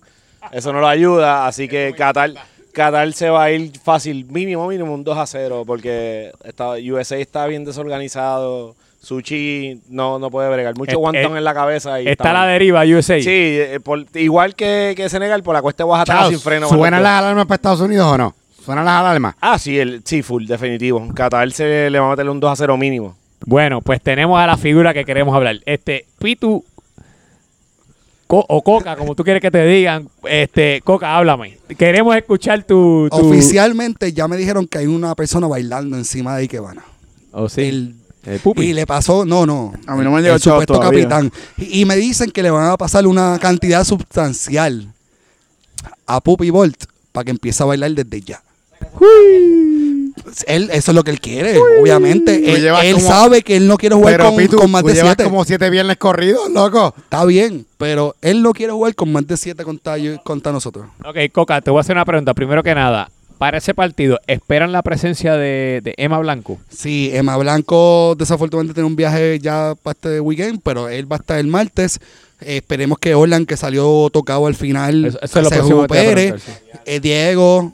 [0.52, 2.32] Eso no lo ayuda, así que Qatar,
[2.74, 7.18] Qatar se va a ir fácil, mínimo, mínimo un 2 a 0, porque está, USA
[7.18, 8.76] está bien desorganizado.
[9.02, 10.78] Sushi no, no puede bregar.
[10.78, 12.00] Mucho guantón en la cabeza.
[12.02, 13.20] Y Está a la deriva, USA.
[13.22, 16.70] Sí, eh, por- igual que, que Senegal, por la cuesta de Oaxaca sin freno.
[16.70, 17.20] ¿Suenan las dos.
[17.20, 18.34] alarmas para Estados Unidos o no?
[18.64, 19.36] ¿Suenan las alarmas?
[19.42, 21.06] Ah, sí, el, sí, full, definitivo.
[21.14, 23.18] Qatar se le va a meterle un 2 a 0 mínimo.
[23.46, 25.58] Bueno, pues tenemos a la figura que queremos hablar.
[25.66, 26.64] Este, Pitu
[28.34, 30.10] Co- o Coca, como tú quieres que te digan.
[30.24, 31.58] Este, Coca, háblame.
[31.78, 33.08] Queremos escuchar tu...
[33.12, 36.84] tu- Oficialmente ya me dijeron que hay una persona bailando encima de Ikebana.
[37.32, 37.62] Oh, sí.
[37.62, 38.64] El- El pupi.
[38.64, 39.74] Y le pasó, no, no.
[39.86, 41.02] A mí no me han llegado el supuesto todavía.
[41.08, 41.32] capitán.
[41.58, 44.88] Y, y me dicen que le van a pasar una cantidad sustancial
[46.08, 48.42] a Puppy Bolt para que empiece a bailar desde ya.
[50.48, 52.36] Él, eso es lo que él quiere, obviamente.
[52.54, 54.84] Él, llevas él como- sabe que él no quiere jugar Pero con, Pitu, con más
[54.84, 55.24] de llevas siete.
[55.26, 56.94] como siete viernes corridos, loco.
[56.98, 60.86] Está bien, pero él no quiere jugar con más de siete contra, yo- contra nosotros.
[61.06, 62.34] Ok, Coca, te voy a hacer una pregunta.
[62.34, 66.60] Primero que nada, para ese partido, ¿esperan la presencia de, de Emma Blanco?
[66.70, 71.20] Sí, Emma Blanco desafortunadamente tiene un viaje ya para este weekend, pero él va a
[71.20, 72.00] estar el martes.
[72.42, 76.36] Eh, esperemos que Orlan, que salió tocado al final, Eso- eso es lo se recupere.
[76.86, 77.74] Eh, Diego,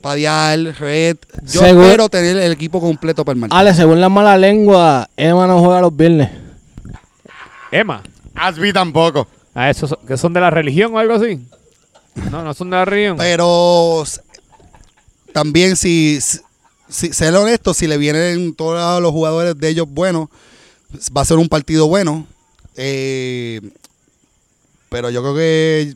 [0.00, 1.16] Padial, Red.
[1.44, 3.58] Yo Seguro- espero tener el equipo completo para el martes.
[3.58, 6.30] Ale, según la mala lengua, Emma no juega los viernes.
[7.70, 8.02] Emma.
[8.34, 9.26] Asby tampoco.
[9.54, 11.40] ¿A esos que son de la religión o algo así?
[12.30, 13.16] No, no son de la religión.
[13.16, 14.04] Pero
[15.32, 16.38] también, si, si,
[16.88, 20.28] si- ser honesto, si le vienen todos los jugadores de ellos buenos,
[21.16, 22.26] va a ser un partido bueno.
[22.76, 23.60] Eh,
[24.88, 25.94] pero yo creo que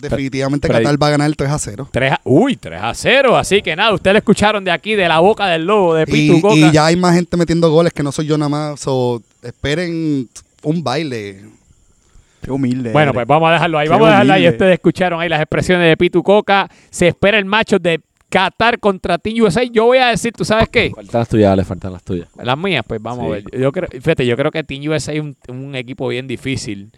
[0.00, 1.88] definitivamente pero ahí- Qatar va a ganar 3 a 0.
[1.90, 3.36] 3 a, uy, 3 a 0.
[3.36, 6.36] Así que nada, ustedes lo escucharon de aquí, de la boca del lobo, de Pitu
[6.36, 6.54] Y, Coca.
[6.56, 8.80] y ya hay más gente metiendo goles que no soy yo nada más.
[8.80, 10.28] So, esperen
[10.62, 11.40] un baile.
[12.42, 12.90] Qué humilde.
[12.92, 13.86] Bueno, pues vamos a dejarlo ahí.
[13.86, 14.40] Qué Vamos a dejarlo ahí.
[14.40, 14.54] humilde.
[14.56, 16.70] Ustedes escucharon ahí las expresiones de Pitu Coca.
[16.90, 19.62] Se espera el macho de Qatar contra Team USA.
[19.64, 20.90] Yo voy a decir, ¿tú sabes qué?
[20.94, 22.28] Faltan las tuyas, le faltan las tuyas.
[22.42, 23.30] Las mías, pues vamos Sí.
[23.30, 23.60] a ver.
[23.60, 26.90] Yo creo, fíjate, yo creo que Team USA es un, un equipo bien difícil.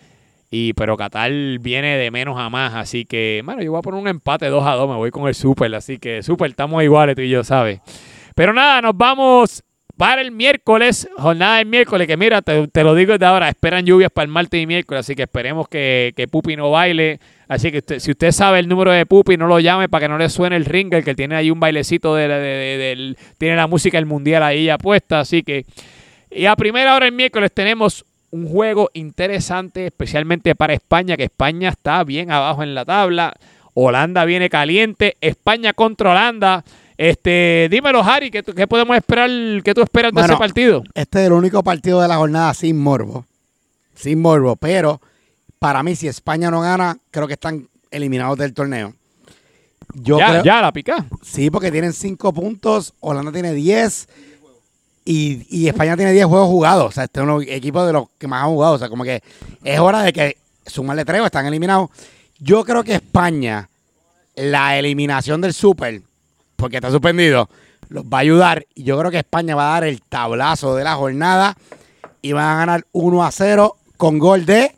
[0.55, 2.74] Y, pero Qatar viene de menos a más.
[2.74, 4.86] Así que, bueno, yo voy a poner un empate 2 a 2.
[4.90, 5.74] Me voy con el Super.
[5.74, 7.80] Así que, Super, estamos iguales tú y yo, ¿sabes?
[8.34, 9.62] Pero nada, nos vamos
[9.96, 11.09] para el miércoles.
[11.16, 12.07] Jornada del miércoles.
[12.07, 13.48] Que mira, te, te lo digo desde ahora.
[13.48, 15.00] Esperan lluvias para el martes y miércoles.
[15.00, 17.18] Así que esperemos que, que Pupi no baile.
[17.48, 20.09] Así que usted- si usted sabe el número de Pupi, no lo llame para que
[20.11, 21.03] no le suene el ringer.
[21.03, 23.16] Que tiene ahí un bailecito de, de- de-.
[23.38, 25.20] Tiene la música del mundial ahí ya puesta.
[25.20, 25.64] Así que.
[26.30, 31.68] Y a primera hora el miércoles tenemos un juego interesante, especialmente para España, que España
[31.68, 33.35] está bien abajo en la tabla.
[33.74, 35.16] Holanda viene caliente.
[35.20, 36.64] España contra Holanda.
[36.97, 39.30] Este, dímelo, Harry, ¿qué, podemos esperar?
[39.62, 40.83] ¿Qué tú esperas de Bueno, ese partido?
[40.95, 43.26] Este es el único partido de la jornada sin morbo.
[43.95, 44.57] Sin morbo.
[44.57, 45.01] Pero
[45.59, 48.95] para mí, si España no gana, creo que están eliminados del torneo.
[49.95, 51.05] Yo ya, creo, ya, la pica.
[51.22, 54.09] Sí, porque tienen cinco puntos, Holanda tiene 10
[55.05, 56.86] y, España tiene 10 juegos jugados.
[56.86, 58.74] O sea, este es uno equipo de los que más han jugado.
[58.74, 59.22] O sea, como que
[59.64, 60.36] es hora de que
[60.66, 61.90] sumarle tres o están eliminados.
[62.38, 63.68] Yo creo que España,
[64.34, 66.03] la eliminación del Super,
[66.57, 67.48] porque está suspendido,
[67.88, 68.66] los va a ayudar.
[68.74, 71.57] Y yo creo que España va a dar el tablazo de la jornada
[72.20, 74.74] y van a ganar 1 a 0 con gol de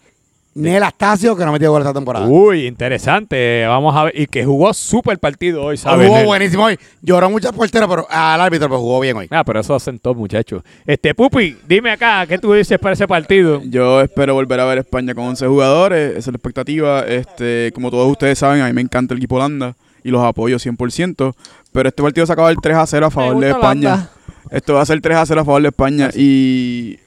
[0.55, 2.27] Nel Astacio, que no metió gol esta temporada.
[2.27, 3.67] Uy, interesante.
[3.67, 4.21] Vamos a ver.
[4.21, 6.07] Y que jugó súper partido hoy, ¿sabes?
[6.07, 6.27] jugó Nel?
[6.27, 6.79] buenísimo hoy.
[7.03, 9.27] Lloró muchas porteras pero, al árbitro, pero jugó bien hoy.
[9.31, 10.63] Ah, pero eso hacen todos, muchachos.
[10.87, 13.63] Este, Pupi, dime acá, ¿qué tú dices para ese partido?
[13.65, 17.01] Yo espero volver a ver España con 11 jugadores, esa es la expectativa.
[17.01, 19.75] Este, como todos ustedes saben, a mí me encanta el equipo Holanda
[20.05, 21.35] y los apoyo 100%,
[21.73, 23.95] pero este partido se acaba el 3 a 0 a favor de España.
[23.95, 24.11] Holanda.
[24.51, 26.99] Esto va a ser 3 a 0 a favor de España y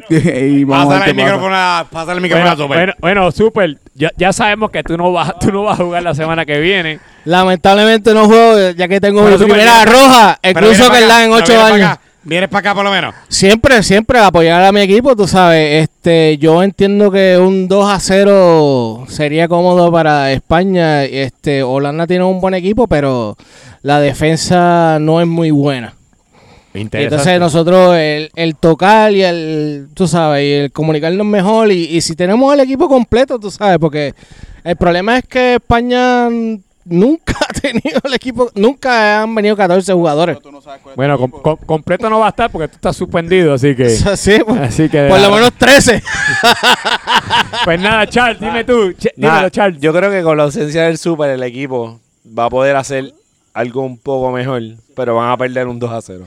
[0.10, 2.78] y vamos Pásale el micrófono a, pásale el micrófono a Bueno, Super.
[2.78, 6.02] bueno, bueno, Super, ya, ya sabemos que tú no, vas, tú no vas a jugar
[6.02, 6.98] la semana que viene.
[7.24, 11.00] Lamentablemente no juego, ya que tengo Pero mi tú primera roja, Pero vienes que pa'
[11.00, 11.88] la acá, en pero ocho años.
[11.88, 12.00] acá.
[12.26, 13.14] Vienes para acá por lo menos.
[13.28, 15.82] Siempre, siempre apoyar a mi equipo, tú sabes.
[15.82, 21.04] Este, yo entiendo que un 2 a 0 sería cómodo para España.
[21.04, 23.36] Este, Holanda tiene un buen equipo, pero
[23.82, 25.94] la defensa no es muy buena.
[26.74, 32.00] Entonces nosotros el, el tocar y el, tú sabes, y el comunicarnos mejor y, y
[32.00, 34.12] si tenemos el equipo completo, tú sabes, porque
[34.64, 36.28] el problema es que España
[36.86, 40.36] nunca ha tenido el equipo, nunca han venido 14 jugadores.
[40.96, 43.88] Bueno, com- com- completo no va a estar porque tú estás suspendido, así que.
[44.16, 45.06] Sí, pues, Así que.
[45.08, 46.02] por lo menos 13.
[47.64, 48.90] Pues nada, Charles, dime tú.
[48.92, 49.80] Ch- Nada, dímelo, Charles.
[49.80, 53.12] yo creo que con la ausencia del Super, el equipo va a poder hacer
[53.54, 54.62] algo un poco mejor,
[54.94, 56.26] pero van a perder un 2 a 0.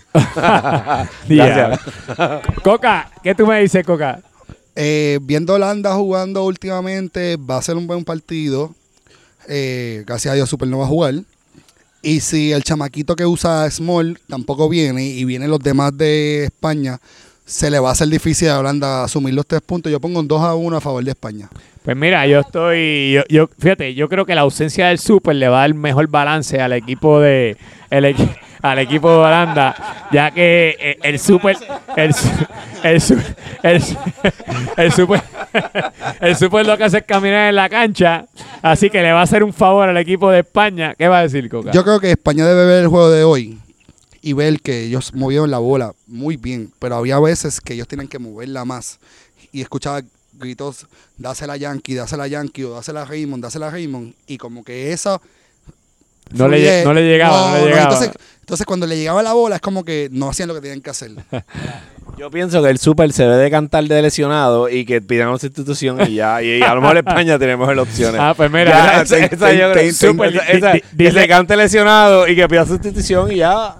[1.27, 1.79] Día.
[2.63, 4.21] Coca, ¿qué tú me dices, Coca?
[4.75, 8.73] Eh, viendo Holanda jugando últimamente, va a ser un buen partido.
[9.49, 11.15] Eh, gracias a Dios, Super no va a jugar.
[12.01, 16.99] Y si el chamaquito que usa Small tampoco viene y vienen los demás de España,
[17.45, 19.91] se le va a hacer difícil a Holanda asumir los tres puntos.
[19.91, 21.49] Yo pongo un 2 a 1 a favor de España.
[21.87, 25.59] Pues mira, yo estoy, yo, fíjate, yo creo que la ausencia del Super le va
[25.59, 27.55] a dar mejor balance al equipo de,
[27.89, 28.13] el
[28.61, 31.55] al equipo de Holanda, ya que eh, el Super,
[31.95, 32.13] el,
[32.83, 33.01] el,
[33.63, 33.83] el,
[34.75, 35.21] el Super,
[36.19, 38.25] el Super lo que hace es caminar en la cancha,
[38.61, 40.93] así que le va a hacer un favor al equipo de España.
[40.93, 41.71] ¿Qué va a decir Coca?
[41.71, 43.59] Yo creo que España debe ver el juego de hoy
[44.21, 48.09] y ver que ellos movieron la bola muy bien, pero había veces que ellos tienen
[48.09, 48.99] que moverla más.
[49.53, 50.01] Y escuchaba
[50.37, 50.85] gritos,
[51.17, 54.13] dásela a Yankee, dásela a Yankee, o dásela a Raymond, dásela a Raymond.
[54.27, 55.19] Y como que esa...
[56.31, 57.83] No le fluye- no le llegaba, no le llegaba.
[57.93, 58.11] entonces,
[58.41, 60.89] entonces cuando le llegaba la bola es como que no hacían lo que tenían que
[60.89, 61.11] hacer.
[62.17, 65.37] Yo pienso que el Super se debe de cantar de lesionado y que pidan una
[65.37, 66.41] sustitución y ya.
[66.41, 68.19] Y a lo mejor en España tenemos las opciones.
[68.23, 70.87] Ah, pues mira, Ya, esa- esa- esa yo creo- Super, esa- di- esa- di- que
[70.93, 73.75] dice- se cante lesionado y que pida sustitución y ya.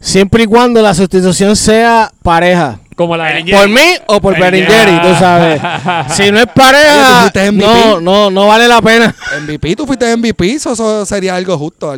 [0.00, 2.78] Siempre y cuando la sustitución sea pareja.
[2.98, 5.60] Como la de Por mí o por Beringeri, tú sabes.
[6.08, 9.14] Si no es pareja, no, no, no vale la pena.
[9.42, 11.94] MVP, tú fuiste MVP, eso, eso sería algo justo.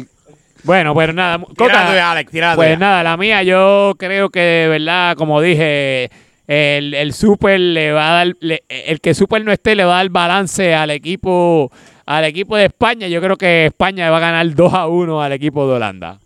[0.63, 5.41] Bueno, pues nada, Coca, Alex, Pues nada, la mía, yo creo que de verdad, como
[5.41, 6.11] dije,
[6.47, 9.95] el, el Super le va a dar, le- el que Super no esté le va
[9.95, 11.73] a dar balance al equipo,
[12.05, 13.09] al equipo de España.
[13.09, 16.19] Yo creo que España va a ganar 2 a 1 al equipo de Holanda.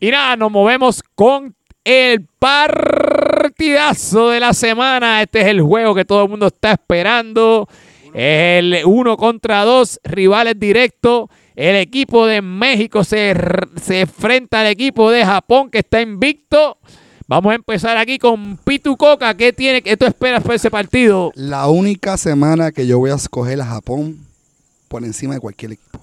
[0.00, 1.54] Y nada, nos movemos con
[1.88, 5.22] el partidazo de la semana.
[5.22, 7.66] Este es el juego que todo el mundo está esperando.
[8.12, 11.30] Es el uno contra dos, rivales directos.
[11.56, 13.34] El equipo de México se,
[13.80, 16.76] se enfrenta al equipo de Japón que está invicto.
[17.26, 19.34] Vamos a empezar aquí con Pitu Coca.
[19.34, 19.80] ¿Qué tiene?
[19.80, 21.32] ¿Qué tú esperas para ese partido?
[21.36, 24.26] La única semana que yo voy a escoger a Japón
[24.88, 26.00] por encima de cualquier equipo.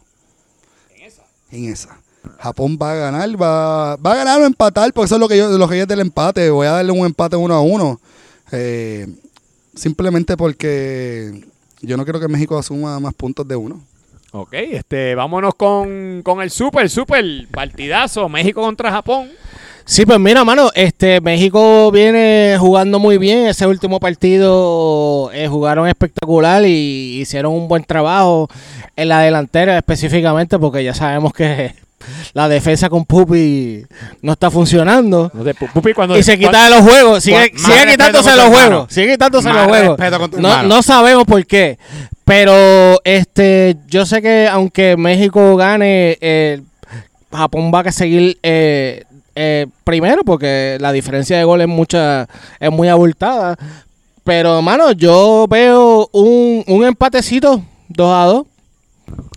[0.96, 1.22] ¿En esa?
[1.52, 2.00] En esa.
[2.40, 5.38] Japón va a ganar, va, va a ganar o empatar, porque eso es lo que
[5.38, 6.50] yo, lo que yo es del empate.
[6.50, 8.00] Voy a darle un empate uno a uno.
[8.52, 9.08] Eh,
[9.76, 11.44] simplemente porque
[11.82, 13.82] yo no quiero que México asuma más puntos de uno.
[14.32, 19.30] Ok, este, vámonos con, con el Super, Super, partidazo, México contra Japón.
[19.88, 23.46] Sí, pues mira, mano, este México viene jugando muy bien.
[23.46, 28.50] Ese último partido eh, jugaron espectacular y hicieron un buen trabajo
[28.96, 31.76] en la delantera específicamente porque ya sabemos que
[32.34, 33.86] la defensa con Pupi
[34.22, 35.32] no está funcionando.
[35.34, 38.46] No sé, Pu- Pupi, cuando Y se quita de los juegos, sigue, sigue quitándose los
[38.48, 39.98] juegos, sigue quitándose los juegos.
[40.68, 41.78] no sabemos por qué,
[42.24, 46.62] pero este, yo sé que aunque México gane, eh,
[47.32, 49.04] Japón va a seguir eh,
[49.36, 52.28] eh, primero porque la diferencia de gol es mucha,
[52.60, 53.56] es muy abultada.
[54.24, 58.46] Pero, mano, yo veo un, un empatecito 2 a 2.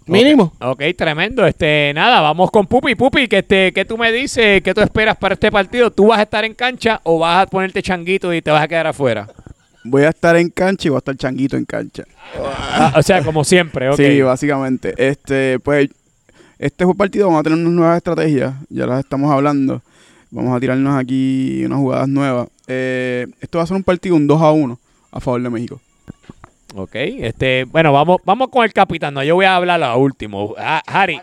[0.06, 0.52] Mínimo.
[0.60, 1.46] Ok, tremendo.
[1.46, 2.94] Este, nada, vamos con Pupi.
[2.94, 4.62] Pupi, ¿qué, te, ¿qué tú me dices?
[4.62, 5.90] ¿Qué tú esperas para este partido?
[5.90, 8.68] ¿Tú vas a estar en cancha o vas a ponerte changuito y te vas a
[8.68, 9.28] quedar afuera?
[9.84, 12.04] Voy a estar en cancha y voy a estar changuito en cancha.
[12.36, 13.96] Ah, o sea, como siempre, ok.
[13.96, 14.94] Sí, básicamente.
[14.96, 15.88] Este, pues,
[16.58, 18.54] este partido vamos a tener unas nuevas estrategias.
[18.68, 19.82] Ya las estamos hablando.
[20.30, 22.48] Vamos a tirarnos aquí unas jugadas nuevas.
[22.66, 24.78] Eh, esto va a ser un partido, un 2 a 1
[25.12, 25.80] a favor de México.
[26.74, 29.14] Ok, este, bueno, vamos, vamos con el capitán.
[29.14, 30.54] No, yo voy a hablar a último.
[30.58, 31.20] Ah, Harry.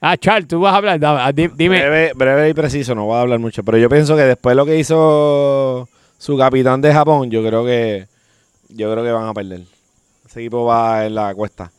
[0.00, 0.98] Ah, Charles, tú vas a hablar.
[0.98, 1.78] Dame, ah, di- dime.
[1.78, 3.62] Breve, breve y preciso, no voy a hablar mucho.
[3.62, 7.64] Pero yo pienso que después de lo que hizo su capitán de Japón, yo creo
[7.64, 8.06] que
[8.70, 9.60] yo creo que van a perder.
[10.26, 11.70] Ese equipo va en la cuesta.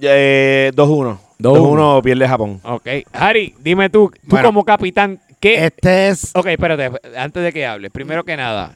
[0.00, 1.18] Eh, 2-1.
[1.38, 2.60] 2-1 pierde Japón.
[2.64, 4.48] Ok, Harry, dime tú, tú Bueno.
[4.48, 5.66] como capitán, ¿qué?
[5.66, 6.30] Este es.
[6.34, 7.90] Ok, espérate, antes de que hables.
[7.90, 8.74] Primero que nada,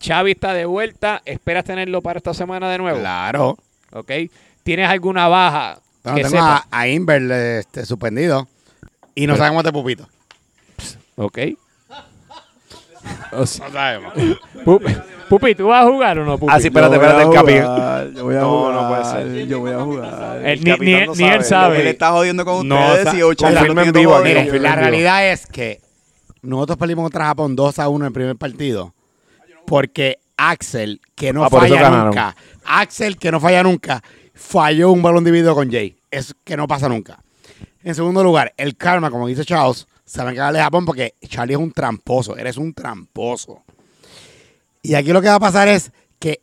[0.00, 1.22] Xavi está de vuelta.
[1.24, 2.98] ¿Esperas tenerlo para esta semana de nuevo?
[2.98, 3.56] Claro.
[3.92, 4.10] Ok.
[4.62, 6.66] ¿Tienes alguna baja Bueno, que tengo sepa?
[6.70, 8.48] a, a Inver este, suspendido.
[9.14, 10.08] Y no sabemos de Pupito.
[11.16, 11.38] Ok.
[13.32, 14.12] O sea, No sabemos.
[14.64, 14.96] Pupi,
[15.28, 16.52] Pupi, ¿tú vas a jugar o no, Pupi?
[16.54, 18.14] Ah, sí, espérate, espérate, el capi.
[18.16, 18.74] Yo voy a No, jugar.
[18.74, 19.46] no puede ser.
[19.46, 20.46] Yo voy a jugar.
[20.46, 21.80] El ni, capitán ni- no ni él sabe.
[21.80, 24.18] Él está jodiendo con No, ustedes y Ocho lo en vivo.
[24.20, 25.80] Miren, la realidad es que
[26.42, 28.94] nosotros perdimos contra Japón 2 a 1 en el primer partido.
[29.68, 34.02] Porque Axel, que no Ah, falla nunca, Axel, que no falla nunca,
[34.34, 35.96] falló un balón dividido con Jay.
[36.10, 37.18] es que no pasa nunca.
[37.82, 41.14] En segundo lugar, el karma, como dice Charles, se va a encargar de Japón porque
[41.28, 43.62] Charlie es un tramposo, eres un tramposo.
[44.82, 46.40] Y aquí lo que va a pasar es que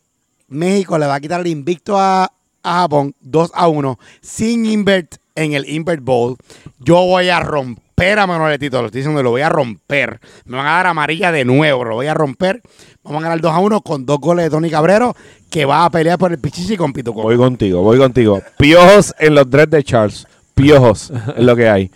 [0.48, 2.32] México le va a quitar el invicto a,
[2.62, 6.36] a Japón 2 a 1 sin invert en el Invert Bowl.
[6.78, 10.20] Yo voy a romper a Manuelitito, lo estoy diciendo, lo voy a romper.
[10.44, 12.62] Me van a dar amarilla de nuevo, lo voy a romper.
[13.06, 15.14] Vamos a ganar 2 a 1 con dos goles de Tony Cabrero,
[15.48, 17.22] que va a pelear por el Pichichi con Pituco.
[17.22, 18.42] Voy contigo, voy contigo.
[18.58, 20.26] Piojos en los dreads de Charles.
[20.54, 21.90] Piojos es lo que hay.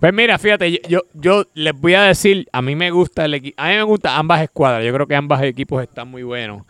[0.00, 3.34] Pues mira, fíjate, yo, yo, yo les voy a decir, a mí me gusta el
[3.34, 6.62] equipo, a mí me gustan ambas escuadras, yo creo que ambos equipos están muy buenos.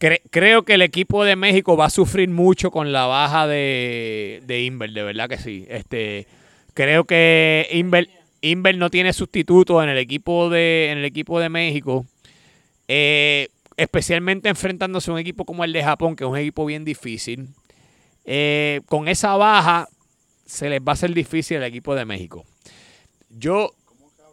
[0.00, 4.42] Cre- creo que el equipo de México va a sufrir mucho con la baja de,
[4.46, 5.64] de Inver, de verdad que sí.
[5.70, 6.26] Este,
[6.74, 8.08] creo que Inver,
[8.40, 12.04] Inver no tiene sustituto en el equipo de, en el equipo de México.
[12.88, 16.84] Eh, especialmente enfrentándose a un equipo como el de Japón, que es un equipo bien
[16.84, 17.48] difícil.
[18.24, 19.88] Eh, con esa baja
[20.44, 22.44] se les va a hacer difícil al equipo de México.
[23.30, 23.74] Yo,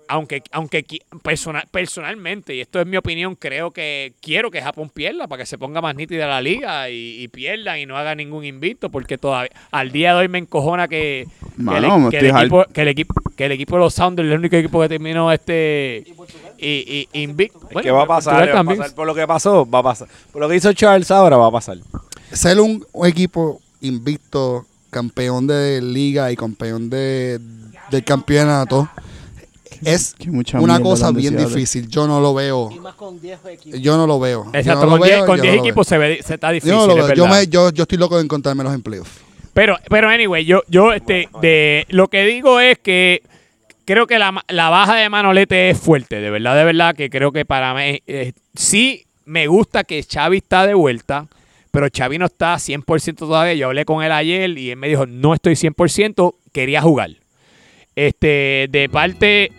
[0.08, 0.86] aunque, aunque
[1.22, 5.46] personal, personalmente, y esto es mi opinión, creo que quiero que Japón pierda para que
[5.46, 9.18] se ponga más nítida la liga y, y pierdan y no haga ningún invicto, porque
[9.18, 11.28] todavía al día de hoy me encojona que,
[11.58, 14.28] que el, que el estoy equipo, que, el equipo, que el equipo de los Sounders
[14.28, 16.04] es el único equipo que terminó este
[16.58, 17.60] y, y, invicto.
[17.72, 18.34] Bueno, ¿Qué va a pasar?
[18.34, 18.78] Portugal Va a también.
[18.80, 20.08] pasar por lo que pasó, va a pasar.
[20.32, 21.78] Por lo que hizo Charles ahora va a pasar.
[22.32, 27.40] Ser un, un equipo invicto, campeón de liga y campeón de,
[27.92, 28.90] del campeonato
[29.86, 30.16] es
[30.56, 31.56] una cosa bien deseable.
[31.56, 31.88] difícil.
[31.88, 32.70] Yo no lo veo.
[32.74, 33.82] Y más con 10 equipos.
[33.82, 34.48] Yo no lo veo.
[34.54, 36.52] Exacto, no con 10 veo, con yo 10 no lo equipos se, ve, se está
[36.52, 36.74] difícil.
[36.76, 37.16] Yo no lo es veo.
[37.16, 37.40] Yo, verdad.
[37.42, 39.10] me- yo, yo estoy loco de encontrármelos en playoff.
[39.54, 43.22] Pero, pero anyway, yo, yo este, de, lo que digo es que
[43.86, 47.32] creo que la, la baja de Manolete es fuerte, de verdad, de verdad, que creo
[47.32, 51.28] que para mí, eh, sí me gusta que Xavi está de vuelta,
[51.70, 53.54] pero Xavi no está 100% todavía.
[53.54, 57.12] Yo hablé con él ayer y él me dijo, no estoy 100%, quería jugar.
[57.96, 59.52] Este, de parte,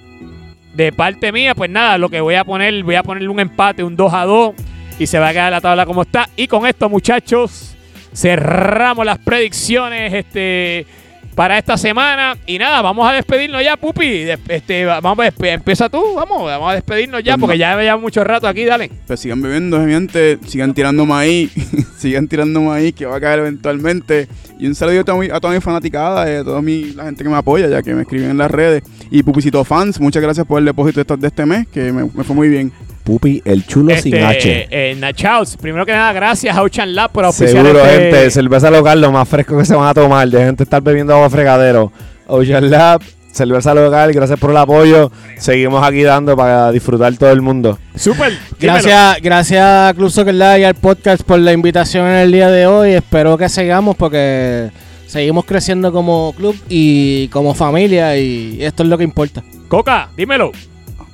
[0.74, 3.82] de parte mía, pues nada, lo que voy a poner, voy a ponerle un empate,
[3.82, 4.54] un 2 a 2,
[4.98, 6.28] y se va a quedar la tabla como está.
[6.36, 7.76] Y con esto, muchachos,
[8.14, 10.86] cerramos las predicciones este,
[11.34, 12.36] para esta semana.
[12.46, 14.26] Y nada, vamos a despedirnos ya, Pupi.
[14.48, 17.60] Este, vamos a empieza tú, vamos, vamos a despedirnos ya, Pues porque no.
[17.60, 18.90] ya llevamos mucho rato aquí, dale.
[19.06, 21.52] Pues sigan bebiendo, gente, sigan tirando maíz,
[21.98, 24.28] sigan tirando maíz que va a caer eventualmente.
[24.58, 27.36] Y un saludo a toda mi, fanaticada, eh, a toda mi, la gente que me
[27.36, 28.84] apoya, ya que me escriben en las redes.
[29.10, 32.36] Y Pupicito Fans, muchas gracias por el depósito de, este mes, que me, me fue
[32.36, 32.72] muy bien.
[33.04, 37.62] Pupi, el chulo Este, eh, Nachaos, primero que nada, gracias a Ocean Lab por auspiciar
[37.62, 38.30] Seguro, este- gente.
[38.30, 40.26] Cerveza local, lo más fresco que se van a tomar.
[40.28, 41.92] Dejen de estar bebiendo agua fregadero.
[42.26, 44.10] Ocean Lab, cerveza local.
[44.14, 45.12] Gracias por el apoyo.
[45.36, 47.78] Seguimos aquí dando para disfrutar todo el mundo.
[47.94, 48.32] Súper.
[48.58, 52.48] Gracias, gracias a Club Soccer Live y al podcast por la invitación en el día
[52.48, 52.92] de hoy.
[52.92, 54.70] Espero que sigamos porque
[55.06, 59.42] seguimos creciendo como club y como familia y esto es lo que importa.
[59.68, 60.52] Coca, dímelo.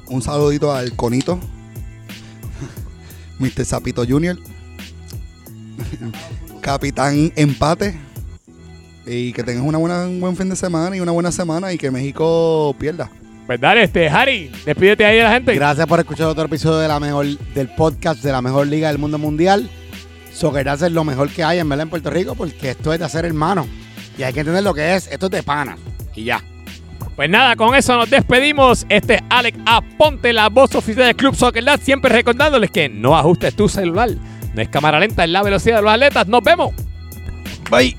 [0.07, 1.39] Un saludito al Conito,
[3.41, 3.65] Mr.
[3.65, 4.39] Zapito Jr.,
[6.61, 7.99] Capitán Empate.
[9.07, 11.79] Y que tengas una buena, un buen fin de semana y una buena semana y
[11.79, 13.11] que México pierda.
[13.47, 15.55] Pues dale, este, Harry, despídete ahí de la gente.
[15.55, 18.99] Gracias por escuchar otro episodio de la mejor, del podcast de la mejor liga del
[18.99, 19.69] mundo mundial.
[20.33, 23.01] Soccer Dance es lo mejor que hay en verdad en Puerto Rico porque esto es
[23.01, 23.67] de hacer hermano.
[24.17, 25.09] Y hay que entender lo que es.
[25.09, 25.77] Esto es de pana.
[26.15, 26.45] Y ya.
[27.21, 28.87] Pues nada, con eso nos despedimos.
[28.89, 33.55] Este es Alex Aponte, la voz oficial del Club Soccer siempre recordándoles que no ajustes
[33.55, 34.09] tu celular.
[34.55, 36.27] No es cámara lenta, es la velocidad de los atletas.
[36.29, 36.73] Nos vemos.
[37.71, 37.95] Bye.